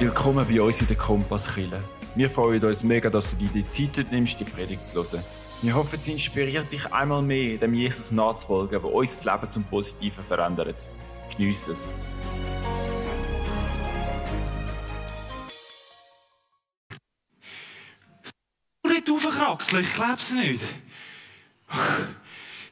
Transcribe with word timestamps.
Willkommen 0.00 0.48
bei 0.48 0.60
uns 0.62 0.80
in 0.80 0.86
der 0.86 0.96
Kompasskille. 0.96 1.84
Wir 2.14 2.30
freuen 2.30 2.64
uns 2.64 2.82
mega, 2.82 3.10
dass 3.10 3.28
du 3.28 3.36
dir 3.36 3.50
die 3.50 3.66
Zeit 3.66 4.10
nimmst, 4.10 4.40
die 4.40 4.44
Predigt 4.44 4.86
zu 4.86 4.94
hören. 4.94 5.22
Wir 5.60 5.74
hoffen, 5.74 5.98
sie 5.98 6.12
inspiriert 6.12 6.72
dich 6.72 6.90
einmal 6.90 7.20
mehr, 7.20 7.58
dem 7.58 7.74
Jesus 7.74 8.10
nachzufolgen, 8.10 8.80
der 8.80 8.90
unser 8.90 9.30
Leben 9.30 9.50
zum 9.50 9.62
Positiven 9.64 10.24
verändert. 10.24 10.74
Geniess 11.36 11.68
es. 11.68 11.94
Nicht 18.82 19.10
aufkraxeln, 19.10 19.82
ich 19.82 19.94
glaub's 19.94 20.32
nicht. 20.32 20.64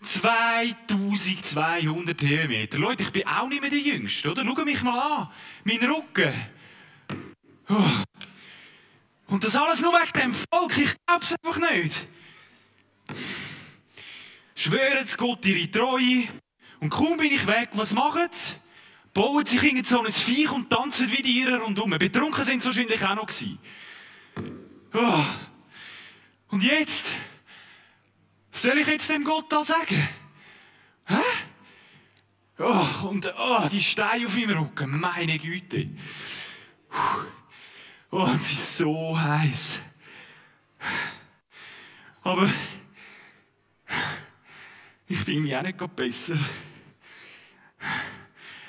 2200 0.00 2.22
Höhenmeter. 2.22 2.78
Leute, 2.78 3.02
ich 3.02 3.12
bin 3.12 3.26
auch 3.26 3.48
nicht 3.48 3.60
mehr 3.60 3.68
der 3.68 3.80
Jüngste, 3.80 4.30
oder? 4.30 4.42
Schau 4.46 4.64
mich 4.64 4.82
mal 4.82 4.98
an. 4.98 5.28
Mein 5.64 5.90
Rücken. 5.90 6.32
Oh. 7.68 8.02
Und 9.28 9.44
das 9.44 9.56
alles 9.56 9.80
nur 9.80 9.92
wegen 9.92 10.20
dem 10.20 10.34
Volk. 10.34 10.78
Ich 10.78 10.96
glaub's 11.06 11.34
einfach 11.42 11.70
nicht. 11.70 12.06
Schwören 14.54 15.06
sie 15.06 15.16
Gott 15.16 15.44
ihre 15.44 15.70
Treue. 15.70 16.28
Und 16.80 16.90
kaum 16.90 17.16
bin 17.18 17.32
ich 17.32 17.46
weg, 17.46 17.70
was 17.72 17.92
machen 17.92 18.28
sie? 18.30 18.54
Bauen 19.12 19.44
sich 19.44 19.62
irgend 19.62 19.86
so 19.86 20.00
ein 20.00 20.12
Viech 20.12 20.50
und 20.50 20.70
tanzen 20.70 21.10
wie 21.10 21.22
die 21.22 21.40
Irren 21.40 21.60
rundum. 21.60 21.90
Betrunken 21.90 22.44
sind 22.44 22.62
sie 22.62 22.68
wahrscheinlich 22.68 23.02
auch 23.04 23.16
noch 23.16 23.26
gewesen. 23.26 23.58
Oh. 24.94 25.24
Und 26.50 26.62
jetzt? 26.62 27.14
Was 28.52 28.62
soll 28.62 28.78
ich 28.78 28.86
jetzt 28.86 29.08
dem 29.08 29.24
Gott 29.24 29.50
da 29.52 29.62
sagen? 29.62 30.08
Hä? 31.06 31.16
Oh, 32.58 33.08
und 33.08 33.32
oh, 33.38 33.68
die 33.70 33.82
Steine 33.82 34.26
auf 34.26 34.34
meinem 34.34 34.58
Rücken, 34.58 34.98
meine 34.98 35.38
Güte. 35.38 35.90
Oh, 36.90 37.20
und 38.10 38.42
sie 38.42 38.54
ist 38.54 38.78
so 38.78 39.18
heiß. 39.18 39.80
Aber 42.22 42.48
ich 45.06 45.24
bin 45.24 45.42
mir 45.42 45.58
auch 45.58 45.62
nicht 45.62 45.96
besser. 45.96 46.38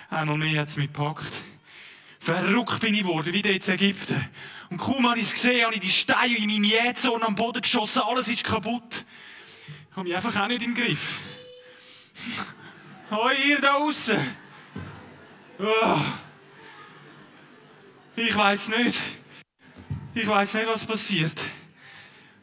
Einmal 0.09 0.37
mehr 0.37 0.61
hat 0.61 0.69
es 0.69 0.77
mich 0.77 0.91
gepackt. 0.91 1.31
Verrückt 2.19 2.79
bin 2.79 2.93
ich 2.93 3.01
geworden, 3.01 3.33
wie 3.33 3.41
dort 3.41 3.67
in 3.67 3.73
Ägypten. 3.73 4.29
Und 4.69 4.77
kaum 4.77 5.07
habe 5.07 5.19
ich 5.19 5.25
es 5.25 5.33
gesehen, 5.33 5.65
habe 5.65 5.75
ich 5.75 5.81
die 5.81 5.89
Steine 5.89 6.35
in 6.37 6.47
meinem 6.47 6.63
Jähzorn 6.63 7.23
am 7.23 7.35
Boden 7.35 7.61
geschossen, 7.61 8.01
alles 8.05 8.27
ist 8.27 8.43
kaputt. 8.43 9.05
Ich 9.89 9.95
habe 9.95 10.07
mich 10.07 10.15
einfach 10.15 10.35
auch 10.35 10.47
nicht 10.47 10.61
im 10.61 10.75
Griff. 10.75 11.19
Hoi, 13.09 13.33
ihr 13.47 13.59
da 13.59 13.79
draußen. 13.79 14.19
Oh. 15.59 15.99
Ich 18.15 18.35
weiß 18.35 18.69
nicht. 18.69 18.99
Ich 20.15 20.27
weiß 20.27 20.55
nicht, 20.55 20.67
was 20.67 20.85
passiert, 20.87 21.39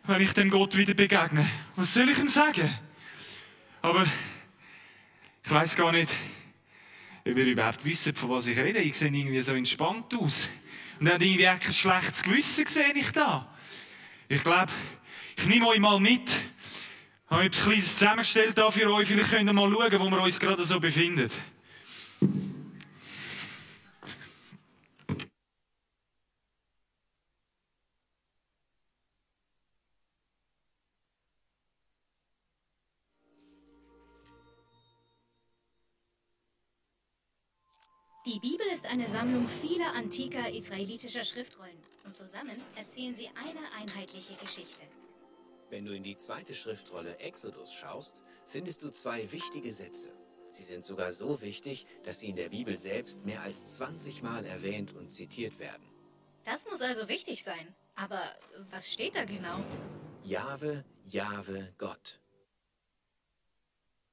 wenn 0.05 0.20
ich 0.20 0.33
dem 0.33 0.50
Gott 0.50 0.77
wieder 0.77 0.95
begegne. 0.95 1.48
Was 1.75 1.95
soll 1.95 2.08
ich 2.08 2.19
ihm 2.19 2.28
sagen? 2.28 2.73
Aber 3.83 4.06
ich 5.45 5.50
weiß 5.50 5.75
gar 5.75 5.91
nicht, 5.91 6.12
ob 7.27 7.36
ihr 7.36 7.45
überhaupt 7.45 7.84
wisst, 7.84 8.17
von 8.17 8.31
was 8.31 8.47
ich 8.47 8.56
rede. 8.56 8.78
Ich 8.78 8.97
sehe 8.97 9.11
irgendwie 9.11 9.41
so 9.41 9.55
entspannt 9.55 10.14
aus. 10.14 10.48
Und 11.00 11.06
dann 11.06 11.20
irgendwie 11.20 11.45
kein 11.45 11.73
schlechtes 11.73 12.23
Gewissen 12.23 12.64
gesehen 12.64 12.97
ich 12.97 13.11
da. 13.11 13.53
Ich 14.28 14.42
glaube, 14.45 14.73
ich 15.36 15.47
nehme 15.47 15.67
euch 15.67 15.80
mal 15.80 15.98
mit. 15.98 16.28
Ich 16.28 17.30
habe 17.30 17.45
etwas 17.45 17.64
Kleines 17.64 17.97
zusammengestellt 17.97 18.56
da 18.56 18.70
für 18.70 18.92
euch. 18.92 19.08
Vielleicht 19.08 19.30
könnt 19.30 19.51
ihr 19.51 19.53
mal 19.53 19.70
schauen, 19.70 20.01
wo 20.01 20.11
wir 20.11 20.23
uns 20.23 20.39
gerade 20.39 20.64
so 20.64 20.78
befinden. 20.78 21.30
Die 38.36 38.51
Bibel 38.51 38.67
ist 38.67 38.85
eine 38.85 39.08
Sammlung 39.08 39.48
vieler 39.48 39.95
antiker 39.95 40.52
israelitischer 40.52 41.24
Schriftrollen 41.24 41.79
und 42.05 42.14
zusammen 42.14 42.61
erzählen 42.74 43.14
sie 43.14 43.29
eine 43.29 43.73
einheitliche 43.80 44.35
Geschichte. 44.35 44.85
Wenn 45.70 45.86
du 45.86 45.97
in 45.97 46.02
die 46.02 46.19
zweite 46.19 46.52
Schriftrolle 46.52 47.19
Exodus 47.19 47.73
schaust, 47.73 48.23
findest 48.46 48.83
du 48.83 48.91
zwei 48.91 49.33
wichtige 49.33 49.73
Sätze. 49.73 50.11
Sie 50.51 50.64
sind 50.64 50.85
sogar 50.85 51.13
so 51.13 51.41
wichtig, 51.41 51.86
dass 52.05 52.20
sie 52.20 52.29
in 52.29 52.36
der 52.36 52.51
Bibel 52.51 52.77
selbst 52.77 53.25
mehr 53.25 53.41
als 53.41 53.64
20 53.77 54.23
Mal 54.23 54.45
erwähnt 54.45 54.92
und 54.92 55.11
zitiert 55.11 55.58
werden. 55.58 55.86
Das 56.45 56.67
muss 56.67 56.83
also 56.83 57.08
wichtig 57.08 57.42
sein. 57.42 57.75
Aber 57.95 58.20
was 58.70 58.92
steht 58.92 59.14
da 59.14 59.25
genau? 59.25 59.64
Jahwe, 60.25 60.85
Jahwe, 61.07 61.73
Gott. 61.79 62.20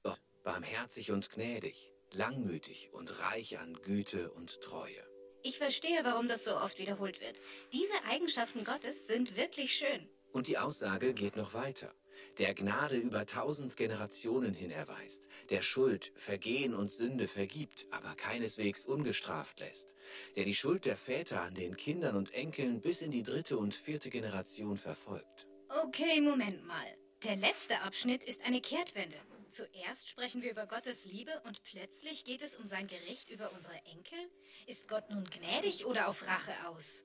Gott, 0.02 0.22
barmherzig 0.44 1.12
und 1.12 1.30
gnädig, 1.30 1.93
langmütig 2.16 2.90
und 2.94 3.20
reich 3.20 3.60
an 3.60 3.78
Güte 3.82 4.32
und 4.32 4.62
Treue. 4.62 5.04
Ich 5.44 5.58
verstehe, 5.58 6.00
warum 6.04 6.28
das 6.28 6.46
so 6.46 6.56
oft 6.56 6.80
wiederholt 6.80 7.20
wird. 7.20 7.38
Diese 7.74 7.94
Eigenschaften 8.10 8.64
Gottes 8.64 9.08
sind 9.08 9.36
wirklich 9.36 9.76
schön. 9.76 10.08
Und 10.32 10.48
die 10.48 10.58
Aussage 10.58 11.14
geht 11.14 11.36
noch 11.36 11.54
weiter. 11.54 11.94
Der 12.38 12.54
Gnade 12.54 12.96
über 12.96 13.26
tausend 13.26 13.76
Generationen 13.78 14.54
hin 14.54 14.72
erweist, 14.72 15.28
der 15.50 15.62
Schuld, 15.62 16.12
Vergehen 16.16 16.74
und 16.74 16.92
Sünde 16.92 17.28
vergibt, 17.28 17.88
aber 17.92 18.16
keineswegs 18.16 18.86
ungestraft 18.86 19.60
lässt, 19.60 19.94
der 20.36 20.46
die 20.46 20.56
Schuld 20.56 20.86
der 20.86 20.96
Väter 20.96 21.42
an 21.42 21.54
den 21.54 21.76
Kindern 21.76 22.16
und 22.16 22.34
Enkeln 22.34 22.82
bis 22.82 23.02
in 23.02 23.12
die 23.12 23.24
dritte 23.24 23.58
und 23.58 23.76
vierte 23.76 24.10
Generation 24.10 24.78
verfolgt. 24.78 25.48
Okay, 25.84 26.22
Moment 26.22 26.66
mal. 26.66 26.98
Der 27.24 27.36
letzte 27.36 27.80
Abschnitt 27.82 28.24
ist 28.24 28.46
eine 28.46 28.62
Kehrtwende. 28.62 29.18
Zuerst 29.54 30.10
sprechen 30.10 30.42
wir 30.42 30.50
über 30.50 30.66
Gottes 30.66 31.06
Liebe 31.06 31.32
und 31.46 31.62
plötzlich 31.62 32.26
geht 32.26 32.42
es 32.42 32.56
um 32.56 32.66
sein 32.66 32.88
Gericht 32.88 33.30
über 33.30 33.52
unsere 33.52 33.76
Enkel? 33.86 34.18
Ist 34.66 34.88
Gott 34.88 35.12
nun 35.12 35.26
gnädig 35.26 35.86
oder 35.86 36.08
auf 36.08 36.26
Rache 36.26 36.54
aus? 36.70 37.04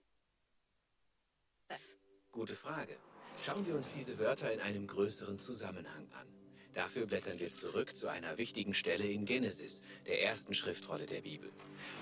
Was? 1.68 1.98
Gute 2.32 2.54
Frage. 2.54 2.96
Schauen 3.44 3.66
wir 3.66 3.74
uns 3.74 3.90
diese 3.90 4.18
Wörter 4.18 4.50
in 4.50 4.60
einem 4.60 4.86
größeren 4.86 5.38
Zusammenhang 5.38 6.10
an. 6.12 6.26
Dafür 6.72 7.04
blättern 7.04 7.38
wir 7.38 7.52
zurück 7.52 7.94
zu 7.94 8.08
einer 8.08 8.38
wichtigen 8.38 8.72
Stelle 8.72 9.04
in 9.04 9.26
Genesis, 9.26 9.82
der 10.06 10.22
ersten 10.22 10.54
Schriftrolle 10.54 11.04
der 11.04 11.20
Bibel. 11.20 11.52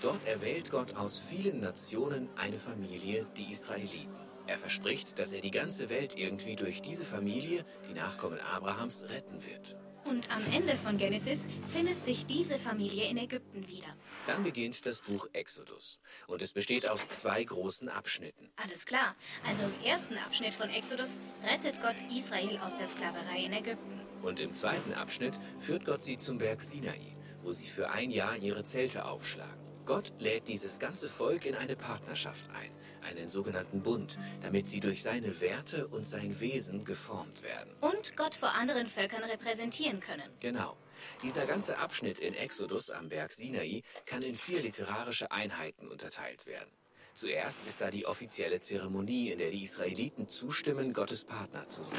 Dort 0.01 0.27
erwählt 0.27 0.71
Gott 0.71 0.95
aus 0.95 1.19
vielen 1.19 1.59
Nationen 1.59 2.29
eine 2.37 2.61
Familie, 2.61 3.27
die 3.37 3.51
Israeliten. 3.51 4.15
Er 4.47 4.59
verspricht, 4.59 5.19
dass 5.19 5.33
er 5.33 5.41
die 5.41 5.51
ganze 5.51 5.91
Welt 5.91 6.17
irgendwie 6.17 6.55
durch 6.55 6.83
diese 6.83 7.05
Familie, 7.05 7.67
die 7.89 7.95
Nachkommen 7.95 8.39
Abrahams, 8.39 9.03
retten 9.09 9.45
wird. 9.45 9.77
Und 10.09 10.31
am 10.31 10.43
Ende 10.53 10.77
von 10.77 10.99
Genesis 10.99 11.49
findet 11.73 12.03
sich 12.05 12.27
diese 12.27 12.59
Familie 12.59 13.09
in 13.09 13.17
Ägypten 13.17 13.67
wieder. 13.67 13.89
Dann 14.27 14.45
beginnt 14.45 14.87
das 14.87 15.01
Buch 15.01 15.29
Exodus. 15.33 15.99
Und 16.29 16.43
es 16.43 16.53
besteht 16.53 16.89
aus 16.89 17.09
zwei 17.09 17.43
großen 17.43 17.89
Abschnitten. 17.89 18.51
Alles 18.57 18.87
klar. 18.87 19.17
Also 19.49 19.65
im 19.65 19.85
ersten 19.85 20.17
Abschnitt 20.19 20.55
von 20.55 20.71
Exodus 20.71 21.19
rettet 21.45 21.81
Gott 21.83 21.97
Israel 22.17 22.59
aus 22.59 22.77
der 22.77 22.87
Sklaverei 22.87 23.45
in 23.47 23.53
Ägypten. 23.53 24.01
Und 24.23 24.41
im 24.41 24.55
zweiten 24.55 24.95
Abschnitt 24.95 25.35
führt 25.59 25.85
Gott 25.85 26.03
sie 26.03 26.19
zum 26.19 26.39
Berg 26.39 26.61
Sinai, 26.61 27.01
wo 27.43 27.51
sie 27.51 27.69
für 27.69 27.91
ein 27.91 28.11
Jahr 28.11 28.37
ihre 28.37 28.65
Zelte 28.65 29.05
aufschlagen. 29.05 29.67
Gott 29.87 30.13
lädt 30.19 30.49
dieses 30.49 30.81
ganze 30.81 31.09
Volk 31.09 31.47
in 31.47 31.55
eine 31.55 31.77
Partnerschaft 31.77 32.45
ein, 32.51 32.71
einen 33.07 33.29
sogenannten 33.29 33.83
Bund, 33.83 34.19
damit 34.43 34.69
sie 34.69 34.81
durch 34.81 35.03
seine 35.03 35.41
Werte 35.41 35.87
und 35.89 36.07
sein 36.07 36.41
Wesen 36.41 36.85
geformt 36.85 37.43
werden. 37.43 37.73
Und 37.81 38.17
Gott 38.17 38.35
vor 38.35 38.51
anderen 38.55 38.87
Völkern 38.87 39.23
repräsentieren 39.25 40.01
können. 40.01 40.29
Genau. 40.41 40.77
Dieser 41.23 41.47
ganze 41.47 41.79
Abschnitt 41.79 42.19
in 42.19 42.35
Exodus 42.35 42.91
am 42.91 43.09
Berg 43.09 43.33
Sinai 43.33 43.83
kann 44.07 44.23
in 44.23 44.35
vier 44.35 44.63
literarische 44.63 45.31
Einheiten 45.31 45.89
unterteilt 45.89 46.47
werden. 46.47 46.71
Zuerst 47.15 47.67
ist 47.67 47.81
da 47.81 47.91
die 47.91 48.05
offizielle 48.05 48.61
Zeremonie, 48.61 49.31
in 49.31 49.39
der 49.39 49.51
die 49.51 49.63
Israeliten 49.63 50.29
zustimmen, 50.29 50.93
Gottes 50.93 51.25
Partner 51.25 51.67
zu 51.67 51.83
sein. 51.83 51.99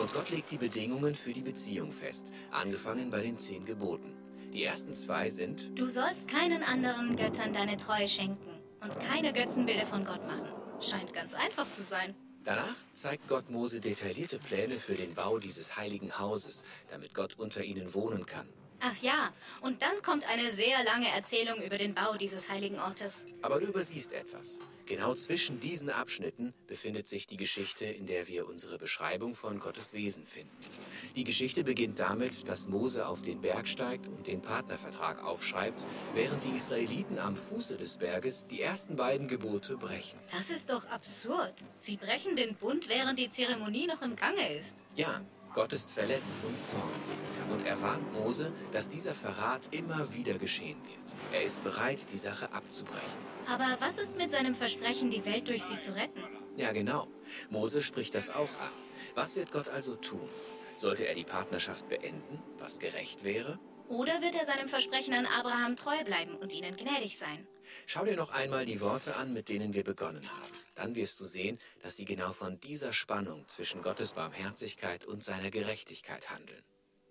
Und 0.00 0.12
Gott 0.12 0.30
legt 0.30 0.52
die 0.52 0.58
Bedingungen 0.58 1.16
für 1.16 1.32
die 1.32 1.42
Beziehung 1.42 1.90
fest, 1.90 2.28
angefangen 2.52 3.10
bei 3.10 3.20
den 3.20 3.36
zehn 3.36 3.64
Geboten. 3.64 4.14
Die 4.52 4.62
ersten 4.62 4.94
zwei 4.94 5.28
sind, 5.28 5.76
Du 5.76 5.88
sollst 5.88 6.28
keinen 6.28 6.62
anderen 6.62 7.16
Göttern 7.16 7.52
deine 7.52 7.76
Treue 7.76 8.06
schenken 8.06 8.53
und 8.84 9.00
keine 9.00 9.32
Götzenbilder 9.32 9.86
von 9.86 10.04
Gott 10.04 10.26
machen. 10.26 10.48
Scheint 10.80 11.12
ganz 11.12 11.34
einfach 11.34 11.70
zu 11.72 11.82
sein. 11.82 12.14
Danach 12.44 12.76
zeigt 12.92 13.26
Gott 13.26 13.50
Mose 13.50 13.80
detaillierte 13.80 14.38
Pläne 14.38 14.74
für 14.74 14.94
den 14.94 15.14
Bau 15.14 15.38
dieses 15.38 15.78
heiligen 15.78 16.18
Hauses, 16.18 16.62
damit 16.90 17.14
Gott 17.14 17.38
unter 17.38 17.64
ihnen 17.64 17.94
wohnen 17.94 18.26
kann. 18.26 18.46
Ach 18.86 19.02
ja, 19.02 19.32
und 19.62 19.80
dann 19.80 20.02
kommt 20.02 20.28
eine 20.28 20.50
sehr 20.50 20.84
lange 20.84 21.08
Erzählung 21.08 21.62
über 21.62 21.78
den 21.78 21.94
Bau 21.94 22.16
dieses 22.18 22.50
heiligen 22.50 22.78
Ortes. 22.78 23.26
Aber 23.40 23.58
du 23.58 23.66
übersiehst 23.66 24.12
etwas. 24.12 24.58
Genau 24.84 25.14
zwischen 25.14 25.58
diesen 25.58 25.88
Abschnitten 25.88 26.52
befindet 26.66 27.08
sich 27.08 27.26
die 27.26 27.38
Geschichte, 27.38 27.86
in 27.86 28.04
der 28.04 28.28
wir 28.28 28.46
unsere 28.46 28.76
Beschreibung 28.76 29.34
von 29.34 29.58
Gottes 29.58 29.94
Wesen 29.94 30.26
finden. 30.26 30.54
Die 31.16 31.24
Geschichte 31.24 31.64
beginnt 31.64 31.98
damit, 31.98 32.46
dass 32.46 32.68
Mose 32.68 33.08
auf 33.08 33.22
den 33.22 33.40
Berg 33.40 33.66
steigt 33.66 34.06
und 34.06 34.26
den 34.26 34.42
Partnervertrag 34.42 35.24
aufschreibt, 35.24 35.82
während 36.12 36.44
die 36.44 36.54
Israeliten 36.54 37.18
am 37.18 37.38
Fuße 37.38 37.78
des 37.78 37.96
Berges 37.96 38.46
die 38.48 38.60
ersten 38.60 38.96
beiden 38.96 39.28
Gebote 39.28 39.78
brechen. 39.78 40.18
Das 40.30 40.50
ist 40.50 40.68
doch 40.68 40.86
absurd. 40.88 41.54
Sie 41.78 41.96
brechen 41.96 42.36
den 42.36 42.54
Bund, 42.54 42.90
während 42.90 43.18
die 43.18 43.30
Zeremonie 43.30 43.86
noch 43.86 44.02
im 44.02 44.14
Gange 44.14 44.54
ist. 44.54 44.84
Ja, 44.94 45.22
Gott 45.54 45.72
ist 45.72 45.90
verletzt 45.92 46.34
und 46.42 46.60
zornig. 46.60 46.92
Und 47.50 47.64
er 47.64 47.80
warnt 47.80 48.12
Mose, 48.12 48.52
dass 48.72 48.88
dieser 48.88 49.14
Verrat 49.14 49.62
immer 49.70 50.12
wieder 50.12 50.34
geschehen 50.34 50.76
wird. 50.84 50.98
Er 51.32 51.42
ist 51.42 51.62
bereit, 51.62 52.04
die 52.12 52.16
Sache 52.16 52.52
abzubrechen. 52.52 53.18
Aber 53.46 53.76
was 53.78 53.98
ist 53.98 54.16
mit 54.16 54.32
seinem 54.32 54.54
Versprechen, 54.54 55.10
die 55.10 55.24
Welt 55.24 55.48
durch 55.48 55.62
sie 55.62 55.78
zu 55.78 55.94
retten? 55.94 56.22
Ja, 56.56 56.72
genau. 56.72 57.06
Mose 57.50 57.82
spricht 57.82 58.14
das 58.14 58.30
auch 58.30 58.40
an. 58.40 58.72
Was 59.14 59.36
wird 59.36 59.52
Gott 59.52 59.68
also 59.68 59.94
tun? 59.94 60.28
Sollte 60.76 61.06
er 61.06 61.14
die 61.14 61.24
Partnerschaft 61.24 61.88
beenden, 61.88 62.42
was 62.58 62.80
gerecht 62.80 63.22
wäre? 63.22 63.58
Oder 63.88 64.22
wird 64.22 64.36
er 64.36 64.44
seinem 64.44 64.66
Versprechen 64.66 65.14
an 65.14 65.26
Abraham 65.26 65.76
treu 65.76 66.02
bleiben 66.04 66.34
und 66.36 66.52
ihnen 66.52 66.76
gnädig 66.76 67.16
sein? 67.16 67.46
Schau 67.86 68.04
dir 68.04 68.16
noch 68.16 68.30
einmal 68.30 68.66
die 68.66 68.80
Worte 68.80 69.16
an, 69.16 69.32
mit 69.32 69.48
denen 69.48 69.74
wir 69.74 69.84
begonnen 69.84 70.28
haben. 70.30 70.52
Dann 70.74 70.94
wirst 70.94 71.20
du 71.20 71.24
sehen, 71.24 71.58
dass 71.82 71.96
sie 71.96 72.04
genau 72.04 72.32
von 72.32 72.60
dieser 72.60 72.92
Spannung 72.92 73.46
zwischen 73.48 73.82
Gottes 73.82 74.12
Barmherzigkeit 74.12 75.04
und 75.04 75.22
seiner 75.22 75.50
Gerechtigkeit 75.50 76.30
handeln. 76.30 76.62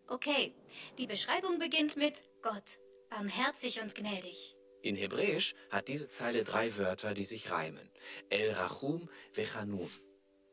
Okay, 0.07 0.53
die 0.97 1.07
Beschreibung 1.07 1.59
beginnt 1.59 1.97
mit 1.97 2.21
Gott, 2.41 2.79
barmherzig 3.09 3.81
und 3.81 3.95
gnädig. 3.95 4.55
In 4.81 4.95
Hebräisch 4.95 5.55
hat 5.69 5.87
diese 5.87 6.09
Zeile 6.09 6.43
drei 6.43 6.77
Wörter, 6.77 7.13
die 7.13 7.23
sich 7.23 7.51
reimen. 7.51 7.89
El 8.29 8.51
Rachum 8.51 9.09
Vechanun. 9.33 9.89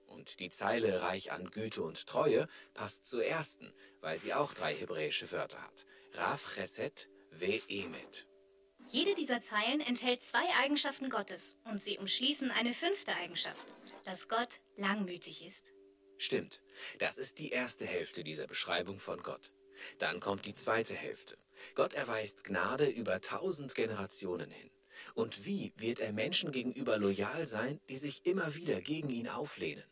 Und 0.06 0.38
die 0.38 0.50
Zeile 0.50 1.02
reich 1.02 1.32
an 1.32 1.50
Güte 1.50 1.82
und 1.82 2.06
Treue 2.06 2.46
passt 2.74 3.06
zur 3.06 3.24
ersten, 3.24 3.72
weil 4.00 4.18
sie 4.18 4.34
auch 4.34 4.54
drei 4.54 4.74
hebräische 4.74 5.32
Wörter 5.32 5.60
hat. 5.60 5.86
Rav 6.14 6.54
Chesed 6.54 7.08
Ve 7.32 7.60
Emet. 7.68 8.29
Jede 8.92 9.14
dieser 9.14 9.40
Zeilen 9.40 9.80
enthält 9.80 10.20
zwei 10.20 10.42
Eigenschaften 10.62 11.10
Gottes 11.10 11.56
und 11.64 11.80
sie 11.80 11.98
umschließen 11.98 12.50
eine 12.50 12.72
fünfte 12.72 13.14
Eigenschaft, 13.14 13.64
dass 14.04 14.28
Gott 14.28 14.60
langmütig 14.76 15.46
ist. 15.46 15.72
Stimmt. 16.18 16.60
Das 16.98 17.16
ist 17.16 17.38
die 17.38 17.50
erste 17.50 17.86
Hälfte 17.86 18.24
dieser 18.24 18.48
Beschreibung 18.48 18.98
von 18.98 19.22
Gott. 19.22 19.52
Dann 19.98 20.18
kommt 20.18 20.44
die 20.44 20.54
zweite 20.54 20.96
Hälfte. 20.96 21.38
Gott 21.76 21.94
erweist 21.94 22.42
Gnade 22.42 22.88
über 22.88 23.20
tausend 23.20 23.76
Generationen 23.76 24.50
hin. 24.50 24.70
Und 25.14 25.46
wie 25.46 25.72
wird 25.76 26.00
er 26.00 26.12
Menschen 26.12 26.50
gegenüber 26.50 26.98
loyal 26.98 27.46
sein, 27.46 27.80
die 27.88 27.96
sich 27.96 28.26
immer 28.26 28.56
wieder 28.56 28.80
gegen 28.80 29.08
ihn 29.08 29.28
auflehnen? 29.28 29.84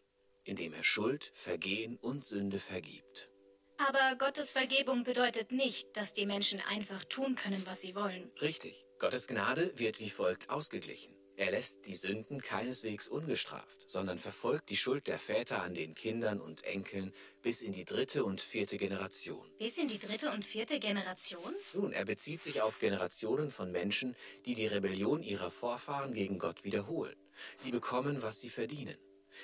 Indem 0.45 0.75
er 0.75 0.83
Schuld, 0.83 1.31
Vergehen 1.35 1.97
und 1.99 2.25
Sünde 2.25 2.59
vergibt. 2.59 3.31
Aber 3.79 4.17
Gottes 4.17 4.51
Vergebung 4.53 5.05
bedeutet 5.05 5.53
nicht, 5.53 5.97
dass 5.97 6.13
die 6.13 6.27
Menschen 6.27 6.61
einfach 6.69 7.05
tun 7.05 7.37
können, 7.37 7.63
was 7.65 7.81
sie 7.81 7.95
wollen. 7.95 8.31
Richtig. 8.41 8.75
Gottes 8.99 9.27
Gnade 9.29 9.73
wird 9.77 10.01
wie 10.01 10.11
folgt 10.11 10.51
ausgeglichen. 10.51 11.15
Er 11.37 11.53
lässt 11.53 11.87
die 11.87 11.95
Sünden 11.95 12.43
keineswegs 12.43 13.07
ungestraft, 13.07 13.79
sondern 13.87 14.19
verfolgt 14.19 14.71
die 14.71 14.77
Schuld 14.77 15.07
der 15.07 15.21
Väter 15.21 15.63
an 15.63 15.73
den 15.73 15.95
Kindern 15.95 16.41
und 16.41 16.65
Enkeln 16.65 17.15
bis 17.43 17.63
in 17.63 17.71
die 17.71 17.85
dritte 17.85 18.25
und 18.25 18.41
vierte 18.41 18.77
Generation. 18.77 19.49
Bis 19.57 19.79
in 19.79 19.87
die 19.87 20.01
dritte 20.01 20.33
und 20.33 20.45
vierte 20.45 20.81
Generation? 20.81 21.55
Nun, 21.75 21.93
er 21.93 22.05
bezieht 22.05 22.43
sich 22.43 22.61
auf 22.61 22.81
Generationen 22.81 23.53
von 23.53 23.71
Menschen, 23.71 24.17
die 24.47 24.57
die 24.57 24.67
Rebellion 24.67 25.23
ihrer 25.23 25.53
Vorfahren 25.53 26.13
gegen 26.13 26.41
Gott 26.41 26.65
wiederholen. 26.65 27.15
Sie 27.55 27.71
bekommen, 27.71 28.25
was 28.25 28.41
sie 28.41 28.51
verdienen. 28.51 28.97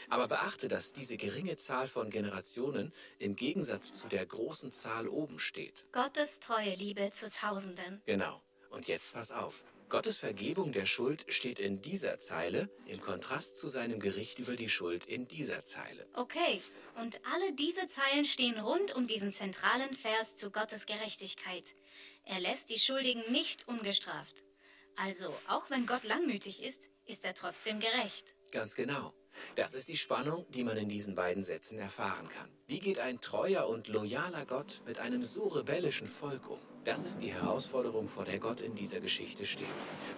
Aber 0.09 0.29
beachte, 0.29 0.69
dass 0.69 0.93
diese 0.93 1.17
geringe 1.17 1.57
Zahl 1.57 1.87
von 1.87 2.11
Generationen 2.11 2.93
im 3.19 3.37
Gegensatz 3.37 3.95
zu 3.95 4.09
der 4.09 4.27
großen 4.27 4.73
Zahl 4.73 5.09
oben 5.09 5.39
steht. 5.39 5.85
Gottes 5.93 6.41
treue 6.41 6.75
Liebe 6.75 7.11
zu 7.13 7.31
Tausenden. 7.31 8.03
Genau. 8.07 8.43
Und 8.71 8.89
jetzt 8.89 9.13
pass 9.13 9.33
auf. 9.33 9.65
Gottes 9.89 10.19
Vergebung 10.19 10.73
der 10.73 10.87
Schuld 10.87 11.25
steht 11.29 11.61
in 11.61 11.81
dieser 11.81 12.19
Zeile 12.19 12.69
im 12.87 13.01
Kontrast 13.01 13.59
zu 13.59 13.69
seinem 13.69 14.01
Gericht 14.01 14.39
über 14.39 14.57
die 14.57 14.69
Schuld 14.69 15.05
in 15.05 15.29
dieser 15.29 15.63
Zeile. 15.63 16.07
Okay, 16.15 16.61
und 16.97 17.21
alle 17.33 17.53
diese 17.53 17.87
Zeilen 17.87 18.25
stehen 18.25 18.59
rund 18.59 18.95
um 18.97 19.07
diesen 19.07 19.31
zentralen 19.31 19.95
Vers 19.95 20.37
zu 20.37 20.51
Gottes 20.51 20.87
Gerechtigkeit. 20.87 21.75
Er 22.25 22.41
lässt 22.41 22.71
die 22.71 22.79
Schuldigen 22.79 23.31
nicht 23.31 23.69
ungestraft. 23.69 24.43
Also, 24.97 25.33
auch 25.49 25.71
wenn 25.71 25.87
Gott 25.87 26.05
langmütig 26.05 26.63
ist, 26.63 26.91
ist 27.05 27.25
er 27.25 27.35
trotzdem 27.35 27.79
gerecht. 27.79 28.35
Ganz 28.53 28.75
genau. 28.75 29.13
Das 29.57 29.75
ist 29.75 29.89
die 29.89 29.97
Spannung, 29.97 30.47
die 30.51 30.65
man 30.65 30.77
in 30.77 30.89
diesen 30.89 31.15
beiden 31.15 31.43
Sätzen 31.43 31.79
erfahren 31.79 32.29
kann. 32.29 32.49
Wie 32.67 32.81
geht 32.81 33.01
ein 33.01 33.21
treuer 33.21 33.69
und 33.69 33.89
loyaler 33.89 34.47
Gott 34.47 34.81
mit 34.87 34.99
einem 34.99 35.23
so 35.23 35.49
rebellischen 35.49 36.07
Volk 36.07 36.49
um? 36.49 36.59
Das 36.85 37.07
ist 37.07 37.23
die 37.23 37.33
Herausforderung, 37.33 38.09
vor 38.09 38.27
der 38.27 38.39
Gott 38.39 38.61
in 38.61 38.75
dieser 38.75 39.01
Geschichte 39.01 39.47
steht. 39.47 39.67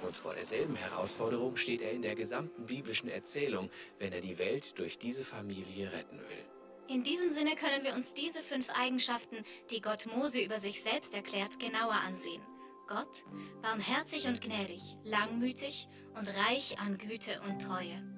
Und 0.03 0.17
vor 0.17 0.35
derselben 0.35 0.75
Herausforderung 0.75 1.57
steht 1.57 1.81
er 1.81 1.93
in 1.93 2.03
der 2.03 2.17
gesamten 2.17 2.67
biblischen 2.67 3.09
Erzählung, 3.09 3.71
wenn 4.01 4.13
er 4.13 4.21
die 4.21 4.39
Welt 4.39 4.77
durch 4.79 4.99
diese 4.99 5.23
Familie 5.23 5.93
retten 5.93 6.19
will. 6.19 6.45
In 6.89 7.03
diesem 7.03 7.31
Sinne 7.31 7.55
können 7.55 7.85
wir 7.85 7.95
uns 7.95 8.15
diese 8.15 8.41
fünf 8.41 8.69
Eigenschaften, 8.71 9.45
die 9.71 9.81
Gott 9.81 10.07
Mose 10.07 10.41
über 10.41 10.59
sich 10.59 10.83
selbst 10.83 11.15
erklärt, 11.15 11.59
genauer 11.61 12.01
ansehen. 12.07 12.43
Gott, 12.89 13.25
barmherzig 13.63 14.27
und 14.29 14.41
gnädig, 14.41 14.81
langmütig 15.05 15.89
und 16.17 16.29
reich 16.29 16.79
an 16.79 16.99
Güte 16.99 17.41
und 17.49 17.61
Treue. 17.61 18.16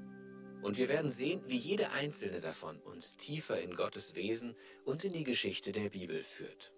Und 0.63 0.77
wir 0.77 0.89
werden 0.89 1.11
sehen, 1.11 1.43
wie 1.47 1.57
jede 1.57 1.93
einzelne 1.93 2.41
davon 2.41 2.79
uns 2.81 3.17
tiefer 3.17 3.61
in 3.61 3.75
Gottes 3.75 4.15
Wesen 4.15 4.57
und 4.85 5.05
in 5.05 5.13
die 5.13 5.25
Geschichte 5.25 5.73
der 5.73 5.89
Bibel 5.89 6.23
führt. 6.23 6.73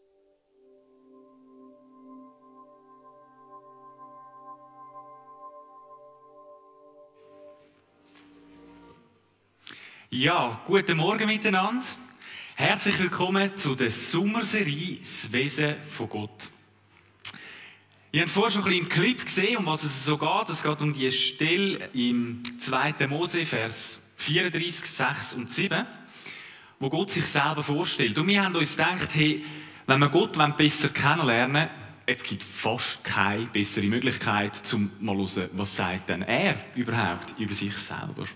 Ja, 10.13 10.61
guten 10.67 10.97
Morgen 10.97 11.27
miteinander. 11.27 11.85
Herzlich 12.57 12.99
willkommen 12.99 13.57
zu 13.57 13.75
der 13.75 13.91
Sommerserie 13.91 14.99
Das 14.99 15.33
Wesen 15.33 15.75
von 15.89 16.09
Gott. 16.09 16.51
Ihr 18.13 18.23
habt 18.23 18.31
vorher 18.31 18.51
schon 18.51 18.63
ein 18.63 18.69
bisschen 18.69 18.85
im 18.85 18.89
Clip 18.89 19.25
gesehen, 19.25 19.57
um 19.59 19.67
was 19.67 19.85
es 19.85 20.05
so 20.05 20.19
geht. 20.19 20.49
Es 20.49 20.65
geht 20.65 20.81
um 20.81 20.93
die 20.93 21.13
Stelle 21.13 21.91
im 21.93 22.43
2. 22.59 23.07
Mose, 23.07 23.47
Vers 23.47 24.01
34, 24.17 24.85
6 24.85 25.35
und 25.35 25.53
7, 25.53 25.87
wo 26.81 26.91
Gott 26.91 27.13
sich 27.13 27.25
selber 27.25 27.63
vorstellt. 27.63 28.19
Und 28.19 28.27
wir 28.27 28.43
haben 28.43 28.57
uns 28.57 28.77
gedacht, 28.77 29.11
hey, 29.15 29.45
wenn 29.87 30.01
wir 30.01 30.09
Gott 30.09 30.37
besser 30.57 30.89
kennenlernen 30.89 31.55
wollen, 31.55 31.71
es 32.05 32.25
gibt 32.25 32.43
fast 32.43 33.05
keine 33.05 33.47
bessere 33.47 33.87
Möglichkeit, 33.87 34.57
zum 34.57 34.91
mal 34.99 35.17
hören, 35.17 35.51
was 35.53 35.77
sagt 35.77 36.09
denn 36.09 36.23
er 36.23 36.57
überhaupt 36.75 37.39
über 37.39 37.55
sich 37.55 37.75
selber. 37.75 38.27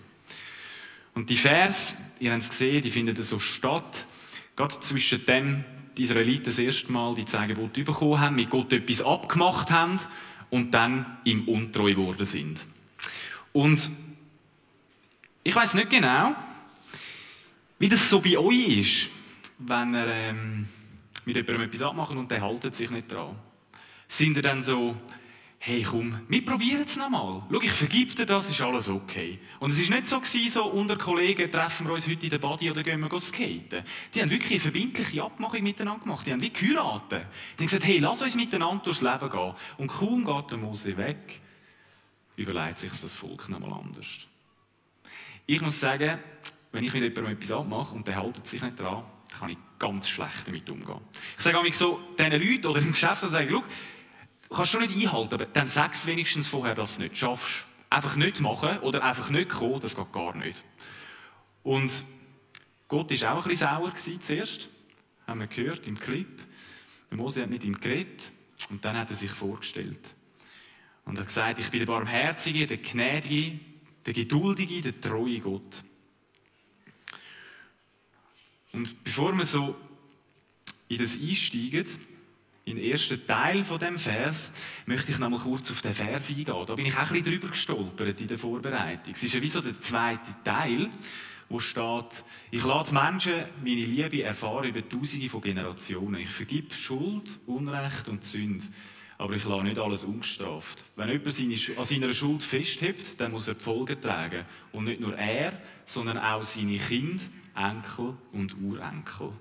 Und 1.15 1.29
die 1.29 1.35
Vers, 1.35 1.95
ihr 2.21 2.31
habt 2.31 2.43
es 2.43 2.49
gesehen, 2.49 2.81
die 2.81 2.91
finden 2.91 3.21
so 3.21 3.39
statt, 3.39 4.07
gerade 4.55 4.79
zwischen 4.79 5.25
dem, 5.25 5.65
die 5.97 6.03
Israeliten 6.03 6.45
das 6.45 6.59
erste 6.59 6.91
Mal 6.91 7.15
die 7.15 7.25
zehn 7.25 7.47
Gebote 7.47 7.83
bekommen 7.83 8.19
haben, 8.19 8.35
mit 8.35 8.49
Gott 8.49 8.71
etwas 8.73 9.01
abgemacht 9.01 9.71
haben 9.71 9.99
und 10.49 10.71
dann 10.73 11.17
ihm 11.23 11.47
untreu 11.47 11.93
geworden 11.93 12.25
sind. 12.25 12.65
Und 13.53 13.89
ich 15.43 15.55
weiß 15.55 15.75
nicht 15.75 15.89
genau, 15.89 16.35
wie 17.79 17.87
das 17.87 18.09
so 18.09 18.19
bei 18.19 18.37
euch 18.37 18.77
ist, 18.77 19.09
wenn 19.59 19.93
ihr 19.93 20.07
ähm, 20.07 20.67
mit 21.25 21.35
jemandem 21.35 21.61
etwas 21.69 21.83
abmacht 21.83 22.11
und 22.11 22.29
der 22.29 22.41
haltet 22.41 22.75
sich 22.75 22.89
nicht 22.89 23.11
dran. 23.11 23.35
Sind 24.07 24.37
ihr 24.37 24.43
dann 24.43 24.61
so, 24.61 24.95
hey 25.65 25.81
komm, 25.81 26.19
wir 26.27 26.45
probieren 26.45 26.83
es 26.85 26.95
nochmal. 26.95 27.41
Schau, 27.51 27.59
ich 27.59 27.71
vergib 27.71 28.15
dir 28.15 28.27
das, 28.27 28.51
ist 28.51 28.61
alles 28.61 28.87
okay. 28.87 29.39
Und 29.59 29.71
es 29.71 29.81
war 29.81 29.97
nicht 29.97 30.07
so 30.07 30.19
gewesen, 30.19 30.49
so 30.51 30.65
unter 30.65 30.95
Kollegen, 30.95 31.51
treffen 31.51 31.87
wir 31.87 31.93
uns 31.93 32.07
heute 32.07 32.23
in 32.23 32.29
der 32.29 32.37
Body 32.37 32.69
oder 32.69 32.83
gehen 32.83 32.99
wir 32.99 33.19
skaten. 33.19 33.83
Die 34.13 34.21
haben 34.21 34.29
wirklich 34.29 34.51
eine 34.51 34.59
verbindliche 34.59 35.23
Abmachung 35.23 35.63
miteinander 35.63 36.03
gemacht. 36.03 36.27
Die 36.27 36.33
haben 36.33 36.41
wie 36.41 36.51
geheiratet. 36.51 37.25
Die 37.57 37.63
haben 37.63 37.65
gesagt, 37.65 37.83
hey, 37.83 37.97
lass 37.97 38.21
uns 38.21 38.35
miteinander 38.35 38.83
durchs 38.83 39.01
Leben 39.01 39.27
gehen. 39.27 39.53
Und 39.77 39.87
kaum 39.87 40.23
geht 40.23 40.51
der 40.51 40.57
Mose 40.59 40.95
weg, 40.97 41.41
überlegt 42.35 42.77
sich 42.77 42.91
das 42.91 43.15
Volk 43.15 43.49
nochmal 43.49 43.73
anders. 43.73 44.27
Ich 45.47 45.61
muss 45.61 45.79
sagen, 45.79 46.19
wenn 46.73 46.83
ich 46.83 46.93
mit 46.93 47.01
jemandem 47.01 47.37
etwas 47.37 47.51
abmache 47.51 47.95
und 47.95 48.07
der 48.07 48.17
haltet 48.17 48.45
sich 48.45 48.61
nicht 48.61 48.79
dran, 48.79 49.03
kann 49.39 49.49
ich 49.49 49.57
ganz 49.79 50.09
schlecht 50.09 50.47
damit 50.47 50.69
umgehen. 50.69 51.01
Ich 51.37 51.43
sage 51.43 51.59
mich 51.63 51.75
so, 51.75 51.99
diesen 52.19 52.31
Leuten 52.31 52.67
oder 52.67 52.79
im 52.79 52.91
Geschäft, 52.91 53.21
sagen, 53.21 53.49
schau, 53.51 53.63
kannst 54.49 54.71
schon 54.71 54.81
nicht 54.81 54.95
einhalten, 54.95 55.33
aber 55.33 55.45
dann 55.45 55.67
sag 55.67 55.93
es 55.93 56.05
wenigstens 56.05 56.47
vorher, 56.47 56.75
dass 56.75 56.97
du 56.97 57.03
es 57.03 57.09
nicht 57.09 57.19
schaffst. 57.19 57.65
Einfach 57.89 58.15
nicht 58.15 58.41
machen 58.41 58.79
oder 58.79 59.03
einfach 59.03 59.29
nicht 59.29 59.49
kommen, 59.49 59.79
das 59.79 59.95
geht 59.95 60.11
gar 60.11 60.35
nicht. 60.35 60.63
Und 61.63 62.03
Gott 62.87 63.09
war 63.21 63.33
auch 63.33 63.45
ein 63.45 63.49
bisschen 63.49 63.67
sauer 63.67 63.89
gewesen, 63.89 64.21
zuerst, 64.21 64.69
haben 65.27 65.39
wir 65.39 65.47
gehört 65.47 65.87
im 65.87 65.99
Clip. 65.99 66.27
Der 67.09 67.17
Mose 67.17 67.41
hat 67.41 67.49
mit 67.49 67.63
ihm 67.63 67.79
geredet 67.79 68.31
und 68.69 68.83
dann 68.83 68.97
hat 68.97 69.09
er 69.09 69.15
sich 69.15 69.31
vorgestellt. 69.31 69.99
Und 71.05 71.17
er 71.17 71.21
hat 71.21 71.27
gesagt, 71.27 71.59
ich 71.59 71.69
bin 71.69 71.79
der 71.79 71.87
Barmherzige, 71.87 72.67
der 72.67 72.77
Gnädige, 72.77 73.59
der 74.05 74.13
Geduldige, 74.13 74.81
der 74.81 75.01
treue 75.01 75.39
Gott. 75.39 75.83
Und 78.71 79.03
bevor 79.03 79.35
wir 79.37 79.45
so 79.45 79.75
in 80.87 80.99
das 80.99 81.17
einsteigen, 81.17 81.85
den 82.67 82.77
ersten 82.77 83.25
Teil 83.27 83.63
von 83.63 83.79
dem 83.79 83.99
Vers, 83.99 84.51
möchte 84.85 85.11
ich 85.11 85.19
noch 85.19 85.29
mal 85.29 85.39
kurz 85.39 85.69
auf 85.69 85.81
den 85.81 85.93
Vers 85.93 86.29
eingehen. 86.29 86.65
Da 86.65 86.75
bin 86.75 86.85
ich 86.85 86.95
auch 86.95 87.01
ein 87.01 87.09
bisschen 87.09 87.25
drüber 87.25 87.49
gestolpert 87.49 88.19
in 88.21 88.27
der 88.27 88.37
Vorbereitung. 88.37 89.13
Es 89.13 89.23
ist 89.23 89.33
ja 89.33 89.41
wie 89.41 89.49
so 89.49 89.61
der 89.61 89.79
zweite 89.79 90.35
Teil, 90.43 90.89
wo 91.47 91.59
steht, 91.59 92.23
ich 92.49 92.63
lade 92.63 92.91
Menschen 92.91 93.43
meine 93.63 93.85
Liebe 93.85 94.23
erfahren 94.23 94.69
über 94.69 94.87
Tausende 94.87 95.29
von 95.29 95.41
Generationen. 95.41 96.21
Ich 96.21 96.29
vergib 96.29 96.73
Schuld, 96.73 97.39
Unrecht 97.45 98.09
und 98.09 98.25
Sünde. 98.25 98.65
Aber 99.17 99.33
ich 99.35 99.45
lasse 99.45 99.63
nicht 99.63 99.79
alles 99.79 100.03
ungestraft. 100.03 100.83
Wenn 100.95 101.09
jemand 101.09 101.77
an 101.77 101.85
seiner 101.85 102.13
Schuld 102.13 102.43
festhebt, 102.43 103.19
dann 103.19 103.31
muss 103.31 103.47
er 103.47 103.53
die 103.53 103.63
Folgen 103.63 104.01
tragen. 104.01 104.43
Und 104.71 104.85
nicht 104.85 104.99
nur 104.99 105.15
er, 105.15 105.53
sondern 105.85 106.17
auch 106.17 106.43
seine 106.43 106.77
Kinder, 106.77 107.23
Enkel 107.55 108.17
und 108.33 108.57
Urenkel. 108.59 109.31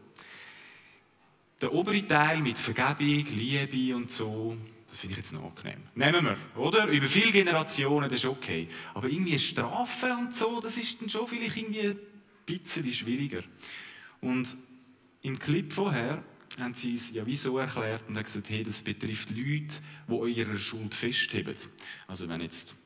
Der 1.60 1.72
obere 1.72 2.06
Teil 2.06 2.40
mit 2.40 2.58
Vergebung, 2.58 3.26
Liebe 3.36 3.94
und 3.96 4.10
so, 4.10 4.56
das 4.88 4.98
finde 4.98 5.12
ich 5.12 5.18
jetzt 5.18 5.32
noch 5.32 5.44
angenehm. 5.44 5.82
Nehmen 5.94 6.24
wir, 6.24 6.36
oder? 6.60 6.86
Über 6.86 7.06
viele 7.06 7.32
Generationen, 7.32 8.08
das 8.08 8.20
ist 8.20 8.26
okay. 8.26 8.68
Aber 8.94 9.08
irgendwie 9.08 9.38
Strafe 9.38 10.14
und 10.14 10.34
so, 10.34 10.60
das 10.60 10.76
ist 10.76 11.00
dann 11.00 11.08
schon 11.08 11.26
vielleicht 11.26 11.56
irgendwie 11.56 11.88
ein 11.88 11.98
bisschen 12.46 12.92
schwieriger. 12.92 13.42
Und 14.20 14.56
im 15.22 15.38
Clip 15.38 15.72
vorher 15.72 16.22
haben 16.60 16.74
sie 16.74 16.94
es 16.94 17.12
ja 17.12 17.26
wie 17.26 17.36
so 17.36 17.58
erklärt 17.58 18.04
und 18.08 18.16
haben 18.16 18.24
gesagt, 18.24 18.48
hey, 18.50 18.62
das 18.62 18.82
betrifft 18.82 19.30
Leute, 19.30 19.74
die 20.08 20.30
ihre 20.32 20.58
Schuld 20.58 20.94
festheben. 20.94 21.56
Also 22.06 22.28
wenn 22.28 22.40
jetzt 22.40 22.76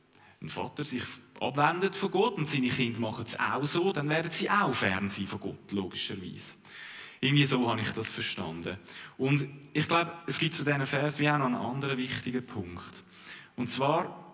ein 0.41 0.49
Vater 0.49 0.83
sich 0.83 1.03
abwendet 1.39 1.95
von 1.95 2.11
Gott 2.11 2.37
und 2.37 2.47
seine 2.47 2.69
Kinder 2.69 2.99
machen 3.01 3.25
es 3.25 3.39
auch 3.39 3.65
so, 3.65 3.93
dann 3.93 4.09
werden 4.09 4.31
sie 4.31 4.49
auch 4.49 4.73
fern 4.73 5.09
sein 5.09 5.27
von 5.27 5.39
Gott, 5.39 5.71
logischerweise. 5.71 6.55
Irgendwie 7.21 7.45
so 7.45 7.69
habe 7.69 7.81
ich 7.81 7.91
das 7.91 8.11
verstanden. 8.11 8.77
Und 9.17 9.45
ich 9.73 9.87
glaube, 9.87 10.11
es 10.27 10.39
gibt 10.39 10.55
zu 10.55 10.63
diesen 10.63 10.85
Vers 10.85 11.19
wie 11.19 11.29
auch 11.29 11.37
noch 11.37 11.47
einen 11.47 11.55
anderen 11.55 11.97
wichtigen 11.97 12.45
Punkt. 12.45 13.03
Und 13.57 13.69
zwar, 13.69 14.29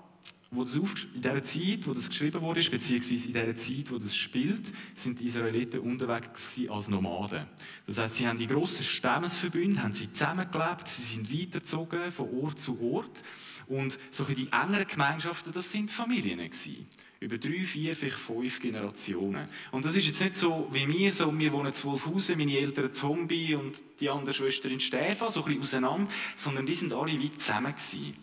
wo 0.51 0.63
das 0.63 0.75
in 0.75 1.21
der 1.21 1.43
Zeit, 1.43 1.87
wo 1.87 1.93
das 1.93 2.07
geschrieben 2.07 2.41
wurde, 2.41 2.61
beziehungsweise 2.61 3.27
in 3.27 3.33
der 3.33 3.55
Zeit, 3.55 3.89
wo 3.89 3.97
das 3.97 4.15
spielt, 4.15 4.61
sind 4.93 5.19
die 5.19 5.25
Israeliten 5.25 5.79
unterwegs 5.79 6.59
als 6.69 6.87
Nomaden. 6.87 7.47
Das 7.87 7.99
heißt, 7.99 8.15
sie 8.15 8.27
haben 8.27 8.37
die 8.37 8.47
grossen 8.47 8.83
Stammesverbünde, 8.83 9.81
haben 9.81 9.93
sie 9.93 10.11
zusammengelebt, 10.11 10.87
sie 10.87 11.01
sind 11.01 11.33
weitergezogen 11.33 12.11
von 12.11 12.29
Ort 12.39 12.59
zu 12.59 12.79
Ort. 12.81 13.23
Und 13.67 13.97
so 14.11 14.23
die 14.25 14.51
engeren 14.51 14.87
Gemeinschaften, 14.87 15.51
das 15.51 15.71
sind 15.71 15.89
Familien 15.89 16.37
gewesen. 16.37 16.87
Über 17.19 17.37
drei, 17.37 17.63
vier, 17.63 17.95
vielleicht 17.95 18.17
fünf 18.17 18.59
Generationen. 18.59 19.47
Und 19.71 19.85
das 19.85 19.95
ist 19.95 20.05
jetzt 20.05 20.21
nicht 20.21 20.37
so 20.37 20.67
wie 20.71 20.87
wir, 20.87 21.13
so, 21.13 21.37
wir 21.37 21.51
wohnen 21.51 21.71
zu 21.71 21.91
Wolfhausen, 21.91 22.37
meine 22.37 22.57
Eltern 22.57 22.91
zu 22.91 23.07
Hombi 23.07 23.55
und 23.55 23.81
die 23.99 24.09
andere 24.09 24.33
Schwester 24.33 24.69
in 24.69 24.79
Stefan, 24.79 25.29
so 25.29 25.41
ein 25.41 25.45
bisschen 25.45 25.61
auseinander, 25.61 26.11
sondern 26.35 26.65
die 26.65 26.75
sind 26.75 26.93
alle 26.93 27.19
weit 27.19 27.41
zusammen 27.41 27.73
gewesen. 27.73 28.15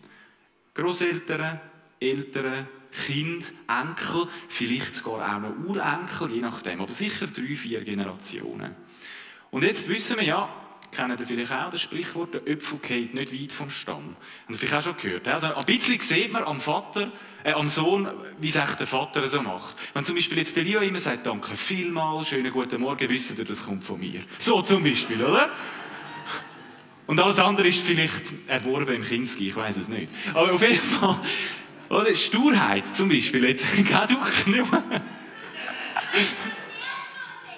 Großeltern, 0.75 1.59
Eltern, 1.99 2.67
Kind, 2.91 3.53
Enkel, 3.67 4.27
vielleicht 4.47 4.95
sogar 4.95 5.35
auch 5.35 5.39
noch 5.41 5.67
Urenkel, 5.67 6.31
je 6.31 6.41
nachdem, 6.41 6.81
aber 6.81 6.91
sicher 6.91 7.27
drei, 7.27 7.55
vier 7.55 7.81
Generationen. 7.81 8.75
Und 9.49 9.63
jetzt 9.63 9.87
wissen 9.89 10.17
wir 10.17 10.25
ja, 10.25 10.62
kennen 10.93 11.17
ihr 11.17 11.25
vielleicht 11.25 11.51
auch 11.51 11.69
das 11.69 11.81
Sprichwort, 11.81 12.33
der 12.33 12.47
Äpfel 12.47 12.79
geht 12.79 13.13
nicht 13.13 13.33
weit 13.33 13.51
vom 13.51 13.69
Stamm. 13.69 14.15
Ihr 14.47 14.55
vielleicht 14.55 14.75
auch 14.75 14.81
schon 14.81 14.97
gehört? 14.97 15.27
Also 15.27 15.53
ein 15.53 15.65
bisschen 15.65 15.99
sieht 15.99 16.31
man 16.31 16.43
am 16.43 16.59
Vater, 16.59 17.11
äh, 17.43 17.53
am 17.53 17.67
Sohn, 17.67 18.07
wie 18.39 18.47
es 18.47 18.53
der 18.53 18.87
Vater 18.87 19.25
so 19.27 19.41
macht. 19.41 19.75
Wenn 19.93 20.03
zum 20.03 20.15
Beispiel 20.15 20.37
jetzt 20.37 20.55
der 20.55 20.63
Leo 20.63 20.81
immer 20.81 20.99
sagt, 20.99 21.25
danke 21.25 21.55
vielmals, 21.55 22.29
schönen 22.29 22.51
guten 22.51 22.81
Morgen, 22.81 23.09
wisst 23.09 23.37
ihr, 23.37 23.45
das 23.45 23.65
kommt 23.65 23.83
von 23.83 23.99
mir. 23.99 24.21
So 24.37 24.61
zum 24.61 24.83
Beispiel, 24.83 25.23
oder? 25.23 25.49
Und 27.05 27.19
alles 27.19 27.39
andere 27.39 27.67
ist 27.67 27.79
vielleicht 27.79 28.31
erworben 28.47 28.95
im 28.95 29.03
Kinski, 29.03 29.49
ich 29.49 29.55
weiß 29.55 29.77
es 29.77 29.87
nicht. 29.89 30.11
Aber 30.33 30.53
auf 30.53 30.61
jeden 30.61 30.79
Fall, 30.79 31.19
oder? 31.89 32.15
Sturheit 32.15 32.95
zum 32.95 33.09
Beispiel, 33.09 33.43
jetzt, 33.45 33.65
geh 33.75 33.83
du 33.83 34.49
nicht 34.49 34.71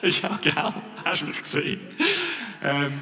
Ja, 0.21 0.39
gell? 0.41 0.73
Hast 1.03 1.21
du 1.21 1.25
mich 1.25 1.41
gesehen? 1.41 1.79
Ähm, 2.63 3.01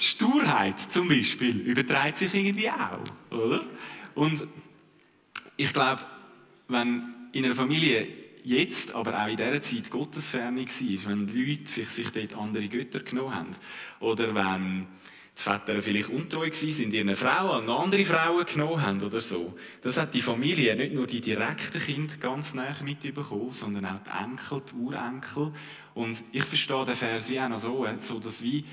Sturheit 0.00 0.80
zum 0.80 1.08
Beispiel 1.08 1.60
überträgt 1.60 2.18
sich 2.18 2.34
irgendwie 2.34 2.70
auch, 2.70 3.36
oder? 3.36 3.62
Und 4.14 4.46
ich 5.56 5.72
glaube, 5.72 6.02
wenn 6.68 7.14
in 7.32 7.44
einer 7.44 7.54
Familie 7.54 8.08
jetzt, 8.44 8.94
aber 8.94 9.22
auch 9.22 9.28
in 9.28 9.36
dieser 9.36 9.62
Zeit 9.62 9.90
Gottesferne 9.90 10.64
war, 10.64 11.10
wenn 11.10 11.28
Leute 11.28 11.84
sich 11.84 12.10
dort 12.10 12.34
andere 12.36 12.68
Götter 12.68 13.00
genommen 13.00 13.34
haben, 13.34 13.54
oder 14.00 14.34
wenn 14.34 14.86
die 15.36 15.42
Väter 15.42 15.80
vielleicht 15.80 16.08
untreu 16.08 16.50
waren, 16.50 16.92
ihren 16.92 17.14
Frauen 17.14 17.68
an 17.68 17.70
andere 17.70 18.04
Frauen 18.04 18.44
genommen 18.46 18.82
haben 18.82 19.02
oder 19.02 19.20
so. 19.20 19.54
Das 19.82 19.96
hat 19.96 20.14
die 20.14 20.20
Familie 20.20 20.76
nicht 20.76 20.92
nur 20.92 21.06
die 21.06 21.20
direkten 21.20 21.80
Kinder 21.80 22.16
ganz 22.16 22.54
nah 22.54 22.74
mitbekommen, 22.82 23.52
sondern 23.52 23.86
auch 23.86 24.00
die 24.04 24.24
Enkel, 24.24 24.62
die 24.70 24.76
Urenkel. 24.76 25.52
Und 25.94 26.22
ich 26.32 26.44
verstehe 26.44 26.84
den 26.84 26.94
Vers 26.94 27.30
wie 27.30 27.40
auch 27.40 27.48
noch 27.48 27.58
so, 27.58 27.86
so 27.98 28.18
dass 28.18 28.42
wie 28.42 28.64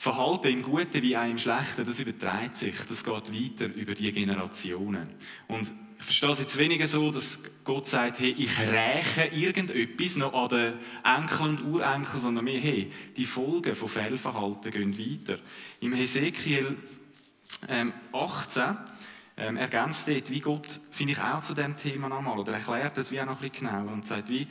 Verhalten 0.00 0.46
im 0.46 0.62
Guten 0.62 1.02
wie 1.02 1.16
auch 1.16 1.28
im 1.28 1.38
Schlechten, 1.38 1.84
das 1.84 1.98
überträgt 1.98 2.56
sich, 2.56 2.76
das 2.88 3.02
geht 3.02 3.14
weiter 3.32 3.74
über 3.74 3.94
die 3.94 4.12
Generationen. 4.12 5.08
Und 5.48 5.72
ich 5.98 6.04
verstehe 6.04 6.30
es 6.30 6.38
jetzt 6.38 6.56
weniger 6.56 6.86
so, 6.86 7.10
dass 7.10 7.42
Gott 7.64 7.88
sagt, 7.88 8.20
hey, 8.20 8.30
ich 8.38 8.60
räche 8.60 9.24
irgendetwas 9.34 10.14
noch 10.14 10.32
an 10.34 10.50
den 10.50 10.74
Enkeln 11.02 11.58
und 11.58 11.64
Urenkeln, 11.64 12.20
sondern 12.20 12.44
mehr, 12.44 12.60
hey, 12.60 12.92
die 13.16 13.24
Folgen 13.24 13.74
von 13.74 13.88
Fehlverhalten 13.88 14.70
gehen 14.70 14.96
weiter. 14.96 15.40
Im 15.80 15.92
Hesekiel 15.92 16.76
ähm, 17.68 17.92
18 18.12 18.76
ähm, 19.36 19.56
ergänzt 19.56 20.06
dort, 20.06 20.30
wie 20.30 20.40
Gott, 20.40 20.80
finde 20.92 21.14
ich 21.14 21.20
auch 21.20 21.40
zu 21.40 21.54
dem 21.54 21.76
Thema 21.76 22.08
nochmal, 22.08 22.38
oder 22.38 22.52
erklärt 22.52 22.96
das 22.96 23.10
wie 23.10 23.20
auch 23.20 23.26
noch 23.26 23.42
ein 23.42 23.50
bisschen 23.50 23.66
genauer 23.66 23.90
und 23.90 24.06
sagt, 24.06 24.28
wie, 24.28 24.46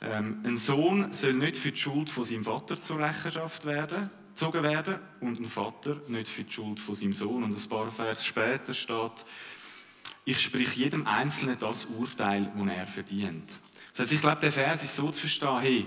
ähm, 0.00 0.40
ein 0.42 0.56
Sohn 0.56 1.12
soll 1.12 1.34
nicht 1.34 1.58
für 1.58 1.70
die 1.72 1.78
Schuld 1.78 2.08
von 2.08 2.24
seinem 2.24 2.44
Vater 2.44 2.80
zur 2.80 2.98
Rechenschaft 2.98 3.66
werden, 3.66 4.08
gezogen 4.30 4.62
werden 4.62 4.98
und 5.20 5.38
ein 5.38 5.46
Vater 5.46 6.00
nicht 6.08 6.28
für 6.28 6.44
die 6.44 6.52
Schuld 6.52 6.80
von 6.80 6.94
seinem 6.94 7.12
Sohn. 7.12 7.44
Und 7.44 7.56
ein 7.56 7.68
paar 7.68 7.90
Vers 7.90 8.24
später 8.24 8.74
steht, 8.74 9.24
ich 10.24 10.40
sprich 10.40 10.76
jedem 10.76 11.06
Einzelnen 11.06 11.58
das 11.58 11.86
Urteil, 11.86 12.52
das 12.56 12.68
er 12.68 12.86
verdient. 12.86 13.60
Das 13.90 14.00
heißt, 14.00 14.12
ich 14.12 14.20
glaube, 14.20 14.40
der 14.40 14.52
Vers 14.52 14.84
ist 14.84 14.96
so 14.96 15.10
zu 15.10 15.20
verstehen, 15.20 15.58
hey, 15.60 15.86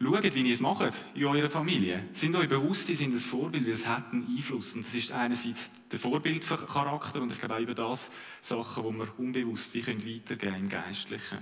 schaut, 0.00 0.34
wie 0.34 0.42
ihr 0.42 0.52
es 0.52 0.60
macht 0.60 0.92
in 1.14 1.24
eurer 1.24 1.48
Familie. 1.48 2.04
Sind 2.12 2.34
euch 2.36 2.48
bewusst, 2.48 2.88
die 2.88 2.94
sind 2.94 3.14
ein 3.14 3.18
Vorbild, 3.18 3.66
weil 3.66 3.72
es 3.72 3.86
hat 3.86 4.12
einen 4.12 4.26
Einfluss. 4.26 4.74
Und 4.74 4.84
das 4.84 4.94
ist 4.94 5.12
einerseits 5.12 5.70
der 5.90 5.98
Vorbildcharakter 5.98 7.22
und 7.22 7.32
ich 7.32 7.38
glaube 7.38 7.56
auch 7.56 7.60
über 7.60 7.74
das 7.74 8.10
Sachen, 8.40 8.84
die 8.84 8.98
wir 8.98 9.18
unbewusst 9.18 9.74
wie 9.74 9.80
können 9.80 10.04
weitergeben 10.04 10.56
im 10.56 10.68
Geistlichen. 10.68 11.38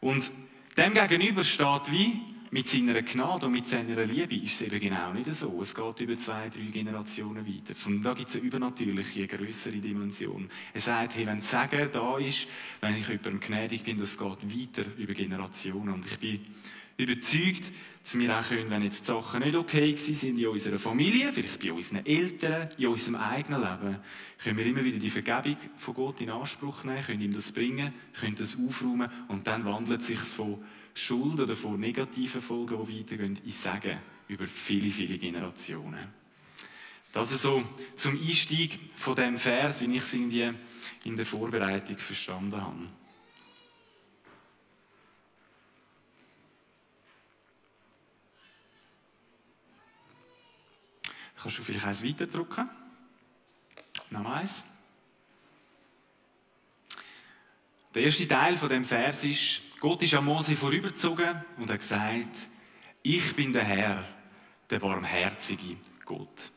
Und 0.00 0.30
dem 0.76 0.94
gegenüber 0.94 1.42
steht 1.42 1.90
wie, 1.90 2.20
mit 2.50 2.68
seiner 2.68 3.02
Gnade 3.02 3.46
und 3.46 3.52
mit 3.52 3.66
seiner 3.66 4.04
Liebe 4.04 4.36
ist 4.36 4.54
es 4.54 4.62
eben 4.62 4.80
genau 4.80 5.12
nicht 5.12 5.32
so. 5.34 5.60
Es 5.60 5.74
geht 5.74 6.00
über 6.00 6.18
zwei, 6.18 6.48
drei 6.48 6.62
Generationen 6.70 7.46
weiter. 7.46 7.74
Sondern 7.74 8.02
da 8.02 8.14
gibt 8.14 8.30
es 8.30 8.36
eine 8.36 8.44
übernatürliche, 8.46 9.20
eine 9.20 9.28
größere 9.28 9.76
Dimension. 9.76 10.48
Er 10.72 10.80
sagt, 10.80 11.16
hey, 11.16 11.26
wenn 11.26 11.40
Sagen 11.40 11.88
da 11.92 12.18
ist, 12.18 12.48
wenn 12.80 12.96
ich 12.96 13.08
jemandem 13.08 13.40
gnädig 13.40 13.84
bin, 13.84 13.98
das 13.98 14.16
geht 14.16 14.26
weiter 14.26 14.84
über 14.96 15.14
Generationen. 15.14 15.94
Und 15.94 16.06
ich 16.06 16.18
bin 16.18 16.40
überzeugt, 16.96 17.70
dass 18.02 18.18
wir 18.18 18.38
auch 18.38 18.48
können, 18.48 18.70
wenn 18.70 18.82
jetzt 18.82 19.02
die 19.02 19.06
Sachen 19.06 19.40
nicht 19.40 19.54
okay 19.54 19.94
sind 19.96 20.38
in 20.38 20.46
unserer 20.46 20.78
Familie, 20.78 21.30
vielleicht 21.30 21.62
bei 21.62 21.72
unseren 21.72 22.06
Eltern, 22.06 22.68
in 22.78 22.86
unserem 22.86 23.16
eigenen 23.16 23.60
Leben, 23.60 23.98
können 24.38 24.56
wir 24.56 24.66
immer 24.66 24.84
wieder 24.84 24.98
die 24.98 25.10
Vergebung 25.10 25.58
von 25.76 25.94
Gott 25.94 26.20
in 26.22 26.30
Anspruch 26.30 26.84
nehmen, 26.84 27.02
können 27.04 27.20
ihm 27.20 27.34
das 27.34 27.52
bringen, 27.52 27.92
können 28.18 28.36
das 28.36 28.56
aufräumen 28.56 29.10
und 29.28 29.46
dann 29.46 29.64
wandelt 29.64 30.02
sich 30.02 30.18
von 30.18 30.64
Schuld 30.98 31.38
oder 31.38 31.54
von 31.54 31.78
negativen 31.78 32.40
Folgen, 32.40 32.84
die 32.86 33.00
weitergehen, 33.00 33.38
in 33.44 33.52
Sagen 33.52 33.98
über 34.26 34.46
viele, 34.46 34.90
viele 34.90 35.16
Generationen. 35.16 36.12
Das 37.12 37.30
ist 37.30 37.42
so 37.42 37.62
zum 37.96 38.20
Einstieg 38.20 38.78
von 38.96 39.14
dem 39.14 39.36
Vers, 39.36 39.80
wie 39.80 39.94
ich 39.94 40.02
es 40.02 40.12
irgendwie 40.12 40.52
in 41.04 41.16
der 41.16 41.24
Vorbereitung 41.24 41.96
verstanden 41.98 42.60
habe. 42.60 42.88
Kannst 51.40 51.58
du 51.58 51.62
vielleicht 51.62 51.86
eins 51.86 52.04
weiterdrücken? 52.04 52.68
Noch 54.10 54.26
eins. 54.26 54.64
Der 57.94 58.02
erste 58.02 58.26
Teil 58.26 58.56
von 58.56 58.68
dem 58.68 58.84
Vers 58.84 59.24
ist, 59.24 59.62
Gott 59.80 60.02
ist 60.02 60.14
an 60.14 60.24
Mose 60.24 60.56
vorübergezogen 60.56 61.40
und 61.56 61.70
hat 61.70 61.78
gesagt, 61.78 62.36
ich 63.02 63.36
bin 63.36 63.52
der 63.52 63.62
Herr, 63.62 64.04
der 64.68 64.80
barmherzige 64.80 65.76
Gott. 66.04 66.50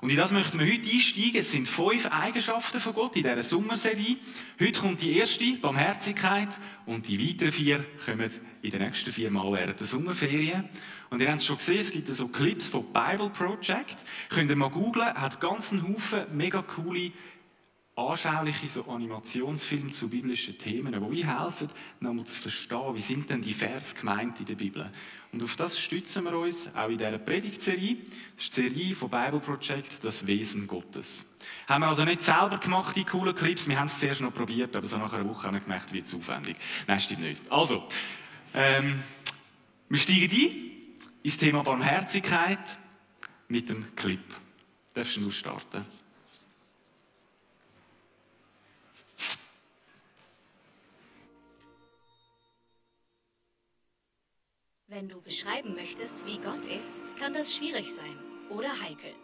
Und 0.00 0.10
in 0.10 0.16
das 0.16 0.32
möchten 0.32 0.58
wir 0.58 0.66
heute 0.66 0.88
einsteigen. 0.88 1.40
Es 1.40 1.50
sind 1.50 1.66
fünf 1.66 2.06
Eigenschaften 2.06 2.80
von 2.80 2.92
Gott 2.92 3.16
in 3.16 3.22
dieser 3.22 3.42
Sommerserie. 3.42 4.16
Heute 4.60 4.80
kommt 4.80 5.00
die 5.00 5.16
erste, 5.16 5.52
Barmherzigkeit, 5.54 6.48
und 6.86 7.06
die 7.06 7.20
weiteren 7.20 7.52
vier 7.52 7.84
kommen 8.04 8.30
in 8.62 8.70
den 8.70 8.82
nächsten 8.82 9.12
vier 9.12 9.30
Mal 9.30 9.52
während 9.52 9.78
der 9.78 9.86
Sommerferien. 9.86 10.68
Und 11.10 11.20
ihr 11.20 11.28
habt 11.28 11.38
es 11.38 11.46
schon 11.46 11.58
gesehen, 11.58 11.78
es 11.78 11.90
gibt 11.90 12.08
so 12.08 12.28
Clips 12.28 12.68
von 12.68 12.84
Bible 12.92 13.30
Project. 13.30 13.96
Könnt 14.28 14.50
ihr 14.50 14.56
mal 14.56 14.70
googlen, 14.70 15.14
hat 15.14 15.40
ganz 15.40 15.72
einen 15.72 15.86
Haufen 15.86 16.24
mega 16.32 16.62
coole 16.62 17.12
anschauliche 17.94 18.66
so 18.68 18.84
Animationsfilme 18.90 19.90
zu 19.90 20.08
biblischen 20.08 20.56
Themen, 20.56 20.92
die 20.92 20.98
euch 20.98 21.26
helfen, 21.26 21.68
nochmal 22.00 22.24
zu 22.24 22.40
verstehen, 22.40 22.94
wie 22.94 23.00
sind 23.00 23.28
denn 23.28 23.42
die 23.42 23.52
Vers 23.52 23.94
gemeint 23.94 24.40
in 24.40 24.46
der 24.46 24.54
Bibel. 24.54 24.90
Und 25.30 25.42
auf 25.42 25.56
das 25.56 25.78
stützen 25.78 26.24
wir 26.24 26.38
uns 26.38 26.74
auch 26.74 26.88
in 26.88 26.96
dieser 26.96 27.18
Predigtserie. 27.18 27.98
Das 28.36 28.44
ist 28.44 28.56
die 28.56 28.62
Serie 28.62 28.94
von 28.94 29.10
Bible 29.10 29.40
Project, 29.40 30.02
das 30.02 30.26
Wesen 30.26 30.66
Gottes. 30.66 31.36
Haben 31.66 31.82
wir 31.82 31.88
also 31.88 32.04
nicht 32.04 32.22
selber 32.22 32.58
gemacht, 32.58 32.96
die 32.96 33.04
coolen 33.04 33.34
Clips. 33.34 33.68
Wir 33.68 33.78
haben 33.78 33.86
es 33.86 33.98
zuerst 33.98 34.22
noch 34.22 34.32
probiert, 34.32 34.74
aber 34.74 34.86
so 34.86 34.96
nach 34.96 35.12
einer 35.12 35.28
Woche 35.28 35.46
haben 35.46 35.54
wir 35.54 35.60
gemerkt, 35.60 35.92
wird 35.92 36.06
es 36.06 36.14
aufwendig. 36.14 36.56
Nein, 36.86 37.00
stimmt 37.00 37.22
nicht. 37.22 37.50
Also, 37.52 37.86
ähm, 38.54 39.02
wir 39.88 39.98
steigen 39.98 40.30
ein 40.30 40.72
ins 41.22 41.36
Thema 41.36 41.62
Barmherzigkeit 41.62 42.78
mit 43.48 43.68
dem 43.68 43.94
Clip. 43.94 44.20
Darfst 44.94 45.16
du 45.16 45.30
starten? 45.30 45.84
Wenn 54.92 55.08
du 55.08 55.22
beschreiben 55.22 55.72
möchtest, 55.72 56.26
wie 56.26 56.38
Gott 56.38 56.66
ist, 56.66 56.92
kann 57.18 57.32
das 57.32 57.54
schwierig 57.54 57.94
sein 57.94 58.18
oder 58.50 58.68
heikel. 58.82 59.14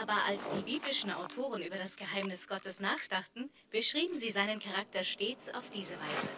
Aber 0.00 0.14
als 0.28 0.46
die 0.48 0.62
biblischen 0.62 1.10
Autoren 1.10 1.60
über 1.60 1.74
das 1.74 1.96
Geheimnis 1.96 2.46
Gottes 2.46 2.78
nachdachten, 2.78 3.50
beschrieben 3.72 4.14
sie 4.14 4.30
seinen 4.30 4.60
Charakter 4.60 5.02
stets 5.02 5.52
auf 5.52 5.70
diese 5.70 5.94
Weise. 5.94 6.28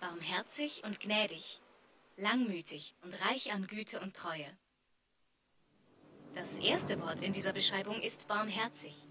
Barmherzig 0.00 0.82
und 0.82 0.98
gnädig, 0.98 1.60
langmütig 2.16 2.96
und 3.04 3.14
reich 3.26 3.52
an 3.52 3.68
Güte 3.68 4.00
und 4.00 4.16
Treue. 4.16 4.58
Das 6.34 6.58
erste 6.58 7.00
Wort 7.00 7.22
in 7.22 7.32
dieser 7.32 7.52
Beschreibung 7.52 8.00
ist 8.00 8.26
barmherzig 8.26 9.06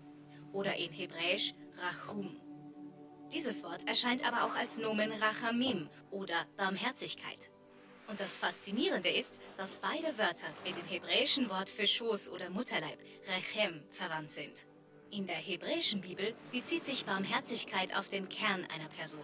oder 0.51 0.75
in 0.75 0.91
Hebräisch 0.91 1.53
Rachum. 1.77 2.35
Dieses 3.31 3.63
Wort 3.63 3.87
erscheint 3.87 4.27
aber 4.27 4.43
auch 4.43 4.57
als 4.57 4.77
Nomen 4.77 5.13
Rachamim 5.13 5.89
oder 6.09 6.45
Barmherzigkeit. 6.57 7.49
Und 8.11 8.19
das 8.19 8.37
Faszinierende 8.37 9.07
ist, 9.07 9.39
dass 9.55 9.79
beide 9.79 10.17
Wörter 10.17 10.47
mit 10.65 10.77
dem 10.77 10.85
hebräischen 10.85 11.49
Wort 11.49 11.69
für 11.69 11.87
Schoß 11.87 12.29
oder 12.31 12.49
Mutterleib, 12.49 12.99
Rechem, 13.25 13.81
verwandt 13.89 14.29
sind. 14.29 14.65
In 15.11 15.27
der 15.27 15.37
hebräischen 15.37 16.01
Bibel 16.01 16.35
bezieht 16.51 16.83
sich 16.83 17.05
Barmherzigkeit 17.05 17.95
auf 17.95 18.09
den 18.09 18.27
Kern 18.27 18.67
einer 18.75 18.89
Person. 18.97 19.23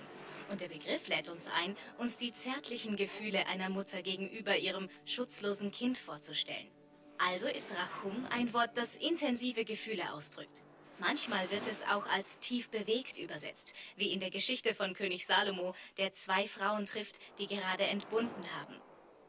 Und 0.50 0.62
der 0.62 0.70
Begriff 0.70 1.06
lädt 1.10 1.28
uns 1.28 1.50
ein, 1.62 1.76
uns 1.98 2.16
die 2.16 2.32
zärtlichen 2.32 2.96
Gefühle 2.96 3.46
einer 3.48 3.68
Mutter 3.68 4.02
gegenüber 4.02 4.56
ihrem 4.56 4.88
schutzlosen 5.04 5.70
Kind 5.72 5.98
vorzustellen. 5.98 6.72
Also 7.18 7.50
ist 7.50 7.76
Rachum 7.76 8.26
ein 8.30 8.54
Wort, 8.54 8.78
das 8.78 8.96
intensive 8.96 9.66
Gefühle 9.66 10.14
ausdrückt. 10.14 10.64
Manchmal 11.00 11.52
wird 11.52 11.68
es 11.68 11.84
auch 11.84 12.08
als 12.08 12.40
tief 12.40 12.70
bewegt 12.70 13.20
übersetzt, 13.20 13.74
wie 13.98 14.12
in 14.14 14.20
der 14.20 14.32
Geschichte 14.32 14.74
von 14.74 14.94
König 14.94 15.28
Salomo, 15.28 15.76
der 15.98 16.12
zwei 16.12 16.48
Frauen 16.48 16.86
trifft, 16.86 17.18
die 17.38 17.48
gerade 17.48 17.84
entbunden 17.84 18.44
haben. 18.60 18.76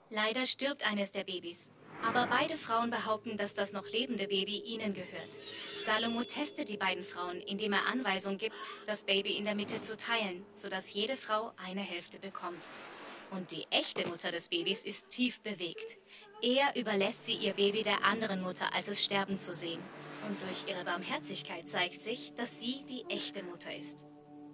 Leider 0.09 0.47
stirbt 0.47 0.89
eines 0.91 1.11
der 1.11 1.25
Babys, 1.25 1.71
aber 2.03 2.27
beide 2.27 2.57
Frauen 2.57 2.89
behaupten, 2.89 3.37
dass 3.37 3.53
das 3.53 3.73
noch 3.73 3.87
lebende 3.89 4.29
Baby 4.29 4.59
ihnen 4.61 4.95
gehört. 4.95 5.33
Salomo 5.85 6.25
testet 6.25 6.71
die 6.71 6.79
beiden 6.79 7.05
Frauen, 7.05 7.41
indem 7.43 7.75
er 7.75 7.87
Anweisung 7.87 8.39
gibt, 8.39 8.57
das 8.87 9.05
Baby 9.05 9.37
in 9.37 9.45
der 9.45 9.55
Mitte 9.55 9.83
zu 9.83 9.97
teilen, 9.97 10.47
sodass 10.53 10.95
jede 10.95 11.17
Frau 11.17 11.53
eine 11.67 11.83
Hälfte 11.83 12.19
bekommt. 12.19 12.65
Und 13.31 13.51
die 13.51 13.67
echte 13.71 14.09
Mutter 14.09 14.31
des 14.31 14.49
Babys 14.49 14.85
ist 14.85 15.11
tief 15.11 15.41
bewegt. 15.41 15.99
Eher 16.41 16.75
überlässt 16.77 17.27
sie 17.27 17.35
ihr 17.35 17.53
Baby 17.53 17.83
der 17.83 18.05
anderen 18.05 18.41
Mutter, 18.41 18.73
als 18.73 18.89
es 18.89 19.05
sterben 19.05 19.37
zu 19.37 19.53
sehen. 19.53 19.83
Und 20.29 20.43
durch 20.43 20.67
ihre 20.69 20.85
Barmherzigkeit 20.85 21.67
zeigt 21.67 22.01
sich, 22.01 22.35
dass 22.35 22.61
sie 22.61 22.85
die 22.89 23.05
echte 23.09 23.43
Mutter 23.43 23.75
ist. 23.75 24.05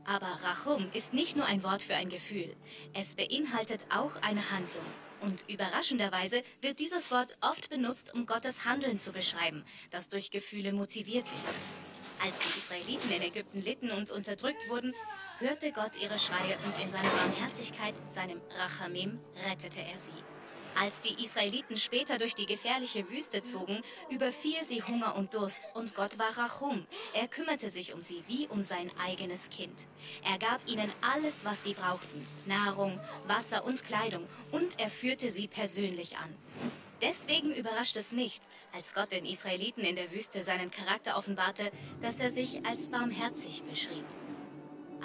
Aber 0.05 0.27
Rachum 0.27 0.89
ist 0.93 1.13
nicht 1.13 1.35
nur 1.35 1.47
ein 1.47 1.65
Wort 1.65 1.83
für 1.83 1.97
ein 1.97 2.09
Gefühl. 2.09 2.55
Es 2.93 3.17
beinhaltet 3.17 3.87
auch 3.91 4.15
eine 4.23 4.53
Handlung. 4.53 4.85
Und 5.21 5.45
überraschenderweise 5.49 6.43
wird 6.61 6.79
dieses 6.79 7.11
Wort 7.11 7.37
oft 7.41 7.71
benutzt, 7.71 8.15
um 8.15 8.25
Gottes 8.25 8.65
Handeln 8.67 8.99
zu 8.99 9.11
beschreiben, 9.11 9.65
das 9.91 10.09
durch 10.09 10.31
Gefühle 10.31 10.73
motiviert 10.73 11.25
ist. 11.25 11.55
Als 12.23 12.39
die 12.39 12.59
Israeliten 12.59 13.11
in 13.11 13.23
Ägypten 13.23 13.61
litten 13.61 13.91
und 13.91 14.13
unterdrückt 14.13 14.69
wurden, 14.69 14.95
hörte 15.39 15.73
Gott 15.73 16.01
ihre 16.01 16.19
Schreie 16.19 16.57
und 16.65 16.85
in 16.85 16.91
seiner 16.91 17.11
Barmherzigkeit, 17.11 17.95
seinem 18.07 18.41
Rachamim, 18.51 19.19
rettete 19.49 19.81
er 19.81 19.99
sie. 19.99 20.34
Als 20.81 21.01
die 21.01 21.23
Israeliten 21.23 21.77
später 21.77 22.19
durch 22.19 22.35
die 22.35 22.47
gefährliche 22.47 23.09
Wüste 23.09 23.43
zogen, 23.43 23.81
überfiel 24.11 24.63
sie 24.65 24.83
Hunger 24.83 25.17
und 25.17 25.35
Durst 25.35 25.69
und 25.75 25.95
Gott 25.95 26.19
war 26.19 26.37
Rachum. 26.37 26.87
Er 27.13 27.29
kümmerte 27.29 27.69
sich 27.69 27.93
um 27.93 28.03
sie 28.03 28.25
wie 28.27 28.49
um 28.49 28.61
sein 28.61 28.91
eigenes 29.05 29.51
Kind. 29.51 29.87
Er 30.31 30.39
gab 30.39 30.61
ihnen 30.69 30.91
alles, 31.01 31.45
was 31.45 31.65
sie 31.65 31.75
brauchten, 31.75 32.27
Nahrung, 32.47 32.99
Wasser 33.27 33.65
und 33.65 33.85
Kleidung 33.85 34.27
und 34.51 34.81
er 34.81 34.91
führte 34.91 35.31
sie 35.31 35.49
persönlich 35.49 36.17
an. 36.19 36.35
Deswegen 37.03 37.55
überrascht 37.55 37.97
es 37.97 38.13
nicht, 38.13 38.43
als 38.73 38.95
Gott 38.95 39.13
den 39.13 39.25
Israeliten 39.25 39.83
in 39.83 39.97
der 39.97 40.11
Wüste 40.11 40.43
seinen 40.43 40.71
Charakter 40.71 41.17
offenbarte, 41.17 41.71
dass 42.01 42.19
er 42.19 42.31
sich 42.31 42.65
als 42.67 42.89
barmherzig 42.89 43.63
beschrieb. 43.65 44.05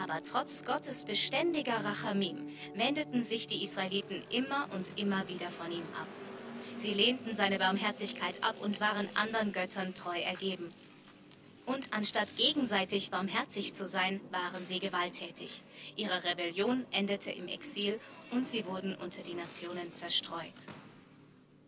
Aber 0.02 0.24
trotz 0.24 0.64
Gottes 0.64 1.06
beständiger 1.06 1.84
Rachamim 1.84 2.48
wendeten 2.76 3.24
sich 3.24 3.48
die 3.48 3.64
Israeliten 3.64 4.24
immer 4.30 4.68
und 4.74 4.98
immer 4.98 5.28
wieder 5.28 5.50
von 5.50 5.72
ihm 5.72 5.84
ab. 6.00 6.08
Sie 6.76 6.94
lehnten 6.94 7.36
seine 7.36 7.60
Barmherzigkeit 7.60 8.42
ab 8.44 8.56
und 8.62 8.80
waren 8.80 9.10
anderen 9.16 9.52
Göttern 9.52 9.94
treu 9.94 10.18
ergeben. 10.18 10.74
Und 11.66 11.94
anstatt 11.94 12.36
gegenseitig 12.38 13.12
barmherzig 13.12 13.74
zu 13.74 13.86
sein, 13.86 14.22
waren 14.32 14.66
sie 14.66 14.80
gewalttätig. 14.80 15.62
Ihre 15.98 16.24
Rebellion 16.24 16.86
endete 16.92 17.32
im 17.32 17.48
Exil 17.48 18.00
und 18.32 18.48
sie 18.48 18.66
wurden 18.66 18.96
unter 18.96 19.22
die 19.22 19.36
Nationen 19.36 19.92
zerstreut. 19.92 20.66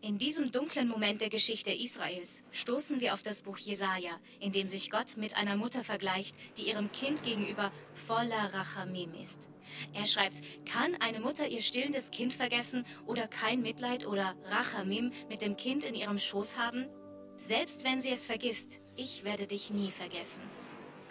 In 0.04 0.18
diesem 0.18 0.52
dunklen 0.52 0.88
Moment 0.88 1.22
der 1.22 1.30
Geschichte 1.30 1.72
Israels 1.72 2.44
stoßen 2.50 3.02
wir 3.02 3.14
auf 3.14 3.22
das 3.22 3.44
Buch 3.44 3.60
Jesaja, 3.60 4.10
in 4.40 4.52
dem 4.52 4.66
sich 4.66 4.90
Gott 4.90 5.16
mit 5.16 5.38
einer 5.38 5.56
Mutter 5.56 5.84
vergleicht, 5.84 6.36
die 6.58 6.70
ihrem 6.70 6.92
Kind 6.92 7.22
gegenüber 7.22 7.72
voller 7.94 8.52
Rachamim 8.52 9.14
ist. 9.14 9.52
Er 9.94 10.08
schreibt, 10.08 10.42
kann 10.66 10.96
eine 11.02 11.20
Mutter 11.20 11.48
ihr 11.48 11.62
stillendes 11.62 12.10
Kind 12.10 12.34
vergessen 12.34 12.84
oder 13.06 13.28
kein 13.28 13.62
Mitleid 13.62 14.08
oder 14.08 14.36
Rachamim 14.46 15.12
mit 15.30 15.42
dem 15.42 15.56
Kind 15.56 15.86
in 15.86 15.94
ihrem 15.94 16.18
Schoß 16.18 16.58
haben? 16.58 16.88
Selbst 17.36 17.84
wenn 17.84 18.00
sie 18.00 18.10
es 18.10 18.26
vergisst, 18.26 18.82
ich 18.96 19.24
werde 19.24 19.46
dich 19.46 19.70
nie 19.70 19.92
vergessen. 19.92 20.44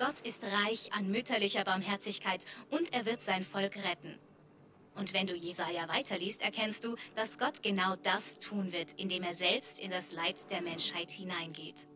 Gott 0.01 0.19
ist 0.27 0.43
reich 0.65 0.93
an 0.95 1.09
mütterlicher 1.09 1.63
Barmherzigkeit 1.63 2.45
und 2.71 2.93
er 2.93 3.07
wird 3.07 3.23
sein 3.23 3.45
Volk 3.45 3.77
retten. 3.77 4.19
Und 4.95 5.15
wenn 5.15 5.27
du 5.27 5.35
Jesaja 5.35 5.89
weiterliest, 5.89 6.43
erkennst 6.43 6.85
du, 6.85 6.97
dass 7.15 7.39
Gott 7.39 7.63
genau 7.63 7.97
das 7.97 8.39
tun 8.39 8.73
wird, 8.73 8.93
indem 8.99 9.23
er 9.23 9.35
selbst 9.35 9.81
in 9.81 9.91
das 9.91 10.13
Leid 10.13 10.51
der 10.51 10.63
Menschheit 10.63 11.11
hineingeht. 11.11 11.87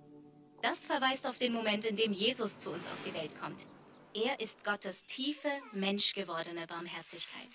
Das 0.63 0.87
verweist 0.87 1.27
auf 1.27 1.39
den 1.39 1.53
Moment, 1.53 1.85
in 1.85 1.97
dem 1.97 2.13
Jesus 2.13 2.59
zu 2.59 2.71
uns 2.71 2.89
auf 2.89 3.03
die 3.05 3.15
Welt 3.15 3.39
kommt. 3.39 3.67
Er 4.15 4.41
ist 4.41 4.65
Gottes 4.65 5.05
tiefe, 5.05 5.51
menschgewordene 5.73 6.67
Barmherzigkeit. 6.67 7.51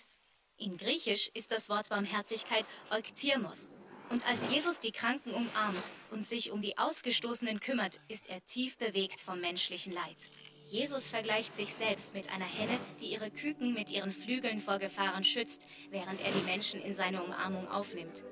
In 0.58 0.78
Griechisch 0.78 1.32
ist 1.34 1.52
das 1.52 1.70
Wort 1.70 1.90
Barmherzigkeit 1.90 2.66
Euktiermos. 2.92 3.72
Und 4.10 4.28
als 4.28 4.50
Jesus 4.52 4.80
die 4.80 4.92
Kranken 4.92 5.34
umarmt 5.34 5.92
und 6.12 6.26
sich 6.26 6.52
um 6.52 6.62
die 6.62 6.78
Ausgestoßenen 6.78 7.60
kümmert, 7.60 8.00
ist 8.10 8.28
er 8.28 8.44
tief 8.46 8.78
bewegt 8.78 9.22
vom 9.22 9.40
menschlichen 9.40 9.94
Leid. 9.94 10.30
Jesus 10.70 11.08
vergleicht 11.08 11.56
sich 11.56 11.74
selbst 11.74 12.14
mit 12.14 12.32
einer 12.32 12.46
Henne, 12.46 12.78
die 13.02 13.08
ihre 13.08 13.32
Küken 13.32 13.74
mit 13.74 13.90
ihren 13.90 14.12
Flügeln 14.12 14.60
vor 14.60 14.78
Gefahren 14.78 15.24
schützt, 15.24 15.68
während 15.90 16.22
er 16.22 16.32
die 16.32 16.46
Menschen 16.46 16.80
in 16.80 16.94
seine 16.94 17.24
Umarmung 17.24 17.68
aufnimmt. 17.70 18.24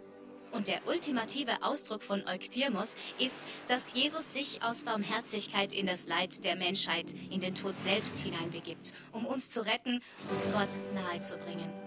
Und 0.52 0.68
der 0.68 0.88
ultimative 0.88 1.64
Ausdruck 1.64 2.04
von 2.04 2.26
Euktyrmos 2.28 2.96
ist, 3.18 3.48
dass 3.68 3.94
Jesus 3.96 4.34
sich 4.34 4.62
aus 4.62 4.84
Barmherzigkeit 4.84 5.74
in 5.74 5.88
das 5.88 6.08
Leid 6.08 6.44
der 6.46 6.56
Menschheit, 6.56 7.12
in 7.32 7.42
den 7.42 7.56
Tod 7.56 7.76
selbst 7.76 8.20
hineinbegibt, 8.20 8.94
um 9.12 9.26
uns 9.26 9.50
zu 9.50 9.66
retten 9.66 9.96
und 10.30 10.54
Gott 10.54 10.70
nahezubringen. 10.94 11.87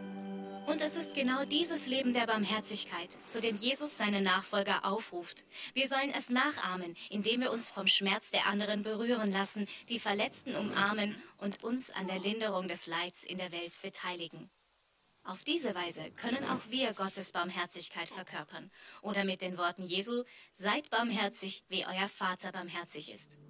Und 0.71 0.83
es 0.83 0.97
ist 0.97 1.17
genau 1.17 1.45
dieses 1.45 1.89
Leben 1.89 2.13
der 2.13 2.29
Barmherzigkeit, 2.29 3.19
zu 3.25 3.41
dem 3.41 3.57
Jesus 3.57 3.99
seine 3.99 4.21
Nachfolger 4.21 4.85
aufruft. 4.85 5.45
Wir 5.75 5.89
sollen 5.89 6.13
es 6.17 6.31
nachahmen, 6.31 6.97
indem 7.11 7.41
wir 7.41 7.51
uns 7.51 7.73
vom 7.73 7.89
Schmerz 7.89 8.31
der 8.31 8.47
anderen 8.47 8.83
berühren 8.83 9.33
lassen, 9.33 9.67
die 9.89 9.99
Verletzten 9.99 10.55
umarmen 10.55 11.21
und 11.39 11.65
uns 11.65 11.91
an 11.91 12.07
der 12.07 12.21
Linderung 12.21 12.69
des 12.69 12.87
Leids 12.87 13.25
in 13.25 13.39
der 13.39 13.51
Welt 13.51 13.83
beteiligen. 13.83 14.49
Auf 15.25 15.43
diese 15.43 15.75
Weise 15.75 16.09
können 16.13 16.45
auch 16.45 16.71
wir 16.71 16.93
Gottes 16.93 17.33
Barmherzigkeit 17.33 18.09
verkörpern 18.09 18.71
oder 19.03 19.25
mit 19.25 19.43
den 19.43 19.59
Worten 19.59 19.83
Jesu, 19.83 20.23
seid 20.53 20.89
barmherzig, 20.89 21.65
wie 21.69 21.85
euer 21.85 22.09
Vater 22.09 22.53
barmherzig 22.53 23.13
ist. 23.13 23.41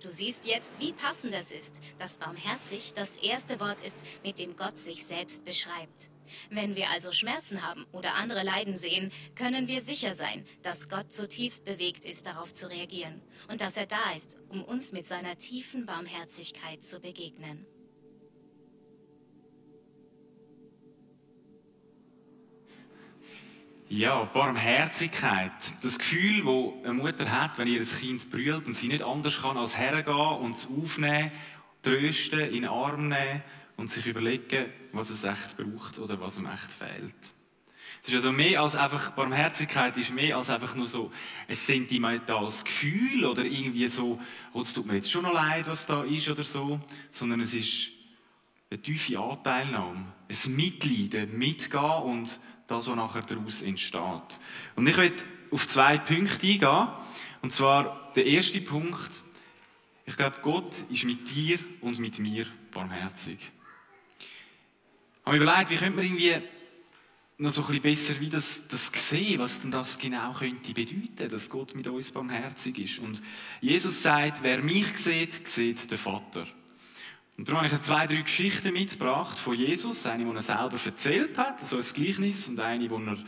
Du 0.00 0.10
siehst 0.12 0.46
jetzt, 0.46 0.80
wie 0.80 0.92
passend 0.92 1.34
es 1.34 1.50
ist, 1.50 1.80
dass 1.98 2.18
barmherzig 2.18 2.92
das 2.94 3.16
erste 3.16 3.58
Wort 3.58 3.82
ist, 3.82 3.96
mit 4.22 4.38
dem 4.38 4.54
Gott 4.54 4.78
sich 4.78 5.04
selbst 5.04 5.44
beschreibt. 5.44 6.13
Wenn 6.50 6.76
wir 6.76 6.90
also 6.90 7.12
Schmerzen 7.12 7.66
haben 7.66 7.84
oder 7.92 8.14
andere 8.14 8.42
Leiden 8.42 8.76
sehen, 8.76 9.10
können 9.34 9.68
wir 9.68 9.80
sicher 9.80 10.14
sein, 10.14 10.44
dass 10.62 10.88
Gott 10.88 11.12
zutiefst 11.12 11.64
bewegt 11.64 12.04
ist, 12.04 12.26
darauf 12.26 12.52
zu 12.52 12.68
reagieren 12.68 13.20
und 13.48 13.60
dass 13.60 13.76
er 13.76 13.86
da 13.86 14.12
ist, 14.16 14.38
um 14.48 14.62
uns 14.62 14.92
mit 14.92 15.06
seiner 15.06 15.36
tiefen 15.36 15.86
Barmherzigkeit 15.86 16.84
zu 16.84 17.00
begegnen. 17.00 17.66
Ja, 23.88 24.24
Barmherzigkeit. 24.24 25.52
Das 25.82 25.98
Gefühl, 25.98 26.42
das 26.42 26.84
eine 26.84 26.94
Mutter 26.94 27.30
hat, 27.30 27.58
wenn 27.58 27.68
ihr 27.68 27.84
Kind 27.84 28.30
brüllt 28.30 28.66
und 28.66 28.74
sie 28.74 28.88
nicht 28.88 29.04
anders 29.04 29.42
kann, 29.42 29.56
als 29.56 29.76
hergehen 29.78 30.16
und 30.16 30.56
es 30.56 30.66
aufnehmen, 30.66 31.30
trösten, 31.82 32.40
in 32.40 32.62
den 32.62 32.64
Arm 32.66 33.08
nehmen 33.08 33.42
und 33.76 33.90
sich 33.90 34.06
überlegen, 34.06 34.66
was 34.92 35.10
es 35.10 35.24
echt 35.24 35.56
braucht 35.56 35.98
oder 35.98 36.20
was 36.20 36.38
ihm 36.38 36.46
echt 36.46 36.70
fehlt. 36.70 37.14
Es 38.02 38.08
ist 38.08 38.14
also 38.16 38.32
mehr 38.32 38.60
als 38.60 38.76
einfach, 38.76 39.12
Barmherzigkeit 39.12 39.96
ist 39.96 40.12
mehr 40.12 40.36
als 40.36 40.50
einfach 40.50 40.74
nur 40.74 40.86
so 40.86 41.10
ein 41.48 41.54
sentimentales 41.54 42.62
Gefühl 42.62 43.24
oder 43.24 43.44
irgendwie 43.44 43.86
so, 43.86 44.20
oh, 44.52 44.60
es 44.60 44.74
tut 44.74 44.86
mir 44.86 44.96
jetzt 44.96 45.10
schon 45.10 45.22
noch 45.22 45.32
leid, 45.32 45.66
was 45.66 45.86
da 45.86 46.04
ist 46.04 46.28
oder 46.28 46.44
so, 46.44 46.80
sondern 47.10 47.40
es 47.40 47.54
ist 47.54 47.88
eine 48.70 48.82
tiefe 48.82 49.18
Anteilnahme, 49.18 50.12
ein 50.28 50.56
Mitleiden, 50.56 51.38
Mitgehen 51.38 52.02
und 52.02 52.38
das, 52.66 52.88
was 52.88 52.96
nachher 52.96 53.22
daraus 53.22 53.62
entsteht. 53.62 54.38
Und 54.76 54.86
ich 54.86 54.96
möchte 54.96 55.24
auf 55.50 55.66
zwei 55.68 55.98
Punkte 55.98 56.46
eingehen. 56.46 56.88
Und 57.42 57.52
zwar 57.52 58.12
der 58.14 58.26
erste 58.26 58.60
Punkt. 58.60 59.10
Ich 60.06 60.16
glaube, 60.16 60.36
Gott 60.42 60.74
ist 60.90 61.04
mit 61.04 61.30
dir 61.30 61.58
und 61.80 61.98
mit 61.98 62.18
mir 62.18 62.46
barmherzig. 62.72 63.38
Habe 65.24 65.36
überlegt, 65.36 65.70
wie 65.70 65.76
könnte 65.76 65.96
man 65.96 66.04
irgendwie 66.04 66.42
noch 67.38 67.50
so 67.50 67.62
ein 67.62 67.80
bisschen 67.80 67.82
besser 67.82 68.20
wie 68.20 68.28
das, 68.28 68.68
das 68.68 68.90
sehen, 68.94 69.40
was 69.40 69.60
denn 69.60 69.70
das 69.70 69.98
genau 69.98 70.32
könnte 70.32 70.72
bedeuten, 70.72 71.28
dass 71.28 71.50
Gott 71.50 71.74
mit 71.74 71.88
uns 71.88 72.12
barmherzig 72.12 72.78
ist. 72.78 72.98
Und 73.00 73.20
Jesus 73.60 74.02
sagt, 74.02 74.42
wer 74.42 74.62
mich 74.62 74.96
sieht, 74.96 75.46
sieht 75.48 75.90
den 75.90 75.98
Vater. 75.98 76.46
Und 77.36 77.48
darum 77.48 77.62
habe 77.62 77.74
ich 77.74 77.80
zwei, 77.80 78.06
drei 78.06 78.22
Geschichten 78.22 78.72
mitgebracht 78.72 79.38
von 79.38 79.56
Jesus. 79.56 80.06
Eine, 80.06 80.24
die 80.24 80.30
er 80.30 80.42
selber 80.42 80.78
erzählt 80.84 81.36
hat, 81.36 81.66
so 81.66 81.76
ein 81.76 81.82
Gleichnis, 81.82 82.48
und 82.48 82.60
eine, 82.60 82.88
wo 82.88 82.98
er, 82.98 83.18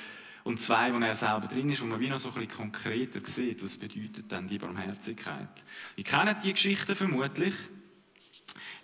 und 0.45 0.61
zwei, 0.61 0.95
wo 0.95 0.99
er 0.99 1.15
selber 1.15 1.49
drin 1.49 1.71
ist, 1.71 1.83
wo 1.83 1.87
man 1.87 1.99
wie 1.99 2.09
noch 2.09 2.19
so 2.19 2.29
ein 2.29 2.35
bisschen 2.35 2.57
konkreter 2.57 3.21
sieht, 3.25 3.65
was 3.65 3.77
bedeutet 3.77 4.31
denn 4.31 4.47
die 4.47 4.59
Barmherzigkeit. 4.59 5.49
Ihr 5.97 6.05
kennt 6.05 6.45
die 6.45 6.53
Geschichten 6.53 6.95
vermutlich. 6.95 7.55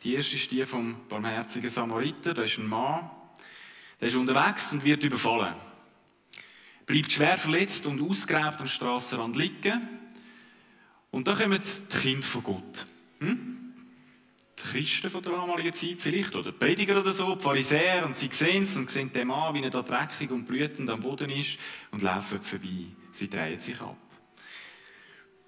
Die 0.02 0.14
erste 0.14 0.36
ist 0.36 0.50
die 0.50 0.64
vom 0.64 0.96
barmherzigen 1.08 1.70
Samariter. 1.70 2.34
Da 2.34 2.42
ist 2.42 2.58
ein 2.58 2.66
Mann, 2.66 3.10
der 4.00 4.08
ist 4.08 4.16
unterwegs 4.16 4.72
und 4.72 4.84
wird 4.84 5.02
überfallen. 5.02 5.54
Bleibt 6.86 7.12
schwer 7.12 7.36
verletzt 7.36 7.86
und 7.86 8.00
ausgeräbt 8.02 8.60
am 8.60 8.66
Strassenrand 8.66 9.36
liegen. 9.36 9.88
Und 11.10 11.28
da 11.28 11.34
kommen 11.34 11.60
die 11.60 11.98
Kinder 11.98 12.26
von 12.26 12.42
Gott. 12.42 12.86
Hm? 13.20 13.62
die 14.62 14.68
Christen 14.68 15.10
von 15.10 15.22
der 15.22 15.32
damaligen 15.32 15.72
Zeit 15.72 15.96
vielleicht, 15.98 16.34
oder 16.34 16.52
Prediger 16.52 17.00
oder 17.00 17.12
so, 17.12 17.34
die 17.34 17.42
Pharisäer, 17.42 18.06
und 18.06 18.16
sie 18.16 18.28
sehen 18.30 18.64
es 18.64 18.76
und 18.76 18.90
sehen 18.90 19.12
den 19.12 19.28
Mann, 19.28 19.54
wie 19.54 19.62
er 19.62 19.70
da 19.70 19.82
dreckig 19.82 20.30
und 20.30 20.44
blütend 20.44 20.88
am 20.90 21.00
Boden 21.00 21.30
ist, 21.30 21.58
und 21.90 22.02
laufen 22.02 22.42
vorbei. 22.42 22.86
Sie 23.12 23.28
drehen 23.28 23.60
sich 23.60 23.80
ab. 23.80 23.96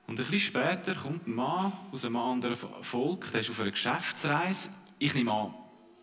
Und 0.06 0.14
ein 0.14 0.16
bisschen 0.16 0.38
später 0.38 0.94
kommt 0.94 1.26
ein 1.26 1.34
Mann 1.34 1.72
aus 1.90 2.04
einem 2.04 2.16
anderen 2.16 2.56
Volk, 2.82 3.32
der 3.32 3.40
ist 3.40 3.50
auf 3.50 3.60
einer 3.60 3.70
Geschäftsreise. 3.70 4.70
Ich 4.98 5.14
nehme 5.14 5.32
an, 5.32 5.54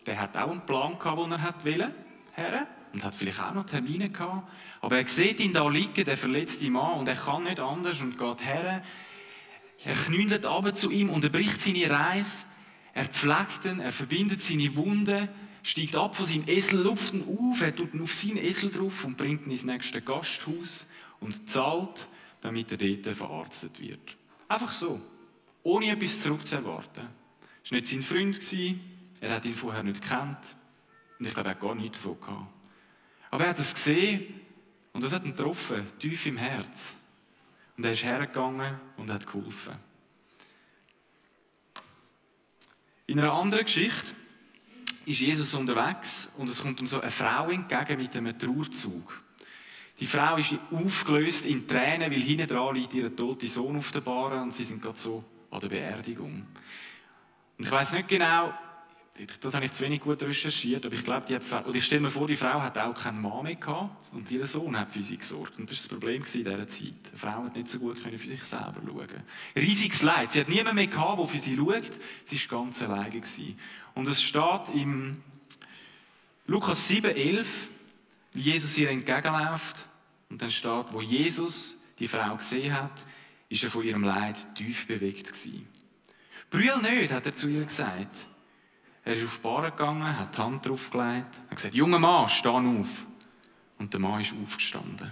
der 0.06 0.20
hat 0.20 0.36
auch 0.36 0.52
einen 0.52 0.66
Plan 0.66 0.98
gehabt, 0.98 1.20
den 1.20 1.32
er 1.32 1.44
wollte, 1.44 1.96
her, 2.34 2.68
und 2.94 3.04
hat 3.04 3.16
vielleicht 3.16 3.40
auch 3.40 3.54
noch 3.54 3.66
Termine 3.66 4.10
gehabt. 4.10 4.50
Aber 4.82 4.98
er 4.98 5.08
sieht 5.08 5.40
ihn 5.40 5.54
da 5.54 5.68
liegen, 5.70 6.04
der 6.04 6.18
verletzte 6.18 6.70
Mann, 6.70 7.00
und 7.00 7.08
er 7.08 7.16
kann 7.16 7.44
nicht 7.44 7.60
anders 7.60 8.02
und 8.02 8.18
geht 8.18 8.46
her. 8.46 8.84
Er 9.84 9.96
knündelt 9.96 10.46
ab 10.46 10.76
zu 10.76 10.92
ihm, 10.92 11.10
unterbricht 11.10 11.62
seine 11.62 11.90
Reise 11.90 12.46
er 12.94 13.06
pflegt 13.06 13.66
ihn, 13.66 13.80
er 13.80 13.92
verbindet 13.92 14.42
seine 14.42 14.76
Wunde, 14.76 15.30
steigt 15.64 15.96
ab 15.96 16.16
von 16.16 16.26
seinem 16.26 16.48
Esel, 16.48 16.82
lupft 16.82 17.14
ihn 17.14 17.24
auf, 17.24 17.62
er 17.62 17.76
tut 17.76 17.94
ihn 17.94 18.02
auf 18.02 18.14
seinen 18.14 18.38
Esel 18.38 18.70
drauf 18.70 19.06
und 19.06 19.18
bringt 19.18 19.46
ihn 19.46 19.52
ins 19.52 19.64
nächste 19.64 20.02
Gasthaus 20.02 20.88
und 21.20 21.50
zahlt, 21.50 22.08
damit 22.42 22.72
er 22.72 22.78
dort 22.78 23.16
verarztet 23.16 23.80
wird. 23.80 24.18
Einfach 24.48 24.72
so. 24.72 25.00
Ohne 25.64 25.92
etwas 25.92 26.20
zurückzuerwarten. 26.20 27.04
Er 27.04 27.72
war 27.72 27.78
nicht 27.78 27.88
sein 27.88 28.02
Freund, 28.02 28.40
er 29.22 29.36
hat 29.36 29.46
ihn 29.46 29.56
vorher 29.56 29.84
nicht 29.84 30.02
gekannt 30.02 30.44
und 31.20 31.28
ich 31.28 31.34
glaube, 31.34 31.50
er 31.50 31.56
hat 31.56 31.62
gar 31.62 31.76
nichts 31.76 31.98
davon 31.98 32.20
gehabt. 32.20 32.54
Aber 33.30 33.44
er 33.44 33.52
hat 33.52 33.60
es 33.60 33.74
gesehen 33.74 34.42
und 34.92 35.04
das 35.04 35.14
hat 35.14 35.24
ihn 35.24 35.36
getroffen, 35.36 35.86
tief 36.00 36.26
im 36.26 36.38
Herz. 36.38 36.96
Und 37.78 37.86
er 37.86 37.92
ist 37.92 38.04
hergegangen 38.04 38.80
und 38.98 39.10
hat 39.12 39.26
geholfen. 39.26 39.76
In 43.06 43.20
einer 43.20 43.34
anderen 43.34 43.66
Geschichte 43.66 44.14
ist 45.06 45.20
Jesus 45.20 45.54
unterwegs 45.54 46.34
und 46.38 46.50
es 46.50 46.62
kommt 46.62 46.80
ihm 46.80 46.88
so 46.88 47.00
eine 47.00 47.12
Frau 47.12 47.50
entgegen 47.50 48.02
mit 48.02 48.16
einem 48.16 48.38
Trauerzug. 48.38 49.22
Die 50.02 50.08
Frau 50.08 50.36
ist 50.36 50.56
aufgelöst 50.72 51.46
in 51.46 51.68
Tränen, 51.68 52.12
weil 52.12 52.20
hinten 52.20 52.48
dran 52.48 52.74
liegt 52.76 52.96
ihr 52.96 53.16
toter 53.16 53.48
Sohn 53.48 53.78
auf 53.78 53.92
der 53.92 54.02
Bahre 54.02 54.42
und 54.42 54.52
sie 54.52 54.64
sind 54.64 54.82
gerade 54.82 54.98
so 54.98 55.24
an 55.52 55.60
der 55.60 55.70
Beerdigung. 55.70 56.48
Und 57.60 57.66
ich 57.66 57.72
weiß 57.72 57.94
nicht 57.94 58.08
genau, 58.08 58.52
das 59.42 59.54
habe 59.54 59.66
ich 59.66 59.74
zu 59.74 59.84
wenig 59.84 60.02
gut 60.02 60.24
recherchiert, 60.24 60.84
aber 60.84 60.96
ich 60.96 61.04
glaube, 61.04 61.28
die 61.30 61.36
hat, 61.36 61.68
oder 61.68 61.76
ich 61.76 61.86
stelle 61.86 62.02
mir 62.02 62.10
vor, 62.10 62.26
die 62.26 62.36
Frau 62.36 62.60
hat 62.60 62.80
auch 62.80 62.96
keinen 62.96 63.22
Mann 63.22 63.44
mehr 63.44 63.54
gehabt 63.54 64.12
und 64.14 64.32
ihr 64.32 64.48
Sohn 64.48 64.76
hat 64.76 64.90
für 64.90 65.04
sie 65.04 65.18
gesorgt. 65.18 65.60
Und 65.60 65.70
das 65.70 65.78
war 65.78 65.84
das 65.84 65.88
Problem 65.88 66.16
in 66.16 66.24
dieser 66.24 66.68
Zeit. 66.68 66.94
Eine 67.10 67.18
Frau 67.18 67.44
hat 67.44 67.56
nicht 67.56 67.70
so 67.70 67.78
gut 67.78 68.00
für 68.00 68.18
sich 68.18 68.44
selber 68.44 68.82
schauen 68.84 69.08
Riesiges 69.56 70.02
Leid. 70.02 70.32
Sie 70.32 70.40
hat 70.40 70.50
niemanden 70.50 70.78
mehr 70.78 70.88
gehabt, 70.88 71.20
der 71.20 71.28
für 71.28 71.38
sie 71.38 71.56
schaut. 71.56 71.92
Sie 72.24 72.50
war 72.50 72.64
ganz 72.64 72.82
alleine. 72.82 73.12
Gewesen. 73.12 73.60
Und 73.94 74.08
es 74.08 74.20
steht 74.24 74.70
im 74.74 75.22
Lukas 76.48 76.88
7, 76.88 77.12
11, 77.12 77.70
wie 78.34 78.42
Jesus 78.42 78.76
ihr 78.80 78.90
entgegenläuft. 78.90 79.91
Und 80.32 80.42
dann 80.42 80.50
steht, 80.50 80.86
wo 80.92 81.02
Jesus 81.02 81.78
die 82.00 82.08
Frau 82.08 82.38
gesehen 82.38 82.74
hat, 82.74 82.94
ist 83.50 83.64
er 83.66 83.70
von 83.70 83.84
ihrem 83.84 84.04
Leid 84.04 84.56
tief 84.56 84.88
bewegt 84.88 85.28
gewesen. 85.28 85.68
Brühl 86.50 86.78
nicht, 86.82 87.12
hat 87.12 87.26
er 87.26 87.36
zu 87.36 87.50
ihr 87.50 87.66
gesagt. 87.66 88.28
Er 89.04 89.16
ist 89.16 89.26
auf 89.26 89.36
die 89.36 89.42
Bar 89.42 89.70
gegangen, 89.72 90.18
hat 90.18 90.34
die 90.34 90.38
Hand 90.38 90.66
draufgelegt, 90.66 91.38
hat 91.50 91.56
gesagt, 91.56 91.76
junger 91.76 92.00
Mann, 92.00 92.30
steh 92.30 92.48
auf. 92.48 93.06
Und 93.78 93.92
der 93.92 94.00
Mann 94.00 94.22
ist 94.22 94.34
aufgestanden. 94.42 95.12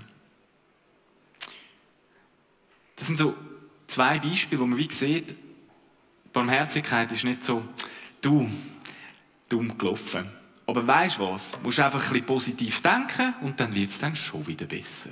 Das 2.95 3.07
sind 3.07 3.17
so 3.17 3.35
zwei 3.87 4.19
Beispiele, 4.19 4.61
wo 4.61 4.65
man 4.67 4.77
wie 4.77 4.89
sieht, 4.89 5.35
Barmherzigkeit 6.31 7.11
ist 7.11 7.25
nicht 7.25 7.43
so, 7.43 7.61
du, 8.21 8.49
dumm 9.49 9.77
gelaufen. 9.77 10.38
Aber 10.69 10.85
weißt 10.85 11.17
du 11.17 11.21
was? 11.21 11.53
Du 11.53 11.57
musst 11.63 11.79
einfach 11.79 11.99
ein 11.99 12.09
bisschen 12.09 12.25
positiv 12.27 12.81
denken 12.81 13.33
und 13.41 13.59
dann 13.59 13.73
wird 13.73 13.89
es 13.89 13.97
dann 13.97 14.15
schon 14.15 14.45
wieder 14.45 14.67
besser. 14.67 15.09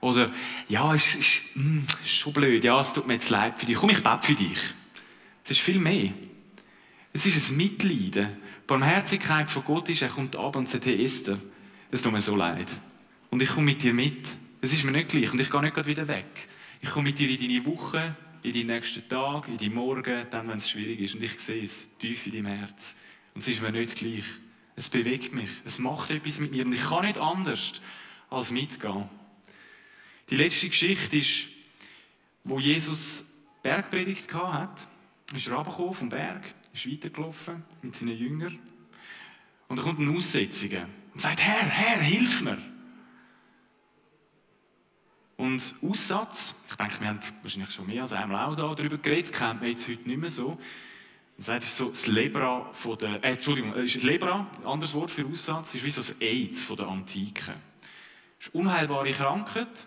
Oder, 0.00 0.30
ja, 0.66 0.94
es 0.94 1.14
ist, 1.14 1.14
ist, 1.16 1.42
hm, 1.52 1.86
ist, 2.02 2.10
schon 2.10 2.32
blöd, 2.32 2.64
ja, 2.64 2.80
es 2.80 2.94
tut 2.94 3.06
mir 3.06 3.14
jetzt 3.14 3.28
leid 3.28 3.58
für 3.58 3.66
dich. 3.66 3.76
Komm, 3.76 3.90
ich 3.90 4.02
bete 4.02 4.22
für 4.22 4.34
dich. 4.34 4.58
Es 5.44 5.50
ist 5.50 5.60
viel 5.60 5.78
mehr. 5.78 6.10
Es 7.12 7.26
ist 7.26 7.50
ein 7.50 7.58
Mitleiden. 7.58 8.28
Die 8.62 8.66
Barmherzigkeit 8.66 9.50
von 9.50 9.64
Gott 9.64 9.90
ist, 9.90 10.00
er 10.00 10.08
kommt 10.08 10.36
ab 10.36 10.56
und 10.56 10.70
sagt, 10.70 10.86
hey 10.86 11.04
Esther, 11.04 11.38
es 11.90 12.00
tut 12.00 12.12
mir 12.12 12.22
so 12.22 12.34
leid. 12.34 12.68
Und 13.28 13.42
ich 13.42 13.50
komme 13.50 13.66
mit 13.66 13.82
dir 13.82 13.92
mit. 13.92 14.26
Es 14.62 14.72
ist 14.72 14.84
mir 14.84 14.92
nicht 14.92 15.10
gleich 15.10 15.30
und 15.30 15.38
ich 15.38 15.50
gehe 15.50 15.60
nicht 15.60 15.86
wieder 15.86 16.08
weg. 16.08 16.48
Ich 16.80 16.88
komme 16.88 17.10
mit 17.10 17.18
dir 17.18 17.28
in 17.28 17.38
deine 17.38 17.66
Woche, 17.66 18.16
in 18.42 18.54
deinen 18.54 18.68
nächsten 18.68 19.06
Tag, 19.06 19.48
in 19.48 19.58
deinen 19.58 19.74
Morgen, 19.74 20.26
dann, 20.30 20.48
wenn 20.48 20.56
es 20.56 20.70
schwierig 20.70 21.00
ist. 21.00 21.14
Und 21.14 21.22
ich 21.22 21.38
sehe 21.38 21.62
es 21.62 21.90
tief 21.98 22.26
in 22.26 22.32
deinem 22.32 22.58
Herz. 22.58 22.94
Und 23.34 23.42
es 23.42 23.48
ist 23.48 23.60
mir 23.60 23.70
nicht 23.70 23.96
gleich. 23.96 24.24
Es 24.76 24.88
bewegt 24.88 25.32
mich. 25.32 25.50
Es 25.64 25.78
macht 25.78 26.10
etwas 26.10 26.40
mit 26.40 26.50
mir. 26.50 26.64
Und 26.64 26.72
ich 26.72 26.82
kann 26.82 27.04
nicht 27.04 27.18
anders 27.18 27.80
als 28.30 28.50
mitgehen. 28.50 29.08
Die 30.30 30.36
letzte 30.36 30.68
Geschichte 30.68 31.18
ist, 31.18 31.48
wo 32.42 32.58
Jesus 32.58 33.24
Bergpredigt 33.62 34.32
hat. 34.34 34.86
Er 35.30 35.36
ist 35.36 35.48
runtergekommen 35.48 35.94
vom 35.94 36.08
Berg 36.08 36.54
ist 36.74 36.90
weitergelaufen 36.90 37.62
mit 37.82 37.94
seinen 37.94 38.18
Jüngern. 38.18 38.58
Und 39.68 39.76
da 39.76 39.82
kommt 39.82 40.00
ein 40.00 40.14
Aussätziger 40.14 40.86
und 41.12 41.20
sagt, 41.20 41.40
Herr, 41.40 41.64
Herr, 41.64 42.00
hilf 42.00 42.42
mir. 42.42 42.58
Und 45.36 45.74
Aussatz, 45.82 46.54
ich 46.68 46.74
denke, 46.76 47.00
wir 47.00 47.08
haben 47.08 47.20
wahrscheinlich 47.42 47.70
schon 47.70 47.86
mehr 47.86 48.02
als 48.02 48.12
einmal 48.12 48.60
auch 48.60 48.74
darüber 48.74 48.98
geredet, 48.98 49.32
kennt 49.32 49.60
man 49.60 49.70
jetzt 49.70 49.88
heute 49.88 50.06
nicht 50.08 50.18
mehr 50.18 50.30
so. 50.30 50.58
Heißt, 51.36 51.76
so 51.76 51.88
das 51.88 52.06
Lebra 52.06 52.70
von 52.72 52.96
der, 52.96 53.22
äh, 53.24 53.32
Entschuldigung, 53.32 53.74
ist 53.74 54.02
Lebra, 54.02 54.46
ein 54.60 54.66
anderes 54.66 54.94
Wort 54.94 55.10
für 55.10 55.26
Aussatz, 55.26 55.74
ist 55.74 55.84
wie 55.84 55.90
so 55.90 56.00
das 56.00 56.20
AIDS 56.20 56.62
von 56.62 56.76
der 56.76 56.86
Antike. 56.86 57.54
Das 58.38 58.48
ist 58.48 58.54
unheilbare 58.54 59.10
Krankheit. 59.10 59.86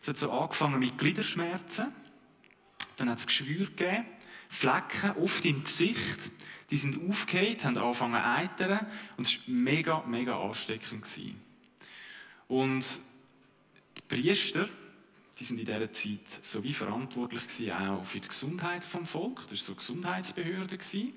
Es 0.00 0.08
hat 0.08 0.16
so 0.16 0.30
angefangen 0.32 0.78
mit 0.78 0.96
Gliederschmerzen. 0.96 1.92
Dann 2.96 3.10
hat 3.10 3.18
es 3.18 3.26
Geschwür 3.26 3.66
gegeben, 3.66 4.06
Flecken, 4.48 5.12
oft 5.22 5.44
im 5.44 5.64
Gesicht. 5.64 6.30
Die 6.70 6.76
sind 6.76 7.08
aufgehört, 7.08 7.64
haben 7.64 7.76
angefangen 7.76 8.14
zu 8.14 8.26
eitern 8.26 8.86
und 9.16 9.26
es 9.26 9.34
war 9.34 9.42
mega, 9.46 10.02
mega 10.06 10.40
ansteckend. 10.40 11.02
Gewesen. 11.02 11.40
Und 12.48 13.00
die 13.96 14.02
Priester, 14.08 14.68
die 15.38 15.44
sind 15.44 15.58
in 15.58 15.66
dieser 15.66 15.92
Zeit 15.92 16.20
so 16.42 16.62
wie 16.62 16.72
verantwortlich 16.72 17.46
gewesen, 17.46 17.72
auch 17.72 18.04
für 18.04 18.20
die 18.20 18.28
Gesundheit 18.28 18.84
vom 18.84 19.04
Volk. 19.04 19.42
Das 19.50 19.52
war 19.52 19.58
so 19.58 19.74
Gesundheitsbehörde. 19.74 20.78
Gewesen. 20.78 21.12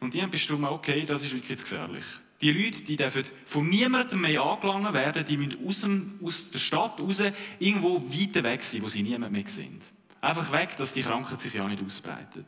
Und 0.00 0.12
die 0.12 0.22
haben 0.22 0.30
bestimmt, 0.30 0.64
okay, 0.64 1.04
das 1.06 1.22
ist 1.22 1.32
wirklich 1.32 1.60
gefährlich. 1.60 2.04
Die 2.40 2.52
Leute, 2.52 2.82
die 2.82 2.96
dürfen 2.96 3.24
von 3.46 3.68
niemandem 3.68 4.20
mehr 4.20 4.42
angelangen 4.42 4.92
werden, 4.92 5.24
die 5.24 5.36
müssen 5.36 5.66
aus, 5.66 5.80
dem, 5.80 6.18
aus 6.22 6.50
der 6.50 6.58
Stadt 6.58 7.00
raus 7.00 7.22
irgendwo 7.58 8.02
weiter 8.02 8.42
weg 8.42 8.62
sein, 8.62 8.82
wo 8.82 8.88
sie 8.88 9.02
niemand 9.02 9.32
mehr 9.32 9.46
sind. 9.46 9.80
Einfach 10.20 10.52
weg, 10.52 10.76
dass 10.76 10.92
die 10.92 11.02
Krankheit 11.02 11.40
sich 11.40 11.54
ja 11.54 11.66
nicht 11.66 11.82
ausbreitet. 11.82 12.46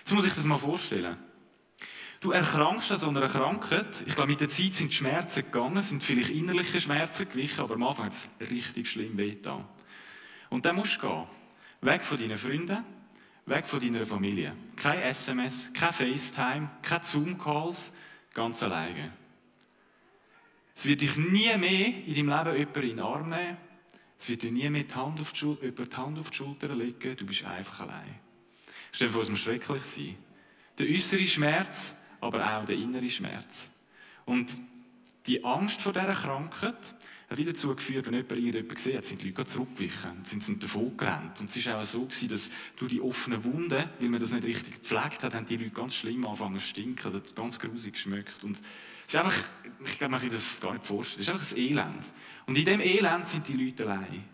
Jetzt 0.00 0.12
muss 0.12 0.26
ich 0.26 0.34
das 0.34 0.44
mal 0.44 0.58
vorstellen. 0.58 1.16
Du 2.20 2.30
erkrankst 2.30 2.92
an 2.92 2.98
so 2.98 3.08
einer 3.08 3.28
Krankheit. 3.28 3.86
Ich 4.06 4.14
glaube, 4.14 4.30
mit 4.30 4.40
der 4.40 4.48
Zeit 4.48 4.74
sind 4.74 4.90
die 4.90 4.96
Schmerzen 4.96 5.44
gegangen, 5.44 5.80
sind 5.82 6.02
vielleicht 6.02 6.30
innerliche 6.30 6.80
Schmerzen 6.80 7.28
gewichen, 7.28 7.60
aber 7.60 7.74
am 7.74 7.82
Anfang 7.84 8.06
hat 8.06 8.12
es 8.12 8.28
richtig 8.50 8.88
schlimm 8.88 9.16
wehgetan. 9.16 9.64
Und 10.52 10.66
dann 10.66 10.76
musst 10.76 11.02
du 11.02 11.08
gehen. 11.08 11.24
Weg 11.80 12.04
von 12.04 12.18
deinen 12.18 12.36
Freunden, 12.36 12.84
weg 13.46 13.66
von 13.66 13.80
deiner 13.80 14.04
Familie. 14.04 14.54
Kein 14.76 15.00
SMS, 15.00 15.72
kein 15.72 15.92
FaceTime, 15.92 16.70
kein 16.82 17.02
Zoom-Calls, 17.02 17.94
ganz 18.34 18.62
alleine. 18.62 19.12
Es 20.76 20.84
wird 20.84 21.00
dich 21.00 21.16
nie 21.16 21.56
mehr 21.56 22.04
in 22.06 22.26
deinem 22.26 22.44
Leben 22.44 22.54
jemand 22.54 22.76
in 22.76 22.82
den 22.82 23.00
Arm 23.00 23.30
nehmen. 23.30 23.56
Es 24.18 24.28
wird 24.28 24.42
dir 24.42 24.52
nie 24.52 24.68
mehr 24.68 24.84
die 24.84 24.94
Hand 24.94 25.20
auf 25.20 25.32
die, 25.32 25.38
Schul 25.38 25.56
die 25.56 25.96
Hand 25.96 26.18
auf 26.18 26.30
die 26.30 26.36
Schulter 26.36 26.74
legen. 26.74 27.16
Du 27.16 27.24
bist 27.24 27.44
einfach 27.44 27.80
allein. 27.80 28.20
Stell 28.92 29.08
dir 29.08 29.14
vor, 29.14 29.22
es 29.22 29.30
muss 29.30 29.38
schrecklich 29.38 29.82
sein. 29.82 30.16
Der 30.78 30.86
äußere 30.86 31.26
Schmerz, 31.26 31.96
aber 32.20 32.58
auch 32.58 32.66
der 32.66 32.76
innere 32.76 33.08
Schmerz. 33.08 33.70
Und 34.26 34.52
die 35.26 35.42
Angst 35.42 35.80
vor 35.80 35.94
dieser 35.94 36.12
Krankheit 36.12 36.76
hat 37.32 37.38
wieder 37.38 37.52
dazu 37.52 37.74
geführt, 37.74 38.06
wenn 38.06 38.14
jemand 38.14 38.32
irgendjemand 38.32 38.74
gesehen 38.74 38.98
hat, 38.98 39.04
sind 39.04 39.22
die 39.22 39.30
Leute 39.30 39.46
zurückgewichen, 39.46 40.24
sind 40.24 40.44
sie 40.44 40.58
davon 40.58 40.96
gerannt. 40.96 41.40
Und 41.40 41.48
es 41.48 41.66
war 41.66 41.80
auch 41.80 41.84
so, 41.84 42.04
gewesen, 42.04 42.28
dass 42.28 42.50
durch 42.76 42.92
die 42.92 43.00
offenen 43.00 43.42
Wunden, 43.44 43.84
weil 43.98 44.08
man 44.08 44.20
das 44.20 44.32
nicht 44.32 44.44
richtig 44.44 44.82
gepflegt 44.82 45.22
hat, 45.22 45.34
haben 45.34 45.46
die 45.46 45.56
Leute 45.56 45.70
ganz 45.70 45.94
schlimm 45.94 46.24
angefangen 46.26 46.60
zu 46.60 46.66
stinken, 46.66 47.10
oder 47.10 47.22
ganz 47.34 47.58
grusig 47.58 47.94
geschmeckt. 47.94 48.44
Und 48.44 48.58
es 49.06 49.14
ist 49.14 49.16
einfach, 49.16 49.34
ich 49.84 49.98
glaube, 49.98 50.12
man 50.12 50.20
kann 50.20 50.30
das 50.30 50.60
gar 50.60 50.74
nicht 50.74 50.84
vorstellen, 50.84 51.22
es 51.22 51.28
ist 51.28 51.34
einfach 51.34 51.56
ein 51.56 51.62
Elend. 51.62 52.04
Und 52.46 52.58
in 52.58 52.64
dem 52.64 52.80
Elend 52.80 53.28
sind 53.28 53.48
die 53.48 53.54
Leute 53.54 53.84
allein. 53.84 54.24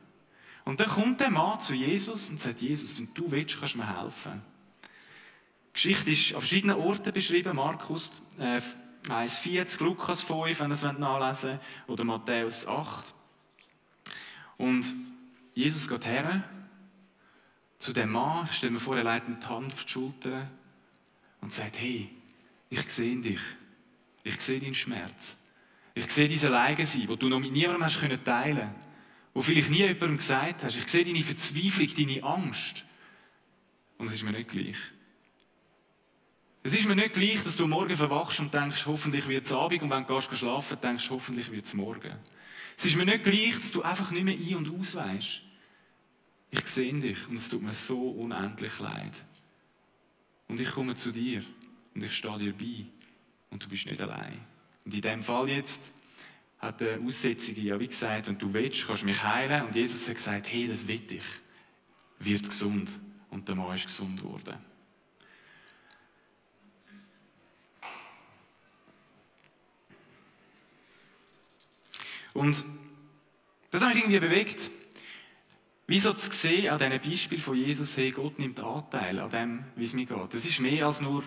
Und 0.64 0.80
dann 0.80 0.88
kommt 0.88 1.20
der 1.20 1.30
Mann 1.30 1.60
zu 1.60 1.72
Jesus 1.72 2.28
und 2.28 2.40
sagt, 2.40 2.60
Jesus, 2.60 2.98
wenn 2.98 3.08
du 3.14 3.30
willst, 3.30 3.58
kannst 3.58 3.74
du 3.74 3.78
mir 3.78 4.02
helfen. 4.02 4.42
Die 4.82 5.72
Geschichte 5.72 6.10
ist 6.10 6.34
an 6.34 6.40
verschiedenen 6.40 6.76
Orten 6.76 7.12
beschrieben, 7.12 7.56
Markus 7.56 8.22
äh, 8.38 8.60
1,40, 9.10 9.82
Lukas 9.82 10.22
5, 10.22 10.60
wenn 10.60 10.70
ihr 10.70 10.74
es 10.74 10.82
nachlesen 10.82 11.50
wollt, 11.50 11.60
oder 11.88 12.04
Matthäus 12.04 12.66
8. 12.66 13.14
Und 14.56 14.84
Jesus 15.54 15.88
geht 15.88 16.04
her 16.06 16.44
zu 17.78 17.92
dem 17.92 18.10
Mann, 18.10 18.46
ich 18.50 18.56
stelle 18.56 18.72
mir 18.72 18.80
vor, 18.80 18.96
er 18.96 19.04
legt 19.04 19.28
die 19.28 19.46
Hand 19.46 19.72
auf 19.72 19.84
die 19.84 19.90
Schulter 19.90 20.50
und 21.40 21.52
sagt, 21.52 21.78
hey, 21.80 22.10
ich 22.70 22.88
sehe 22.90 23.20
dich. 23.20 23.40
Ich 24.24 24.40
sehe 24.40 24.60
deinen 24.60 24.74
Schmerz. 24.74 25.36
Ich 25.94 26.10
sehe 26.10 26.28
diese 26.28 26.48
Leiden 26.48 26.84
sein, 26.84 27.08
wo 27.08 27.16
du 27.16 27.28
noch 27.28 27.40
mit 27.40 27.52
niemandem 27.52 27.84
hast 27.84 28.00
können 28.00 28.22
teilen, 28.22 28.74
wo 29.32 29.40
vielleicht 29.40 29.70
nie 29.70 29.78
jemandem 29.78 30.16
gesagt 30.16 30.64
hast. 30.64 30.76
Ich 30.76 30.88
sehe 30.88 31.04
deine 31.04 31.22
Verzweiflung, 31.22 31.88
deine 31.96 32.22
Angst. 32.22 32.84
Und 33.96 34.06
es 34.06 34.14
ist 34.14 34.22
mir 34.22 34.32
nicht 34.32 34.50
gleich. 34.50 34.76
Es 36.62 36.74
ist 36.74 36.86
mir 36.86 36.96
nicht 36.96 37.14
gleich, 37.14 37.42
dass 37.44 37.56
du 37.56 37.66
morgen 37.66 37.96
verwachst 37.96 38.40
und 38.40 38.52
denkst, 38.52 38.86
hoffentlich 38.86 39.28
wird 39.28 39.46
es 39.46 39.52
Abend 39.52 39.82
und 39.82 39.90
wenn 39.90 40.04
du 40.04 40.14
gehst 40.14 40.36
schlafen, 40.36 40.78
denkst, 40.80 41.08
hoffentlich 41.10 41.50
wird 41.52 41.64
es 41.64 41.74
morgen. 41.74 42.16
Es 42.76 42.84
ist 42.84 42.96
mir 42.96 43.04
nicht 43.04 43.24
gleich, 43.24 43.54
dass 43.54 43.72
du 43.72 43.82
einfach 43.82 44.10
nicht 44.10 44.24
mehr 44.24 44.34
ein- 44.34 44.56
und 44.56 44.78
ausweisst. 44.78 45.42
Ich 46.50 46.66
sehe 46.66 46.94
dich 46.94 47.28
und 47.28 47.36
es 47.36 47.48
tut 47.48 47.62
mir 47.62 47.72
so 47.72 48.10
unendlich 48.10 48.78
leid. 48.80 49.12
Und 50.48 50.60
ich 50.60 50.70
komme 50.70 50.94
zu 50.94 51.12
dir 51.12 51.44
und 51.94 52.02
ich 52.02 52.16
stehe 52.16 52.38
dir 52.38 52.52
bei 52.52 52.86
und 53.50 53.64
du 53.64 53.68
bist 53.68 53.86
nicht 53.86 54.00
allein. 54.00 54.40
Und 54.84 54.94
in 54.94 55.00
dem 55.00 55.22
Fall 55.22 55.48
jetzt 55.48 55.92
hat 56.58 56.80
der 56.80 57.00
Aussätzige 57.00 57.60
ja 57.60 57.78
wie 57.78 57.86
gesagt, 57.86 58.28
und 58.28 58.40
du 58.40 58.52
willst, 58.52 58.86
kannst 58.86 59.04
mich 59.04 59.22
heilen. 59.22 59.66
Und 59.66 59.76
Jesus 59.76 60.08
hat 60.08 60.16
gesagt, 60.16 60.52
hey, 60.52 60.68
das 60.68 60.86
will 60.88 61.02
ich. 61.08 61.22
Wird 62.18 62.48
gesund. 62.48 62.90
Und 63.30 63.46
der 63.46 63.54
Mann 63.54 63.76
ist 63.76 63.86
gesund 63.86 64.20
geworden. 64.20 64.56
Und 72.38 72.64
das 73.72 73.82
hat 73.82 73.88
mich 73.88 74.04
irgendwie 74.04 74.20
bewegt. 74.20 74.70
Wieso 75.88 76.12
zu 76.12 76.30
sehen 76.30 76.70
an 76.70 76.78
diesem 76.78 77.10
Beispiel 77.10 77.40
von 77.40 77.56
Jesus, 77.56 77.96
hey, 77.96 78.12
Gott 78.12 78.38
nimmt 78.38 78.60
Anteil 78.60 79.18
an 79.18 79.30
dem, 79.30 79.64
wie 79.74 79.82
es 79.82 79.92
mir 79.92 80.06
geht. 80.06 80.32
Das 80.32 80.46
ist 80.46 80.60
mehr 80.60 80.86
als 80.86 81.00
nur, 81.00 81.24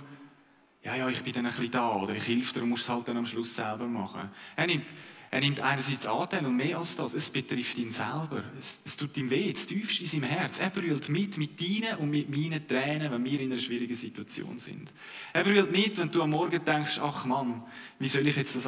ja, 0.84 0.95
ja, 0.95 1.10
ich 1.10 1.21
bin 1.21 1.34
dann 1.34 1.47
ein 1.47 1.52
bisschen 1.52 1.71
da 1.71 1.95
oder 1.95 2.15
ich 2.15 2.26
helfe 2.26 2.54
dir 2.54 2.65
musst 2.65 2.84
es 2.84 2.89
halt 2.89 3.10
dann 3.10 3.17
am 3.17 3.26
Schluss 3.26 3.54
selber 3.54 3.88
machen. 3.88 4.32
Er 4.56 4.67
nimmt, 4.67 4.86
er 5.34 5.39
nimmt 5.39 5.62
einerseits 5.62 6.06
Anteil 6.08 6.46
und 6.46 6.58
mehr 6.58 6.78
als 6.78 6.98
das, 6.98 7.13
es 7.13 7.30
betrifft 7.30 7.78
ihn 7.78 7.89
selber. 7.89 8.44
Es, 8.60 8.80
es 8.84 8.98
tut 8.98 9.15
ihm 9.15 9.30
weh, 9.30 9.50
es 9.50 9.65
tiefst 9.65 10.02
in 10.02 10.06
seinem 10.06 10.24
Herz. 10.24 10.60
Er 10.60 10.70
brüllt 10.70 11.08
mit, 11.08 11.38
mit 11.38 11.62
deinen 11.62 12.00
und 12.00 12.10
mit 12.10 12.30
meinen 12.30 12.67
Tränen, 12.67 13.10
wenn 13.10 13.24
wir 13.24 13.39
in 13.39 13.50
einer 13.50 13.62
schwierigen 13.62 13.96
Situation 13.96 14.60
sind. 14.60 14.91
Er 15.32 15.46
brüllt 15.46 15.72
mit, 15.72 15.98
wenn 15.98 16.10
du 16.10 16.22
am 16.22 16.32
Morgen 16.32 16.62
denkst, 16.65 17.00
ach 17.02 17.24
Mann, 17.24 17.63
wie 17.98 18.10
soll 18.10 18.28
ich 18.28 18.36
jetzt 18.36 18.58
das 18.58 18.67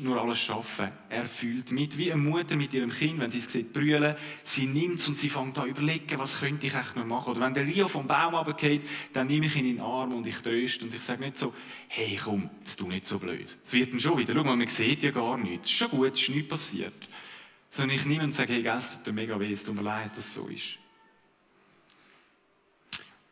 nur 0.00 0.20
alles 0.20 0.40
schaffen? 0.40 0.88
Er 1.08 1.26
fühlt 1.26 1.70
mit, 1.70 1.96
wie 1.96 2.12
eine 2.12 2.20
Mutter 2.20 2.56
mit 2.56 2.74
ihrem 2.74 2.90
Kind, 2.90 3.20
wenn 3.20 3.30
sie 3.30 3.38
es 3.38 3.52
sieht 3.52 3.72
brüllen, 3.72 4.16
sie 4.42 4.66
nimmt 4.66 4.98
es 4.98 5.06
und 5.06 5.16
sie 5.16 5.28
fängt 5.28 5.58
an 5.58 5.68
überlegen, 5.68 6.18
was 6.18 6.40
könnte 6.40 6.66
ich 6.66 6.74
echt 6.74 6.96
noch 6.96 7.06
machen? 7.06 7.30
Oder 7.30 7.40
wenn 7.42 7.54
der 7.54 7.64
Rio 7.64 7.86
vom 7.86 8.08
Baum 8.08 8.34
runtergeht, 8.34 8.82
dann 9.12 9.28
nehme 9.28 9.46
ich 9.46 9.54
ihn 9.54 9.64
in 9.64 9.76
den 9.76 9.84
Arm 9.84 10.12
und 10.12 10.26
ich 10.26 10.40
tröste 10.40 10.84
und 10.84 10.92
ich 10.92 11.02
sage 11.02 11.20
nicht 11.20 11.38
so, 11.38 11.54
hey 11.86 12.18
komm, 12.22 12.50
das 12.64 12.76
tu 12.76 12.88
nicht 12.88 13.04
so 13.04 13.18
blöd. 13.18 13.56
Es 13.64 13.72
wird 13.72 13.92
dann 13.92 14.00
schon 14.00 14.18
wieder, 14.18 14.34
schau 14.34 14.44
mal, 14.44 14.56
man 14.56 14.66
sieht 14.66 15.02
ja 15.04 15.10
gar 15.10 15.36
nichts. 15.36 15.68
Ist 15.68 15.76
schon 15.76 15.90
gut, 15.90 15.99
es 16.04 16.20
ist 16.20 16.28
nichts 16.28 16.48
passiert. 16.48 17.08
Sondern 17.70 17.96
ich 17.96 18.04
nehme 18.04 18.30
sage, 18.32 18.54
hey, 18.54 18.66
es 18.66 19.02
tut 19.02 19.14
mega 19.14 19.38
weh, 19.38 19.52
es 19.52 19.64
tut 19.64 19.76
mir 19.76 19.82
leid, 19.82 20.10
dass 20.16 20.26
es 20.26 20.34
so 20.34 20.46
ist. 20.48 20.78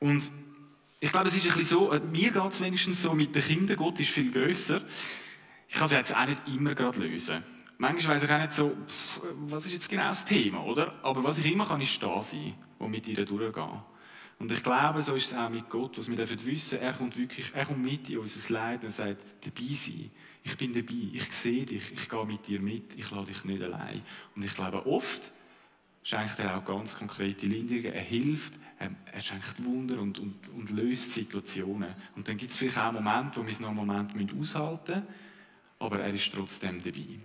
Und 0.01 0.31
ich 1.01 1.11
glaube, 1.11 1.29
es 1.29 1.37
ist 1.37 1.47
ein 1.47 1.57
bisschen 1.57 1.79
so, 1.79 2.01
mir 2.13 2.31
geht 2.31 2.53
es 2.53 2.61
wenigstens 2.61 3.03
so, 3.03 3.15
mit 3.15 3.35
den 3.35 3.43
Kindern, 3.43 3.77
Gott 3.77 4.01
ist 4.01 4.11
viel 4.11 4.31
grösser. 4.31 4.81
Ich 5.69 5.75
kann 5.75 5.87
es 5.87 5.93
jetzt 5.93 6.17
auch 6.17 6.27
nicht 6.27 6.43
immer 6.47 6.75
gerade 6.75 6.99
lösen. 7.01 7.43
Manchmal 7.79 8.17
weiß 8.17 8.25
ich 8.25 8.31
auch 8.31 8.39
nicht 8.39 8.53
so, 8.53 8.77
pff, 8.87 9.21
was 9.47 9.67
ist 9.67 9.73
jetzt 9.73 9.89
genau 9.89 10.09
das 10.09 10.25
Thema, 10.25 10.65
oder? 10.65 10.95
Aber 11.03 11.23
was 11.23 11.39
ich 11.39 11.47
immer 11.47 11.67
kann, 11.67 11.81
ist 11.81 12.03
da 12.03 12.21
sein 12.23 12.55
und 12.79 12.91
mit 12.91 13.07
ihr 13.07 13.25
durchgehen. 13.25 13.83
Und 14.39 14.53
ich 14.53 14.63
glaube, 14.63 15.03
so 15.03 15.15
ist 15.15 15.27
es 15.27 15.35
auch 15.35 15.49
mit 15.49 15.69
Gott, 15.69 15.99
was 15.99 16.09
wir 16.09 16.17
dürfen 16.17 16.45
wissen, 16.47 16.81
er 16.81 16.93
kommt 16.93 17.17
wirklich, 17.17 17.53
er 17.55 17.67
kommt 17.67 17.83
mit 17.83 18.09
in 18.09 18.19
unser 18.19 18.53
Leid 18.53 18.85
und 18.85 18.91
sagt, 18.91 19.25
dabei 19.45 19.75
sein. 19.75 20.11
Ich 20.49 20.57
bin 20.57 20.73
dabei, 20.73 21.11
ich 21.13 21.31
sehe 21.31 21.67
dich, 21.67 21.93
ich 21.93 22.09
gehe 22.09 22.25
mit 22.25 22.47
dir 22.47 22.59
mit, 22.59 22.95
ich 22.97 23.11
lade 23.11 23.27
dich 23.27 23.45
nicht 23.45 23.63
allein. 23.63 24.01
Und 24.35 24.43
ich 24.43 24.55
glaube, 24.55 24.87
oft 24.87 25.31
schenkt 26.03 26.39
er 26.39 26.57
auch 26.57 26.65
ganz 26.65 26.97
konkrete 26.97 27.45
Linderungen, 27.45 27.93
er 27.93 28.03
hilft, 28.03 28.55
er 28.79 29.21
schenkt 29.21 29.63
Wunder 29.63 30.01
und, 30.01 30.19
und, 30.19 30.37
und 30.57 30.71
löst 30.71 31.13
Situationen. 31.13 31.95
Und 32.17 32.27
dann 32.27 32.39
gibt 32.39 32.51
es 32.51 32.57
vielleicht 32.57 32.79
auch 32.79 32.93
Momente, 32.93 33.41
wo 33.41 33.45
wir 33.45 33.53
es 33.53 33.61
noch 33.61 33.69
einen 33.69 33.77
Moment 33.77 34.33
aushalten 34.41 34.95
müssen, 34.95 35.07
aber 35.81 36.01
er 36.01 36.15
ist 36.15 36.33
trotzdem 36.33 36.83
dabei. 36.83 37.19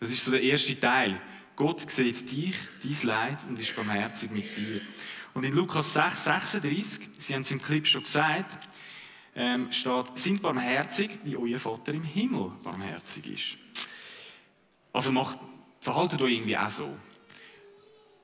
Das 0.00 0.10
ist 0.10 0.24
so 0.24 0.32
der 0.32 0.42
erste 0.42 0.78
Teil. 0.78 1.20
Gott 1.54 1.88
sieht 1.88 2.32
dich, 2.32 2.56
dein 2.82 3.08
Leid 3.08 3.38
und 3.48 3.60
ist 3.60 3.76
barmherzig 3.76 4.32
mit 4.32 4.56
dir. 4.56 4.80
Und 5.34 5.44
in 5.44 5.52
Lukas 5.52 5.94
6, 5.94 6.24
36, 6.24 7.08
Sie 7.16 7.32
haben 7.32 7.42
es 7.42 7.50
im 7.52 7.62
Clip 7.62 7.86
schon 7.86 8.02
gesagt, 8.02 8.67
ähm, 9.38 9.70
steht, 9.70 10.18
sind 10.18 10.42
barmherzig, 10.42 11.10
wie 11.22 11.36
euer 11.36 11.60
Vater 11.60 11.94
im 11.94 12.02
Himmel 12.02 12.50
barmherzig 12.62 13.26
ist. 13.26 13.58
Also 14.92 15.12
macht, 15.12 15.38
verhaltet 15.80 16.20
euch 16.20 16.32
irgendwie 16.32 16.58
auch 16.58 16.68
so. 16.68 16.88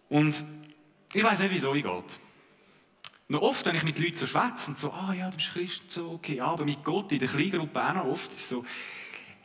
Und 0.08 0.44
ich 1.12 1.22
weiß 1.22 1.38
nicht, 1.38 1.52
wieso 1.52 1.72
ich 1.74 1.84
geht. 1.84 2.18
Noch 3.28 3.42
oft, 3.42 3.64
wenn 3.64 3.76
ich 3.76 3.84
mit 3.84 3.98
Leuten 4.00 4.16
so 4.16 4.26
schwätze 4.26 4.70
und 4.70 4.78
so, 4.78 4.90
ah 4.90 5.14
ja, 5.14 5.30
du 5.30 5.36
bist 5.36 5.52
Christ, 5.52 5.90
so, 5.90 6.10
okay, 6.10 6.40
aber 6.40 6.64
mit 6.64 6.82
Gott 6.82 7.12
in 7.12 7.20
der 7.20 7.28
Kleingruppe 7.28 7.82
auch 7.82 7.94
noch 7.94 8.06
oft, 8.06 8.32
ist 8.32 8.48
so, 8.48 8.64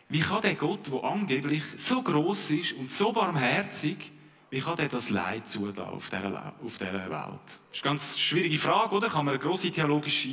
wie 0.09 0.21
kann 0.21 0.41
der 0.41 0.55
Gott, 0.55 0.91
der 0.91 1.03
angeblich 1.03 1.63
so 1.77 2.01
groß 2.01 2.49
ist 2.49 2.73
und 2.73 2.91
so 2.91 3.13
barmherzig, 3.13 4.11
wie 4.49 4.59
kann 4.59 4.77
der 4.77 4.87
das 4.87 5.09
Leid 5.09 5.47
zulassen 5.47 5.81
auf 5.81 6.09
dieser, 6.09 6.53
auf 6.63 6.77
dieser 6.77 6.93
Welt? 6.93 7.09
Das 7.09 7.77
ist 7.77 7.83
eine 7.83 7.91
ganz 7.91 8.19
schwierige 8.19 8.57
Frage, 8.57 8.95
oder? 8.95 9.09
Kann 9.09 9.25
man 9.25 9.35
eine 9.35 9.43
grosse 9.43 9.71
theologische 9.71 10.27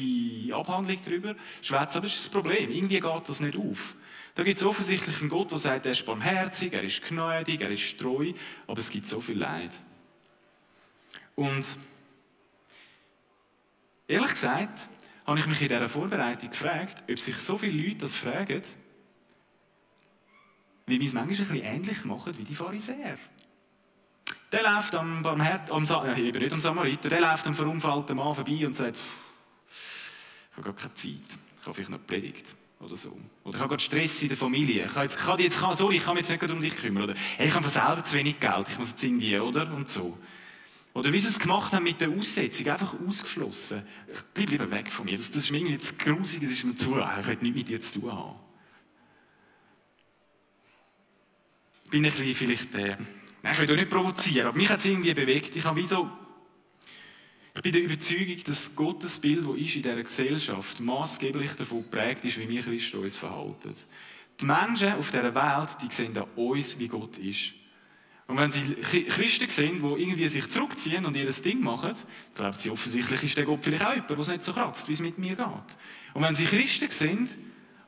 Abhandlung 0.55 0.99
darüber 1.05 1.35
schwätzen, 1.61 1.99
aber 1.99 2.07
das 2.07 2.15
ist 2.15 2.25
das 2.25 2.31
Problem. 2.31 2.71
Irgendwie 2.71 3.01
geht 3.01 3.29
das 3.29 3.41
nicht 3.41 3.59
auf. 3.59 3.95
Da 4.35 4.43
gibt 4.43 4.59
es 4.59 4.65
offensichtlich 4.65 5.21
einen 5.21 5.31
Gott, 5.31 5.51
der 5.51 5.59
sagt, 5.59 5.87
er 5.87 5.93
ist 5.93 6.05
barmherzig, 6.05 6.73
er 6.73 6.83
ist 6.83 7.03
gnädig, 7.03 7.61
er 7.61 7.71
ist 7.71 7.99
treu, 7.99 8.33
aber 8.67 8.79
es 8.79 8.91
gibt 8.91 9.07
so 9.07 9.21
viel 9.21 9.39
Leid. 9.39 9.73
Und 11.35 11.65
ehrlich 14.09 14.31
gesagt, 14.31 14.89
habe 15.27 15.39
ich 15.39 15.47
mich 15.47 15.61
in 15.61 15.69
dieser 15.69 15.89
Vorbereitung 15.89 16.51
gefragt, 16.51 17.03
ob 17.11 17.19
sich 17.19 17.37
so 17.39 17.59
viele 17.59 17.83
Leute 17.83 17.97
das 17.97 18.15
fragen, 18.15 18.63
wie 20.87 21.01
wir 21.01 21.07
es 21.07 21.15
manchmal 21.15 21.35
ein 21.35 21.39
bisschen 21.39 21.63
ähnlich 21.63 22.05
machen 22.05 22.39
wie 22.39 22.45
die 22.45 22.55
Pharisäer. 22.55 23.19
Der 24.53 24.63
läuft 24.63 24.95
am 24.95 25.23
Barmherd, 25.23 25.71
am, 25.71 25.85
äh, 25.85 26.21
nicht 26.21 26.53
am 26.53 26.61
Samariter, 26.61 27.09
der 27.09 27.21
läuft 27.21 27.47
am 27.47 27.55
verunfallten 27.55 28.17
Mann 28.17 28.35
vorbei 28.35 28.67
und 28.67 28.75
sagt, 28.75 28.97
ich 28.97 30.57
habe 30.57 30.63
gar 30.63 30.75
keine 30.75 30.95
Zeit, 30.95 31.39
ich 31.61 31.67
habe 31.67 31.75
vielleicht 31.75 31.91
noch 31.91 32.07
Predigt 32.07 32.55
oder 32.81 32.95
so. 32.95 33.19
Oder 33.43 33.57
ich 33.57 33.61
habe 33.61 33.71
gerade 33.71 33.83
Stress 33.83 34.23
in 34.23 34.29
der 34.29 34.37
Familie. 34.37 34.85
Ich 34.87 34.93
kann 34.93 35.03
jetzt, 35.03 35.19
kann 35.19 35.39
jetzt, 35.41 35.59
kann, 35.59 35.77
sorry, 35.77 35.97
ich 35.97 36.05
kann 36.05 36.15
mich 36.15 36.29
jetzt 36.29 36.41
nicht 36.41 36.53
um 36.53 36.61
dich 36.61 36.77
kümmern. 36.77 37.05
Oder 37.05 37.15
ich 37.39 37.53
habe 37.53 37.69
selber 37.69 38.05
zu 38.05 38.17
wenig 38.17 38.39
Geld, 38.39 38.69
ich 38.69 38.79
muss 38.79 38.91
jetzt 38.91 39.03
irgendwie, 39.03 39.39
oder? 39.39 39.73
Und 39.73 39.89
so. 39.89 40.17
Oder 40.95 41.13
wie 41.13 41.19
sie 41.19 41.29
es 41.29 41.39
gemacht 41.39 41.73
haben 41.73 41.85
mit 41.85 42.01
der 42.01 42.09
Aussetzung, 42.09 42.69
einfach 42.69 42.95
ausgeschlossen. 43.07 43.87
Bleib 44.33 44.49
lieber 44.49 44.71
weg 44.71 44.91
von 44.91 45.05
mir. 45.05 45.17
Das, 45.17 45.31
das 45.31 45.45
ist 45.45 45.51
mir 45.51 45.59
irgendwie 45.59 45.75
jetzt 45.75 45.99
grusig, 45.99 46.43
es 46.43 46.53
ist 46.53 46.65
mir 46.65 46.75
zu, 46.75 46.97
ich 46.97 47.27
will 47.27 47.37
nichts 47.43 47.57
mit 47.57 47.69
dir 47.69 47.81
zu 47.81 48.01
tun 48.01 48.13
haben. 48.13 48.37
Bin 51.91 52.05
ich 52.05 52.15
ein 52.15 52.19
bisschen 52.19 52.35
vielleicht, 52.35 52.75
äh, 52.77 52.97
ich 53.53 53.59
will 53.59 53.77
nicht 53.77 53.91
provozieren, 53.91 54.49
aber 54.49 54.57
mich 54.57 54.69
hat 54.69 54.79
es 54.79 54.87
irgendwie 54.87 55.15
bewegt. 55.15 55.55
Ich 55.57 55.65
habe 55.65 55.81
wie 55.81 55.87
so, 55.87 56.11
ich 57.55 57.63
bin 57.63 57.73
der 57.73 57.83
Überzeugung, 57.83 58.37
dass 58.45 58.77
Gottes 58.77 59.19
Bild, 59.19 59.47
das 59.47 59.57
ist 59.57 59.77
in 59.77 59.83
dieser 59.83 60.03
Gesellschaft, 60.03 60.81
maßgeblich 60.81 61.53
davon 61.53 61.83
geprägt 61.83 62.25
ist, 62.25 62.39
wie 62.39 62.49
wir 62.49 62.63
Christen 62.63 62.99
uns 62.99 63.17
verhalten. 63.17 63.75
Die 64.41 64.45
Menschen 64.45 64.93
auf 64.93 65.11
dieser 65.11 65.35
Welt, 65.35 65.69
die 65.83 65.93
sehen 65.93 66.17
an 66.19 66.25
uns, 66.37 66.79
wie 66.79 66.89
Gott 66.89 67.17
ist. 67.19 67.55
Und 68.27 68.37
wenn 68.39 68.51
sie 68.51 68.75
Christen 68.75 69.49
sehen, 69.49 69.81
die 69.81 70.03
irgendwie 70.03 70.29
sich 70.29 70.49
zurückziehen 70.49 71.07
und 71.07 71.17
ihr 71.17 71.31
Ding 71.31 71.63
machen, 71.63 71.93
glauben 72.35 72.59
sie 72.59 72.71
offensichtlich, 72.71 73.23
ist 73.23 73.37
der 73.37 73.45
Gott 73.45 73.61
vielleicht 73.63 73.85
auch 73.85 73.93
jemand, 73.93 74.11
der 74.11 74.19
es 74.19 74.29
nicht 74.29 74.45
so 74.45 74.53
kratzt, 74.53 74.89
wie 74.89 74.93
es 74.93 75.01
mit 75.01 75.17
mir 75.17 75.37
geht. 75.37 75.47
Und 76.13 76.23
wenn 76.23 76.35
sie 76.35 76.45
Christen 76.45 76.91
sehen, 76.91 77.29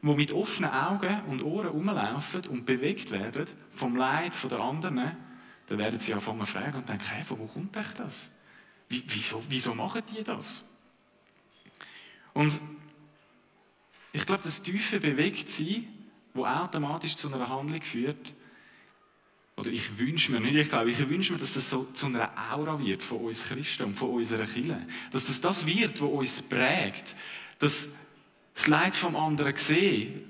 die 0.01 0.15
mit 0.15 0.33
offenen 0.33 0.71
Augen 0.71 1.23
und 1.29 1.43
Ohren 1.43 1.69
rumlaufen 1.69 2.47
und 2.47 2.65
bewegt 2.65 3.11
werden 3.11 3.47
vom 3.73 3.97
Leid 3.97 4.33
der 4.49 4.61
anderen, 4.61 5.17
dann 5.69 5.79
werden 5.79 5.99
sie 5.99 6.15
anfangen 6.15 6.41
zu 6.41 6.53
fragen 6.53 6.79
und 6.79 6.89
denken, 6.89 7.05
hey, 7.05 7.23
von 7.23 7.39
wo 7.39 7.47
kommt 7.47 7.77
euch 7.77 7.93
das? 7.97 8.31
Wie, 8.89 9.03
wieso, 9.07 9.43
wieso 9.49 9.75
machen 9.75 10.03
die 10.11 10.23
das? 10.23 10.63
Und 12.33 12.61
ich 14.13 14.25
glaube, 14.25 14.43
das 14.43 14.63
tiefe 14.63 14.99
Bewegtsein, 14.99 15.87
das 16.35 16.45
automatisch 16.45 17.17
zu 17.17 17.33
einer 17.33 17.49
Handlung 17.49 17.83
führt, 17.83 18.35
oder 19.57 19.71
ich 19.71 19.99
wünsche 19.99 20.31
mir, 20.31 20.41
nicht 20.41 20.55
ich 20.55 20.69
glaube, 20.69 20.91
ich 20.91 21.09
wünsche 21.09 21.33
mir, 21.33 21.39
dass 21.41 21.55
das 21.55 21.69
so 21.69 21.85
zu 21.93 22.07
einer 22.07 22.31
Aura 22.53 22.79
wird 22.79 23.03
von 23.03 23.19
uns 23.19 23.45
Christen 23.45 23.87
und 23.87 23.95
von 23.95 24.11
unserer 24.11 24.47
Kirche. 24.47 24.87
Dass 25.11 25.27
das 25.27 25.41
das 25.41 25.67
wird, 25.67 26.01
was 26.01 26.09
uns 26.09 26.43
prägt. 26.43 27.17
Dass 27.59 27.89
das 28.55 28.69
Leid 28.69 28.95
vom 28.95 29.17
anderen 29.17 29.57
sehen 29.57 30.28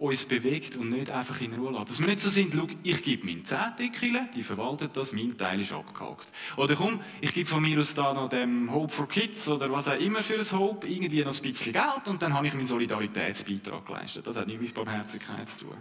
uns 0.00 0.24
bewegt 0.24 0.76
und 0.76 0.88
nicht 0.88 1.10
einfach 1.10 1.42
in 1.42 1.52
Ruhe 1.52 1.72
lässt. 1.72 1.90
Dass 1.90 2.00
wir 2.00 2.06
nicht 2.06 2.20
so 2.20 2.30
sind, 2.30 2.54
schau, 2.54 2.66
ich 2.82 3.02
gebe 3.02 3.26
meinen 3.26 3.44
Zehnte 3.44 3.90
die 4.34 4.42
verwaltet 4.42 4.96
das, 4.96 5.12
mein 5.12 5.36
Teil 5.36 5.60
ist 5.60 5.72
abgehakt. 5.72 6.26
Oder 6.56 6.74
komm, 6.74 7.02
ich 7.20 7.34
gebe 7.34 7.46
von 7.46 7.62
mir 7.62 7.78
aus 7.78 7.94
da 7.94 8.14
noch 8.14 8.30
dem 8.30 8.72
Hope 8.72 8.90
for 8.90 9.06
Kids 9.06 9.46
oder 9.48 9.70
was 9.70 9.88
auch 9.88 10.00
immer 10.00 10.22
für 10.22 10.38
ein 10.38 10.58
Hope, 10.58 10.88
irgendwie 10.88 11.22
noch 11.22 11.36
ein 11.36 11.42
bisschen 11.42 11.74
Geld 11.74 12.06
und 12.08 12.22
dann 12.22 12.32
habe 12.32 12.46
ich 12.46 12.54
meinen 12.54 12.64
Solidaritätsbeitrag 12.64 13.84
geleistet. 13.84 14.26
Das 14.26 14.38
hat 14.38 14.46
nichts 14.46 14.62
mit 14.62 14.74
Barmherzigkeit 14.74 15.46
zu 15.46 15.66
tun. 15.66 15.76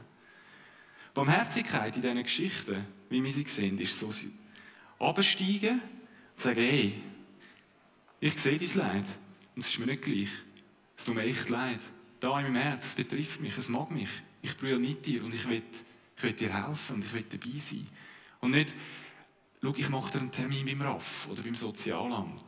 Barmherzigkeit 1.14 1.96
in 1.96 2.02
diesen 2.02 2.24
Geschichten, 2.24 2.86
wie 3.10 3.24
wir 3.24 3.32
sie 3.32 3.44
sehen, 3.44 3.80
ist 3.80 3.98
so 3.98 4.12
absteigen 5.00 5.80
und 5.80 6.42
sagen, 6.42 6.60
hey, 6.60 7.02
ich 8.20 8.38
sehe 8.38 8.58
dein 8.58 8.74
Leid 8.76 9.06
und 9.56 9.62
es 9.62 9.70
ist 9.70 9.80
mir 9.80 9.86
nicht 9.86 10.02
gleich. 10.02 10.30
Es 10.98 11.06
tut 11.06 11.16
mir 11.16 11.24
echt 11.24 11.48
leid. 11.48 11.80
Da 12.20 12.40
in 12.40 12.52
meinem 12.52 12.62
Herz, 12.62 12.88
es 12.88 12.96
betrifft 12.96 13.40
mich, 13.40 13.58
es 13.58 13.70
mag 13.70 13.92
mich. 13.92 14.10
Ich 14.42 14.58
brülle 14.58 14.80
mit 14.80 15.06
dir 15.06 15.24
und 15.24 15.34
ich 15.34 15.48
will, 15.48 15.62
ich 16.18 16.24
will 16.24 16.34
dir 16.34 16.54
helfen 16.54 16.96
und 16.96 17.06
ich 17.06 17.14
will 17.14 17.26
dabei 17.30 17.58
sein. 17.58 17.88
Und 18.42 18.52
nicht, 18.52 18.74
schau, 19.62 19.74
ich 19.76 19.90
mache 19.90 20.12
dir 20.12 20.20
einen 20.20 20.32
Termin 20.32 20.66
beim 20.66 20.82
RAF 20.82 21.28
oder 21.30 21.42
beim 21.42 21.56
Sozialamt. 21.56 22.44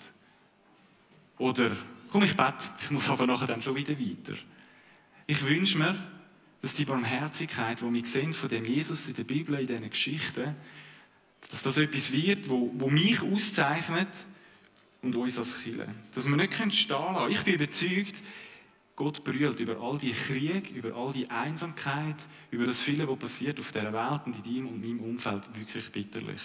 Oder, 1.38 1.71
komm, 2.12 2.23
ich 2.23 2.36
bete, 2.36 2.69
ich 2.81 2.91
muss 2.91 3.10
aber 3.10 3.25
nachher 3.25 3.47
dann 3.47 3.62
schon 3.62 3.75
wieder 3.75 3.97
weiter. 3.97 4.38
Ich 5.27 5.43
wünsche 5.43 5.77
mir, 5.77 5.95
dass 6.62 6.73
die 6.73 6.86
Barmherzigkeit, 6.86 7.81
die 7.81 7.93
wir 7.93 8.05
sehen 8.05 8.34
von 8.34 8.49
dem 8.49 8.65
Jesus 8.65 9.07
in 9.07 9.15
der 9.15 9.23
Bibel, 9.23 9.55
in 9.60 9.67
diesen 9.67 9.89
Geschichten, 9.89 10.55
dass 11.49 11.63
das 11.63 11.77
etwas 11.77 12.12
wird, 12.12 12.49
wo, 12.49 12.71
wo 12.75 12.89
mich 12.89 13.21
auszeichnet 13.21 14.10
und 15.01 15.15
uns 15.15 15.38
als 15.39 15.62
Kirche. 15.63 15.88
Dass 16.13 16.27
wir 16.27 16.36
nicht 16.36 16.53
stehen 16.53 16.69
lassen 16.69 17.15
können. 17.15 17.31
Ich 17.31 17.41
bin 17.43 17.55
überzeugt, 17.55 18.21
Gott 18.95 19.23
brüllt 19.23 19.60
über 19.60 19.80
all 19.82 19.97
die 19.97 20.12
Krieg, 20.12 20.71
über 20.71 20.95
all 20.95 21.13
die 21.13 21.30
Einsamkeit, 21.30 22.17
über 22.51 22.65
das 22.65 22.82
viele, 22.82 23.08
was 23.08 23.17
passiert 23.17 23.60
auf 23.60 23.71
dieser 23.71 23.93
Welt 23.93 24.21
und 24.25 24.36
in 24.36 24.43
deinem 24.43 24.67
und 24.67 24.82
meinem 24.82 24.99
Umfeld, 24.99 25.58
wirklich 25.58 25.91
bitterlich. 25.91 26.41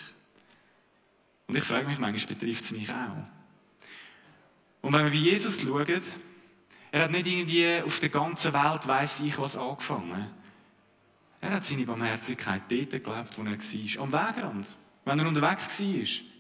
Und 1.46 1.56
ich 1.56 1.64
frage 1.64 1.86
mich 1.86 1.98
manchmal, 1.98 2.36
betrifft 2.36 2.64
es 2.64 2.72
mich 2.72 2.90
auch? 2.90 3.26
Und 4.82 4.92
wenn 4.92 5.04
wir 5.04 5.10
bei 5.10 5.16
Jesus 5.16 5.60
schauen, 5.60 6.02
er 6.92 7.02
hat 7.02 7.10
nicht 7.10 7.26
irgendwie 7.26 7.82
auf 7.82 7.98
der 7.98 8.08
ganzen 8.08 8.52
Welt, 8.52 8.86
weiß 8.86 9.20
ich 9.20 9.38
was, 9.38 9.56
angefangen. 9.56 10.30
Er 11.40 11.50
hat 11.50 11.64
seine 11.64 11.84
Barmherzigkeit 11.84 12.62
dort 12.68 12.90
gelebt, 12.90 13.38
wo 13.38 13.42
er 13.42 13.50
war, 13.50 14.02
am 14.02 14.12
Wegrand. 14.12 14.66
Wenn 15.06 15.20
er 15.20 15.28
unterwegs 15.28 15.80
war, 15.80 15.86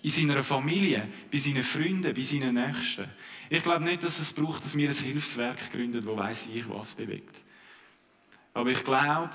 in 0.02 0.10
seiner 0.10 0.42
Familie, 0.42 1.08
bei 1.30 1.38
seinen 1.38 1.62
Freunden, 1.62 2.12
bei 2.12 2.22
seinen 2.22 2.54
Nächsten. 2.54 3.08
Ich 3.48 3.62
glaube 3.62 3.84
nicht, 3.84 4.02
dass 4.02 4.18
es 4.18 4.32
braucht, 4.32 4.64
dass 4.64 4.76
wir 4.76 4.88
ein 4.88 4.94
Hilfswerk 4.94 5.70
gründen, 5.70 6.04
wo 6.04 6.16
weiß 6.16 6.48
ich 6.52 6.68
was 6.68 6.94
bewegt. 6.96 7.36
Aber 8.52 8.68
ich 8.68 8.84
glaube, 8.84 9.30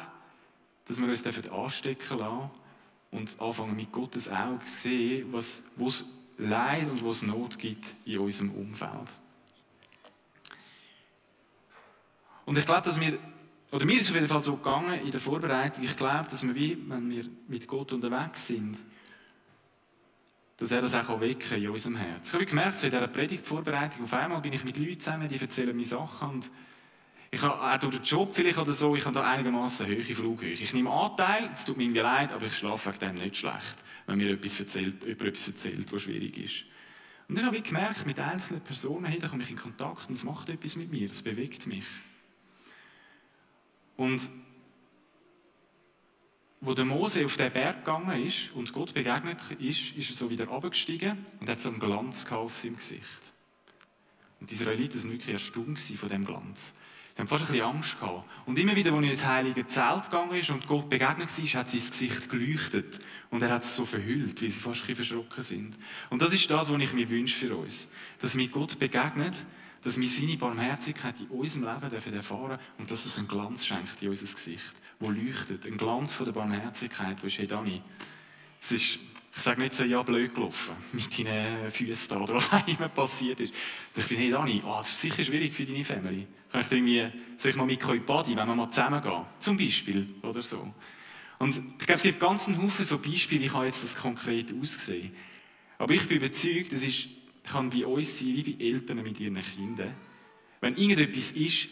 dass 0.85 0.99
wir 0.99 1.07
uns 1.07 1.25
anstecken 1.25 2.19
lassen 2.19 2.49
und 3.11 3.39
anfangen 3.39 3.75
mit 3.75 3.89
Gottes 3.91 4.29
Augen 4.29 4.65
zu 4.65 4.79
sehen, 4.79 5.31
was, 5.31 5.63
wo 5.77 5.87
es 5.87 6.05
Leid 6.37 6.89
und 6.89 7.01
wo 7.01 7.09
es 7.11 7.21
Not 7.21 7.57
gibt 7.57 7.85
in 8.03 8.17
unserem 8.17 8.51
Umfeld. 8.51 9.09
Und 12.45 12.57
ich 12.57 12.65
glaube, 12.65 12.81
dass 12.81 12.99
wir, 12.99 13.17
oder 13.71 13.85
mir 13.85 13.97
ist 13.97 14.09
auf 14.09 14.15
jeden 14.15 14.27
Fall 14.27 14.41
so 14.41 14.57
gegangen 14.57 14.99
in 15.05 15.11
der 15.11 15.21
Vorbereitung, 15.21 15.85
ich 15.85 15.95
glaube, 15.95 16.27
dass 16.29 16.43
wir, 16.43 16.53
wie, 16.53 16.77
wenn 16.89 17.09
wir 17.09 17.25
mit 17.47 17.65
Gott 17.65 17.93
unterwegs 17.93 18.47
sind, 18.47 18.77
dass 20.61 20.71
er 20.71 20.81
das 20.81 20.93
auch 20.93 21.19
wecken 21.19 21.57
in 21.57 21.71
unserem 21.71 21.95
Herz. 21.95 22.27
Ich 22.27 22.33
habe 22.35 22.45
gemerkt, 22.45 22.77
so 22.77 22.85
in 22.85 22.91
dieser 22.91 23.07
Predigtvorbereitung, 23.07 24.03
auf 24.03 24.13
einmal 24.13 24.41
bin 24.41 24.53
ich 24.53 24.63
mit 24.63 24.77
Leuten 24.77 24.99
zusammen, 24.99 25.27
die 25.27 25.41
erzählen 25.41 25.75
mir 25.75 25.85
Sachen 25.85 26.29
und 26.29 26.51
ich 27.31 27.41
habe 27.41 27.59
auch 27.59 27.79
durch 27.79 27.95
den 27.95 28.03
Job 28.03 28.29
vielleicht 28.31 28.59
oder 28.59 28.71
so, 28.71 28.95
ich 28.95 29.03
habe 29.03 29.15
da 29.15 29.23
einigermaßen 29.23 29.87
hohe 29.87 30.03
Flughöhe. 30.03 30.51
Ich 30.51 30.71
nehme 30.73 30.91
Anteil, 30.91 31.49
es 31.51 31.65
tut 31.65 31.77
mir 31.77 31.83
irgendwie 31.85 32.01
leid, 32.01 32.31
aber 32.31 32.45
ich 32.45 32.55
schlafe 32.55 32.91
wegen 32.91 32.99
dem 32.99 33.23
nicht 33.23 33.37
schlecht, 33.37 33.77
wenn 34.05 34.17
mir 34.17 34.33
etwas 34.33 34.59
erzählt, 34.59 35.03
jemand 35.03 35.21
etwas 35.23 35.47
erzählt, 35.47 35.91
was 35.91 36.01
schwierig 36.03 36.37
ist. 36.37 36.65
Und 37.27 37.39
ich 37.39 37.43
habe 37.43 37.59
gemerkt, 37.59 38.05
mit 38.05 38.19
einzelnen 38.19 38.61
Personen, 38.61 39.05
hey, 39.05 39.17
da 39.17 39.29
komme 39.29 39.41
ich 39.41 39.49
in 39.49 39.57
Kontakt 39.57 40.09
und 40.09 40.13
es 40.13 40.23
macht 40.23 40.49
etwas 40.49 40.75
mit 40.75 40.91
mir, 40.91 41.09
es 41.09 41.23
bewegt 41.23 41.65
mich. 41.65 41.85
Und 43.97 44.29
wo 46.61 46.75
der 46.75 46.85
Mose 46.85 47.25
auf 47.25 47.37
den 47.37 47.51
Berg 47.51 47.83
gegangen 47.83 48.25
ist 48.25 48.51
und 48.53 48.71
Gott 48.71 48.93
begegnet 48.93 49.39
ist, 49.59 49.97
ist 49.97 50.11
er 50.11 50.15
so 50.15 50.29
wieder 50.29 50.49
abgestiegen 50.49 51.17
und 51.39 51.49
hat 51.49 51.59
so 51.59 51.69
einen 51.69 51.79
Glanz 51.79 52.25
auf 52.31 52.57
seinem 52.57 52.77
Gesicht. 52.77 53.01
Und 54.39 54.49
die 54.49 54.53
Israeliten 54.53 55.01
waren 55.01 55.11
wirklich 55.11 55.33
erstaunt 55.33 55.79
von 55.79 56.09
dem 56.09 56.23
Glanz. 56.23 56.73
Sie 57.15 57.19
haben 57.19 57.27
fast 57.27 57.43
ein 57.43 57.51
bisschen 57.51 57.65
Angst 57.65 57.99
gehabt. 57.99 58.29
Und 58.45 58.57
immer 58.57 58.75
wieder, 58.75 58.93
als 58.93 59.03
er 59.03 59.11
ins 59.11 59.25
heilige 59.25 59.65
Zelt 59.67 60.05
gegangen 60.05 60.35
ist 60.35 60.49
und 60.49 60.65
Gott 60.65 60.89
begegnet 60.89 61.29
war, 61.29 61.59
hat 61.59 61.69
sein 61.69 61.81
Gesicht 61.81 62.29
geleuchtet. 62.29 62.99
Und 63.31 63.41
er 63.41 63.49
hat 63.49 63.63
es 63.63 63.75
so 63.75 63.85
verhüllt, 63.85 64.41
wie 64.41 64.49
sie 64.49 64.61
fast 64.61 64.81
ein 64.81 64.87
bisschen 64.87 65.05
verschrocken 65.05 65.43
sind. 65.43 65.75
Und 66.09 66.21
das 66.21 66.33
ist 66.33 66.49
das, 66.49 66.71
was 66.71 66.81
ich 66.81 66.93
mir 66.93 67.09
wünsche 67.09 67.35
für 67.37 67.55
uns. 67.55 67.89
Dass 68.19 68.37
wir 68.37 68.47
Gott 68.47 68.79
begegnet, 68.79 69.35
dass 69.83 69.99
wir 69.99 70.09
seine 70.09 70.37
Barmherzigkeit 70.37 71.19
in 71.19 71.27
unserem 71.27 71.65
Leben 71.65 72.13
erfahren 72.13 72.49
dürfen 72.49 72.65
und 72.77 72.91
dass 72.91 73.05
es 73.05 73.17
einen 73.17 73.27
Glanz 73.27 73.65
schenkt 73.65 74.01
in 74.01 74.09
unser 74.09 74.31
Gesicht, 74.31 74.75
wo 75.01 75.09
leuchtet. 75.09 75.65
Ein 75.65 75.77
Glanz 75.77 76.13
von 76.13 76.25
der 76.25 76.33
Barmherzigkeit, 76.33 77.21
wo 77.21 77.27
ist, 77.27 77.37
hey 77.37 77.47
Dani, 77.47 77.81
es 78.61 78.71
ist, 78.71 78.99
ich 79.33 79.41
sage 79.41 79.61
nicht 79.61 79.73
so, 79.73 79.83
ja, 79.83 80.01
blöd 80.03 80.33
gelaufen 80.33 80.75
mit 80.93 81.17
deinen 81.17 81.69
Füßen 81.69 82.09
da 82.09 82.23
oder 82.23 82.35
was 82.35 82.51
auch 82.53 82.67
immer 82.67 82.89
passiert 82.89 83.39
ist. 83.41 83.53
Ich 83.95 84.05
bin, 84.05 84.17
hey 84.17 84.29
Dani, 84.29 84.61
oh, 84.65 84.75
das 84.77 84.89
ist 84.89 85.01
sicher 85.01 85.23
schwierig 85.23 85.53
für 85.53 85.65
deine 85.65 85.83
Family. 85.83 86.27
Kann 86.51 86.61
ich 86.61 86.71
irgendwie, 86.71 87.07
soll 87.37 87.51
ich 87.51 87.57
mal 87.57 87.65
mit 87.65 87.83
euch 87.83 88.05
Buddy, 88.05 88.35
wenn 88.35 88.47
wir 88.47 88.55
mal 88.55 88.69
zusammen 88.69 89.01
gehen? 89.01 89.25
Zum 89.39 89.57
Beispiel, 89.57 90.07
oder 90.21 90.43
so. 90.43 90.73
Und 91.39 91.57
ich 91.57 91.85
glaube, 91.85 91.93
es 91.93 92.03
gibt 92.03 92.19
ganz 92.19 92.47
einen 92.47 92.61
Haufen 92.61 92.85
so 92.85 92.99
Beispiele, 92.99 93.45
ich 93.45 93.53
habe 93.53 93.65
jetzt 93.65 93.83
das 93.83 93.95
konkret 93.95 94.53
ausgesehen. 94.53 95.11
Aber 95.79 95.93
ich 95.93 96.07
bin 96.07 96.17
überzeugt, 96.17 96.71
das 96.71 96.83
ist, 96.83 97.07
kann 97.43 97.71
bei 97.71 97.85
uns 97.85 98.19
sein, 98.19 98.27
wie 98.27 98.53
bei 98.53 98.63
Eltern 98.63 99.01
mit 99.01 99.19
ihren 99.19 99.41
Kindern. 99.41 99.95
Wenn 100.59 100.77
irgendetwas 100.77 101.31
ist, 101.31 101.69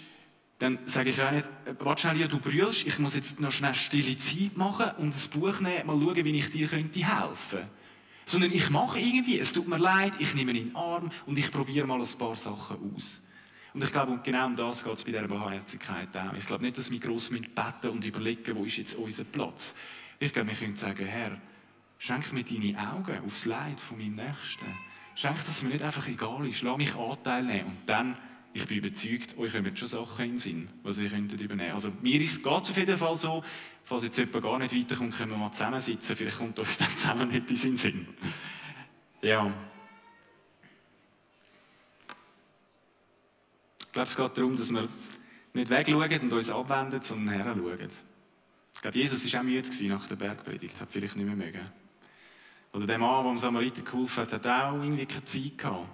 dann 0.60 0.80
sage 0.86 1.10
ich 1.10 1.22
auch 1.22 1.32
nicht, 1.32 1.49
warte 1.80 2.01
schnell, 2.01 2.20
ja, 2.20 2.28
du 2.28 2.39
brüllst, 2.39 2.86
ich 2.86 2.99
muss 2.99 3.16
jetzt 3.16 3.39
noch 3.39 3.51
schnell 3.51 3.74
stille 3.74 4.18
Zeit 4.18 4.57
machen 4.57 4.91
und 4.97 5.14
das 5.14 5.28
Buch 5.28 5.62
nehmen, 5.62 5.88
mal 5.88 5.99
schauen, 5.99 6.26
wie 6.26 6.38
ich 6.38 6.49
dir 6.49 6.68
könnte 6.68 6.99
helfen 6.99 7.62
Sondern 8.26 8.51
ich 8.51 8.70
mache 8.70 8.99
irgendwie, 8.99 9.39
es 9.39 9.53
tut 9.53 9.68
mir 9.70 9.78
leid, 9.78 10.14
ich 10.20 10.36
nehme 10.36 10.51
ihn 10.51 10.57
in 10.57 10.68
den 10.68 10.76
Arm 10.76 11.12
und 11.26 11.38
ich 11.38 11.49
probiere 11.49 11.88
mal 11.88 12.01
ein 12.01 12.18
paar 12.18 12.36
Sachen 12.36 12.93
aus. 12.93 13.22
Und 13.74 13.84
ich 13.84 13.91
glaube, 13.91 14.20
genau 14.24 14.47
um 14.47 14.55
das 14.55 14.84
geht 14.84 14.93
es 14.93 15.03
bei 15.05 15.12
dieser 15.12 15.28
Barmherzigkeit 15.28 16.10
auch. 16.18 16.34
Ich 16.38 16.45
glaube 16.45 16.66
nicht, 16.66 16.78
dass 16.78 16.91
wir 16.91 16.99
gross 16.99 17.30
beten 17.30 17.89
und 17.89 18.03
überlegen, 18.03 18.55
wo 18.57 18.66
ist 18.66 18.78
jetzt 18.78 18.95
unser 18.95 19.24
Platz. 19.24 19.76
Ich 20.20 20.34
glaube, 20.34 20.49
wir 20.49 20.55
können 20.55 20.76
sagen, 20.76 21.05
Herr, 21.05 21.39
schenk 21.97 22.34
mir 22.34 22.43
deine 22.43 22.91
Augen 22.91 23.26
aufs 23.26 23.45
Leid 23.45 23.80
von 23.80 23.97
meinem 23.97 24.16
Nächsten. 24.16 24.66
Schenk, 25.16 25.38
dass 25.38 25.49
es 25.49 25.64
mir 25.64 25.70
nicht 25.70 25.84
einfach 25.84 26.07
egal 26.07 26.45
ist. 26.47 26.62
Lass 26.64 26.78
mich 26.78 26.95
Anteil 26.95 27.43
nehmen. 27.43 27.70
Und 27.70 27.78
dann, 27.88 28.18
ich 28.53 28.65
bin 28.65 28.77
überzeugt, 28.77 29.37
euch 29.37 29.51
kommen 29.51 29.75
schon 29.75 29.87
Sachen 29.87 30.25
in 30.25 30.31
den 30.31 30.39
Sinn, 30.39 30.69
was 30.83 30.97
ihr 30.97 31.09
könntet 31.09 31.39
übernehmen. 31.39 31.71
Also 31.71 31.91
mir 32.01 32.19
geht 32.19 32.31
es 32.31 32.45
auf 32.45 32.77
jeden 32.77 32.97
Fall 32.97 33.15
so, 33.15 33.43
falls 33.83 34.03
jetzt 34.03 34.17
jemand 34.17 34.43
gar 34.43 34.59
nicht 34.59 34.75
weiterkommt, 34.75 35.15
können 35.15 35.31
wir 35.31 35.37
mal 35.37 35.51
zusammensitzen. 35.51 36.15
Vielleicht 36.15 36.37
kommt 36.37 36.57
uns 36.57 36.77
dann 36.77 36.95
zusammen 36.95 37.31
etwas 37.31 37.63
in 37.63 37.71
den 37.71 37.77
Sinn. 37.77 38.07
Ja. 39.21 39.51
Ich 43.79 43.91
glaube, 43.91 44.07
es 44.07 44.15
geht 44.15 44.37
darum, 44.37 44.55
dass 44.55 44.71
wir 44.71 44.87
nicht 45.53 45.69
wegschauen 45.69 46.19
und 46.21 46.33
uns 46.33 46.49
abwenden, 46.49 47.01
sondern 47.01 47.35
heranschauen. 47.35 47.89
Ich 48.73 48.81
glaube, 48.81 48.97
Jesus 48.97 49.33
war 49.33 49.41
auch 49.41 49.43
müde 49.43 49.87
nach 49.89 50.07
der 50.07 50.15
Bergpredigt, 50.15 50.79
hat 50.79 50.89
vielleicht 50.89 51.15
nicht 51.15 51.25
mehr 51.25 51.35
mögen. 51.35 51.61
Oder 52.71 52.87
der 52.87 52.97
Mann, 52.97 53.23
der 53.23 53.31
dem 53.31 53.37
Samariter 53.37 53.81
geholfen 53.81 54.21
hat, 54.21 54.33
hat 54.33 54.47
auch 54.47 54.81
irgendwie 54.81 55.05
keine 55.05 55.25
Zeit 55.25 55.57
gehabt. 55.57 55.87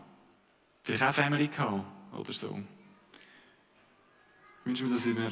Vielleicht 0.84 1.04
auch 1.04 1.14
Family 1.14 1.48
gehabt 1.48 1.95
oder 2.16 2.34
so. 2.34 2.62
Ich 4.62 4.66
wünsche 4.66 4.84
mir, 4.84 4.94
dass 4.94 5.06
wir 5.06 5.32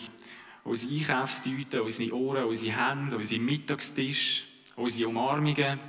unsere 0.63 0.93
Einkaufstüten, 0.93 1.81
unsere 1.81 2.15
Ohren, 2.15 2.45
unsere 2.45 2.75
Hände, 2.75 3.17
unsere 3.17 3.41
Mittagstisch, 3.41 4.45
unsere 4.75 5.09
Umarmungen, 5.09 5.79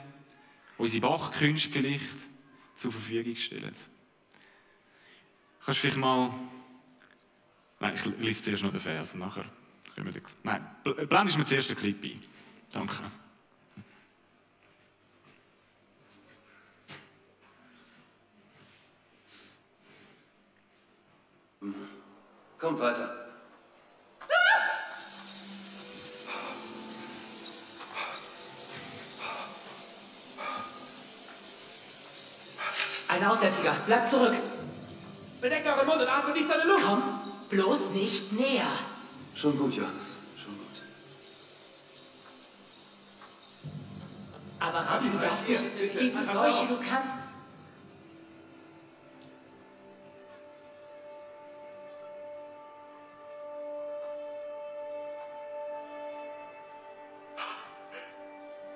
unsere 0.78 1.06
Wachkünste 1.06 1.70
vielleicht 1.70 2.04
zur 2.76 2.92
Verfügung 2.92 3.36
stellen. 3.36 3.74
Kannst 5.64 5.78
du 5.78 5.82
vielleicht 5.82 5.96
mal 5.98 6.32
Nein, 7.84 7.94
ich 7.96 8.04
lese 8.18 8.42
zuerst 8.42 8.62
noch 8.62 8.70
den 8.70 8.80
Vers, 8.80 9.14
nachher 9.14 9.44
können 9.94 10.14
wir... 10.14 10.22
Nein, 10.42 10.64
blendest 11.06 11.36
mir 11.36 11.44
zuerst 11.44 11.68
den 11.68 11.76
Clip 11.76 12.02
ein. 12.02 12.22
Danke. 12.72 12.94
Kommt 22.58 22.80
weiter. 22.80 23.24
Ein 33.08 33.24
Aussätziger, 33.26 33.72
bleibt 33.86 34.10
zurück. 34.10 34.34
Bedeckt 35.40 35.66
euren 35.66 35.86
Mund 35.86 36.00
und 36.00 36.08
atmet 36.08 36.34
nicht 36.34 36.48
seine 36.48 36.64
Luft. 36.64 36.84
Komm, 36.84 37.02
Bloß 37.50 37.90
nicht 37.90 38.32
näher. 38.32 38.66
Schon 39.34 39.56
gut, 39.56 39.74
Johannes. 39.74 40.10
Schon 40.36 40.56
gut. 40.56 40.66
Aber 44.58 44.78
Rabbi, 44.78 45.10
du 45.10 45.18
darfst 45.18 45.48
nicht. 45.48 45.64
Diese 46.00 46.22
Seuche, 46.24 46.66
du 46.66 46.76
kannst. 46.78 47.23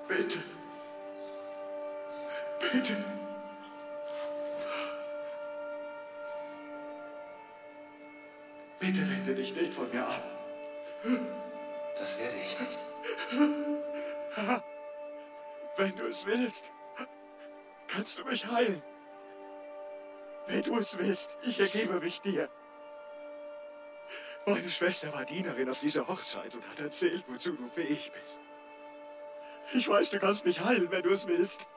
Bitte. 0.08 0.38
Bitte. 2.60 2.96
Bitte 8.80 9.10
wende 9.10 9.34
dich 9.34 9.54
nicht 9.54 9.74
von 9.74 9.90
mir 9.90 10.06
ab. 10.06 10.22
Das 11.98 12.18
werde 12.18 12.36
ich 12.36 12.58
nicht. 12.58 12.78
Wenn 15.76 15.96
du 15.96 16.06
es 16.06 16.24
willst, 16.24 16.72
kannst 17.86 18.18
du 18.18 18.24
mich 18.24 18.46
heilen. 18.46 18.82
Wenn 20.46 20.62
du 20.62 20.78
es 20.78 20.96
willst, 20.98 21.36
ich 21.42 21.60
ergebe 21.60 22.00
mich 22.00 22.20
dir. 22.22 22.48
Meine 24.46 24.70
Schwester 24.70 25.12
war 25.12 25.26
Dienerin 25.26 25.68
auf 25.68 25.80
dieser 25.80 26.08
Hochzeit 26.08 26.54
und 26.54 26.66
hat 26.66 26.80
erzählt, 26.80 27.24
wozu 27.28 27.52
du 27.52 27.68
fähig 27.68 28.10
bist. 28.12 28.40
Ich 29.74 29.88
weiß, 29.88 30.10
du 30.10 30.18
kannst 30.18 30.44
mich 30.44 30.60
heilen, 30.60 30.90
wenn 30.90 31.02
du 31.02 31.10
es 31.10 31.26
willst. 31.26 31.68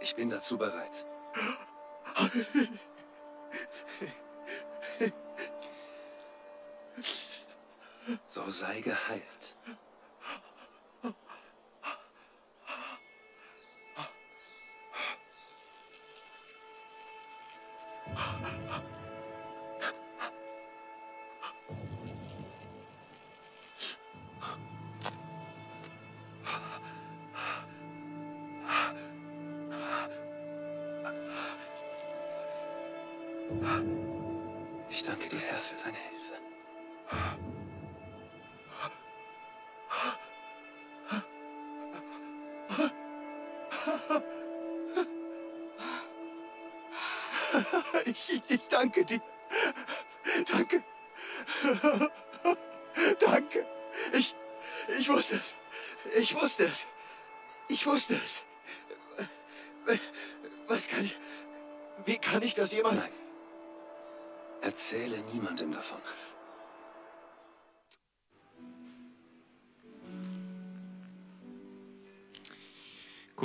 Ich 0.00 0.14
bin 0.14 0.30
dazu 0.30 0.58
bereit. 0.58 1.06
So 8.26 8.50
sei 8.50 8.80
geheilt. 8.80 9.54
Ich 34.90 35.02
danke 35.02 35.28
dir, 35.28 35.38
Herr, 35.38 35.58
für 35.58 35.76
deine 35.82 35.96
Hilfe. 35.96 36.16
Ich, 48.04 48.42
ich 48.48 48.68
danke 48.68 49.04
dir. 49.04 49.20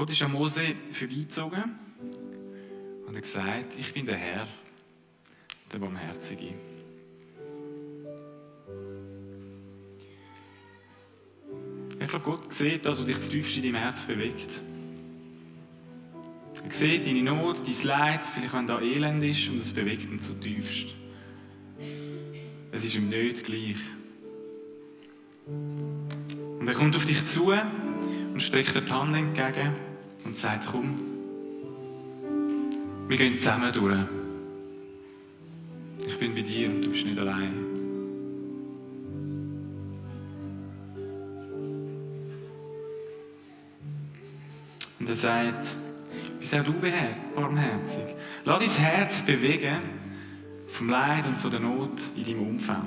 Gott 0.02 0.10
ist 0.10 0.24
an 0.24 0.32
Mose 0.32 0.64
vorbeigezogen 0.92 1.76
und 3.06 3.16
hat 3.16 3.22
gesagt, 3.22 3.74
ich 3.78 3.94
bin 3.94 4.04
der 4.04 4.16
Herr, 4.16 4.48
der 5.72 5.78
Barmherzige. 5.78 6.56
Ich 12.00 12.08
glaube, 12.08 12.26
Gott 12.26 12.52
sieht 12.52 12.84
das, 12.84 12.98
was 12.98 13.06
dich 13.06 13.20
tiefst 13.20 13.58
in 13.58 13.62
deinem 13.62 13.76
Herz 13.76 14.02
bewegt. 14.02 14.50
Er 16.64 16.72
sieht 16.72 17.06
deine 17.06 17.22
Not, 17.22 17.58
dein 17.64 17.88
Leid, 17.88 18.26
vielleicht 18.26 18.54
wenn 18.56 18.66
da 18.66 18.82
Elend 18.82 19.24
ist 19.24 19.50
und 19.50 19.60
es 19.60 19.72
bewegt 19.72 20.10
ihn 20.12 20.20
zu 20.20 20.34
tiefst. 20.34 20.88
Es 22.72 22.84
ist 22.84 22.96
ihm 22.96 23.08
nicht 23.08 23.46
gleich. 23.46 23.78
Und 25.46 26.68
er 26.68 26.74
kommt 26.74 26.96
auf 26.96 27.06
dich 27.06 27.24
zu 27.28 27.52
und 27.54 28.42
streckt 28.42 28.76
dir 28.76 28.82
die 28.82 28.92
Hand 28.92 29.16
entgegen 29.16 29.91
und 30.32 30.38
sagt, 30.38 30.66
komm, 30.72 30.98
wir 33.10 33.18
gehen 33.18 33.38
zusammen 33.38 33.70
durch. 33.74 34.00
Ich 36.08 36.18
bin 36.18 36.34
bei 36.34 36.40
dir 36.40 36.70
und 36.70 36.82
du 36.82 36.90
bist 36.90 37.06
nicht 37.06 37.20
allein. 37.20 37.54
Und 45.00 45.10
er 45.10 45.16
sagt, 45.16 45.76
bist 46.40 46.56
auch 46.56 46.64
du 46.64 46.76
barmherzig. 47.36 48.16
Lass 48.46 48.60
dein 48.60 48.86
Herz 48.86 49.22
bewegen 49.24 49.82
vom 50.68 50.88
Leid 50.88 51.28
und 51.28 51.38
von 51.38 51.52
der 51.52 51.60
Not 51.60 52.00
in 52.16 52.24
deinem 52.24 52.48
Umfeld. 52.48 52.78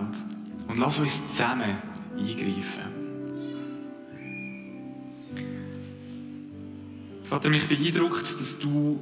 Und 0.67 0.79
lass 0.79 0.99
uns 0.99 1.29
zusammen 1.29 1.77
eingreifen. 2.17 2.94
Vater, 7.25 7.49
mich 7.49 7.67
beeindruckt, 7.67 8.23
dass 8.23 8.59
du, 8.59 9.01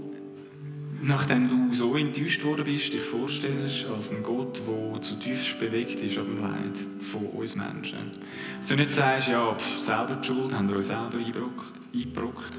nachdem 1.03 1.49
du 1.49 1.75
so 1.75 1.97
enttäuscht 1.97 2.45
worden 2.45 2.65
bist, 2.65 2.93
dich 2.93 3.03
vorstellst 3.03 3.87
als 3.87 4.13
ein 4.13 4.23
Gott, 4.23 4.63
der 4.65 5.03
zutiefst 5.03 5.59
bewegt 5.59 6.01
ist 6.01 6.19
am 6.19 6.41
Leid 6.41 6.79
von 7.01 7.27
uns 7.27 7.57
Menschen. 7.57 8.13
Dass 8.59 8.69
du 8.69 8.77
nicht 8.77 8.93
sagst, 8.93 9.27
ja, 9.27 9.57
selber 9.81 10.21
die 10.23 10.27
Schuld, 10.27 10.55
haben 10.55 10.69
wir 10.69 10.77
uns 10.77 10.87
selber 10.87 11.19
eingebrockt, 11.19 12.53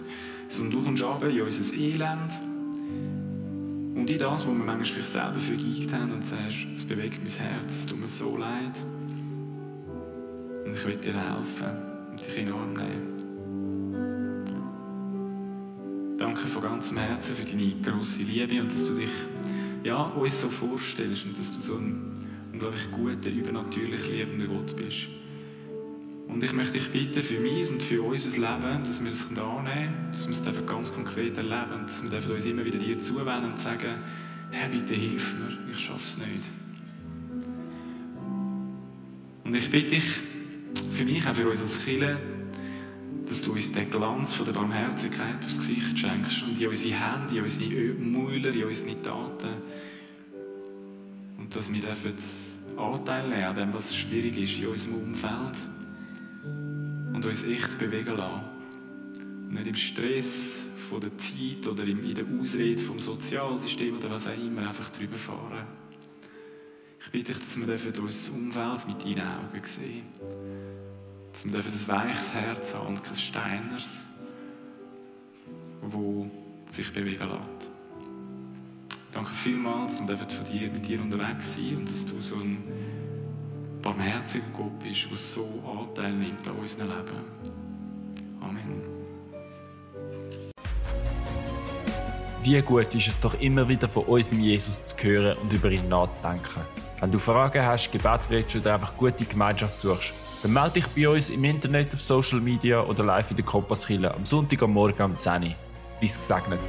sondern 0.50 0.80
du 0.80 0.84
kommst 0.84 1.04
runter 1.04 1.30
in 1.30 1.42
unser 1.42 1.74
Elend 1.76 2.32
und 3.96 4.10
in 4.10 4.20
das, 4.20 4.32
was 4.32 4.46
wir 4.46 4.54
manchmal 4.54 4.84
vielleicht 4.84 5.10
selber 5.10 5.40
für 5.40 5.56
geeigt 5.56 5.94
haben 5.94 6.12
und 6.12 6.26
sagst, 6.26 6.68
es 6.74 6.84
bewegt 6.84 7.20
mein 7.20 7.32
Herz, 7.32 7.74
es 7.74 7.86
tut 7.86 8.02
mir 8.02 8.08
so 8.10 8.38
leid. 8.38 8.76
Und 10.66 10.74
ich 10.74 10.86
will 10.86 10.98
dir 10.98 11.14
helfen 11.14 11.68
und 12.12 12.20
dich 12.20 12.38
in 12.38 12.48
den 12.48 12.54
Arm 12.54 12.74
nehmen. 12.74 13.13
Danke 16.24 16.48
von 16.48 16.62
ganzem 16.62 17.00
Herzen 17.00 17.36
für 17.36 17.44
deine 17.44 17.70
große 17.82 18.22
Liebe 18.22 18.62
und 18.62 18.74
dass 18.74 18.88
du 18.88 18.94
dich 18.94 19.10
ja, 19.84 20.04
uns 20.04 20.40
so 20.40 20.48
vorstellst 20.48 21.26
und 21.26 21.38
dass 21.38 21.54
du 21.54 21.60
so 21.60 21.76
ein 21.76 22.14
unglaublich 22.54 22.90
guter, 22.92 23.30
übernatürlich 23.30 24.08
liebender 24.08 24.48
Gott 24.48 24.74
bist. 24.78 25.10
Und 26.30 26.42
ich 26.42 26.54
möchte 26.54 26.80
dich 26.80 26.90
bitten 26.92 27.22
für 27.22 27.42
mich 27.42 27.70
und 27.70 27.84
für 27.84 28.02
unser 28.02 28.30
Leben, 28.30 28.84
dass 28.86 29.04
wir 29.04 29.12
das 29.12 29.28
annehmen 29.38 29.94
dass 30.14 30.26
wir 30.26 30.50
es 30.50 30.66
ganz 30.66 30.94
konkret 30.94 31.36
erleben 31.36 31.82
und 32.02 32.14
dass 32.14 32.26
wir 32.26 32.36
uns 32.36 32.46
immer 32.46 32.64
wieder 32.64 32.78
dir 32.78 32.98
zuwenden 33.00 33.52
und 33.52 33.60
sagen, 33.60 33.96
Herr, 34.52 34.70
bitte 34.70 34.96
hilf 34.96 35.34
mir, 35.34 35.72
ich 35.72 35.78
schaffe 35.78 36.06
es 36.06 36.18
nicht. 36.20 36.50
Und 39.44 39.54
ich 39.54 39.70
bitte 39.70 39.96
dich 39.96 40.22
für 40.94 41.04
mich, 41.04 41.28
auch 41.28 41.36
für 41.36 41.50
uns 41.50 41.62
als 41.62 41.84
Kirche, 41.84 42.18
dass 43.28 43.42
du 43.42 43.54
uns 43.54 43.72
den 43.72 43.90
Glanz 43.90 44.34
von 44.34 44.46
der 44.46 44.54
Barmherzigkeit 44.54 45.44
aufs 45.44 45.58
Gesicht 45.58 45.98
schenkst 45.98 46.44
und 46.44 46.60
in 46.60 46.68
unsere 46.68 46.94
Hände, 46.94 47.38
in 47.38 47.44
unsere 47.44 47.94
Mäuler, 47.94 48.54
in 48.54 48.66
unsere 48.66 49.02
Taten. 49.02 49.54
Und 51.38 51.56
dass 51.56 51.72
wir 51.72 51.82
dürfen 51.82 52.14
Anteil 52.78 53.28
nehmen 53.30 53.44
an 53.44 53.56
dem, 53.56 53.74
was 53.74 53.96
schwierig 53.96 54.38
ist 54.38 54.60
in 54.60 54.68
unserem 54.68 54.96
Umfeld 54.96 55.58
und 57.14 57.26
uns 57.26 57.44
echt 57.44 57.78
bewegen 57.78 58.16
lassen. 58.16 58.42
Und 59.48 59.54
nicht 59.54 59.68
im 59.68 59.76
Stress 59.76 60.64
von 60.90 61.00
der 61.00 61.18
Zeit 61.18 61.68
oder 61.68 61.84
in 61.84 62.14
der 62.14 62.26
Ausrede 62.42 62.82
vom 62.82 63.00
Sozialsystem 63.00 63.98
oder 63.98 64.10
was 64.10 64.28
auch 64.28 64.38
immer 64.38 64.68
einfach 64.68 64.90
drüber 64.90 65.18
fahren. 65.18 65.66
Ich 67.00 67.12
bitte 67.12 67.34
dich, 67.34 67.42
dass 67.42 67.58
wir 67.58 68.02
unser 68.02 68.34
Umfeld 68.34 68.88
mit 68.88 69.06
deinen 69.06 69.28
Augen 69.28 69.64
sehen. 69.64 70.04
Dass 71.34 71.46
wir 71.46 71.60
ein 71.60 72.06
weiches 72.06 72.34
Herz 72.34 72.74
haben 72.74 72.88
und 72.88 73.04
kein 73.04 73.16
Steiners, 73.16 74.04
das 75.82 76.76
sich 76.76 76.94
bewegen 76.94 77.28
lässt. 77.28 77.72
Danke 79.14 79.32
vielmals, 79.32 79.98
dass 79.98 80.08
wir 80.08 80.18
von 80.18 80.46
dir, 80.46 80.72
mit 80.72 80.88
dir 80.88 81.02
unterwegs 81.02 81.56
sein 81.56 81.78
und 81.78 81.90
dass 81.90 82.06
du 82.06 82.20
so 82.20 82.36
ein 82.36 82.64
barmherziger 83.82 84.46
Gott 84.56 84.80
bist, 84.80 85.10
der 85.10 85.18
so 85.18 85.46
Anteil 85.68 86.14
nimmt 86.14 86.48
an 86.48 86.56
unserem 86.56 86.88
Leben. 86.88 87.54
Amen. 88.42 88.82
Wie 92.42 92.62
gut 92.62 92.94
ist 92.96 93.08
es 93.08 93.20
doch 93.20 93.40
immer 93.40 93.68
wieder 93.68 93.88
von 93.88 94.06
unserem 94.06 94.40
Jesus 94.40 94.86
zu 94.86 94.98
hören 94.98 95.38
und 95.38 95.54
über 95.54 95.70
ihn 95.70 95.88
nachzudenken. 95.90 96.62
Wenn 97.00 97.12
du 97.12 97.20
Fragen 97.20 97.66
hast, 97.66 97.92
Gebet 97.92 98.22
willst 98.30 98.56
oder 98.56 98.76
einfach 98.76 98.96
gute 98.98 99.26
Gemeinschaft 99.26 99.80
suchst, 99.80 100.14
dann 100.44 100.54
melde 100.54 100.82
dich 100.82 100.88
bei 100.88 101.08
uns 101.08 101.30
im 101.30 101.44
Internet, 101.46 101.94
auf 101.94 102.02
Social 102.02 102.42
Media 102.42 102.82
oder 102.82 103.04
live 103.04 103.32
in 103.32 103.38
der 103.38 103.46
Kompasskille 103.46 104.14
am 104.14 104.26
Sonntag 104.26 104.62
am 104.62 104.74
Morgen 104.74 105.02
um 105.02 105.18
10 105.18 105.44
Uhr. 105.44 105.50
Bis 106.02 106.18
gesegnet. 106.18 106.60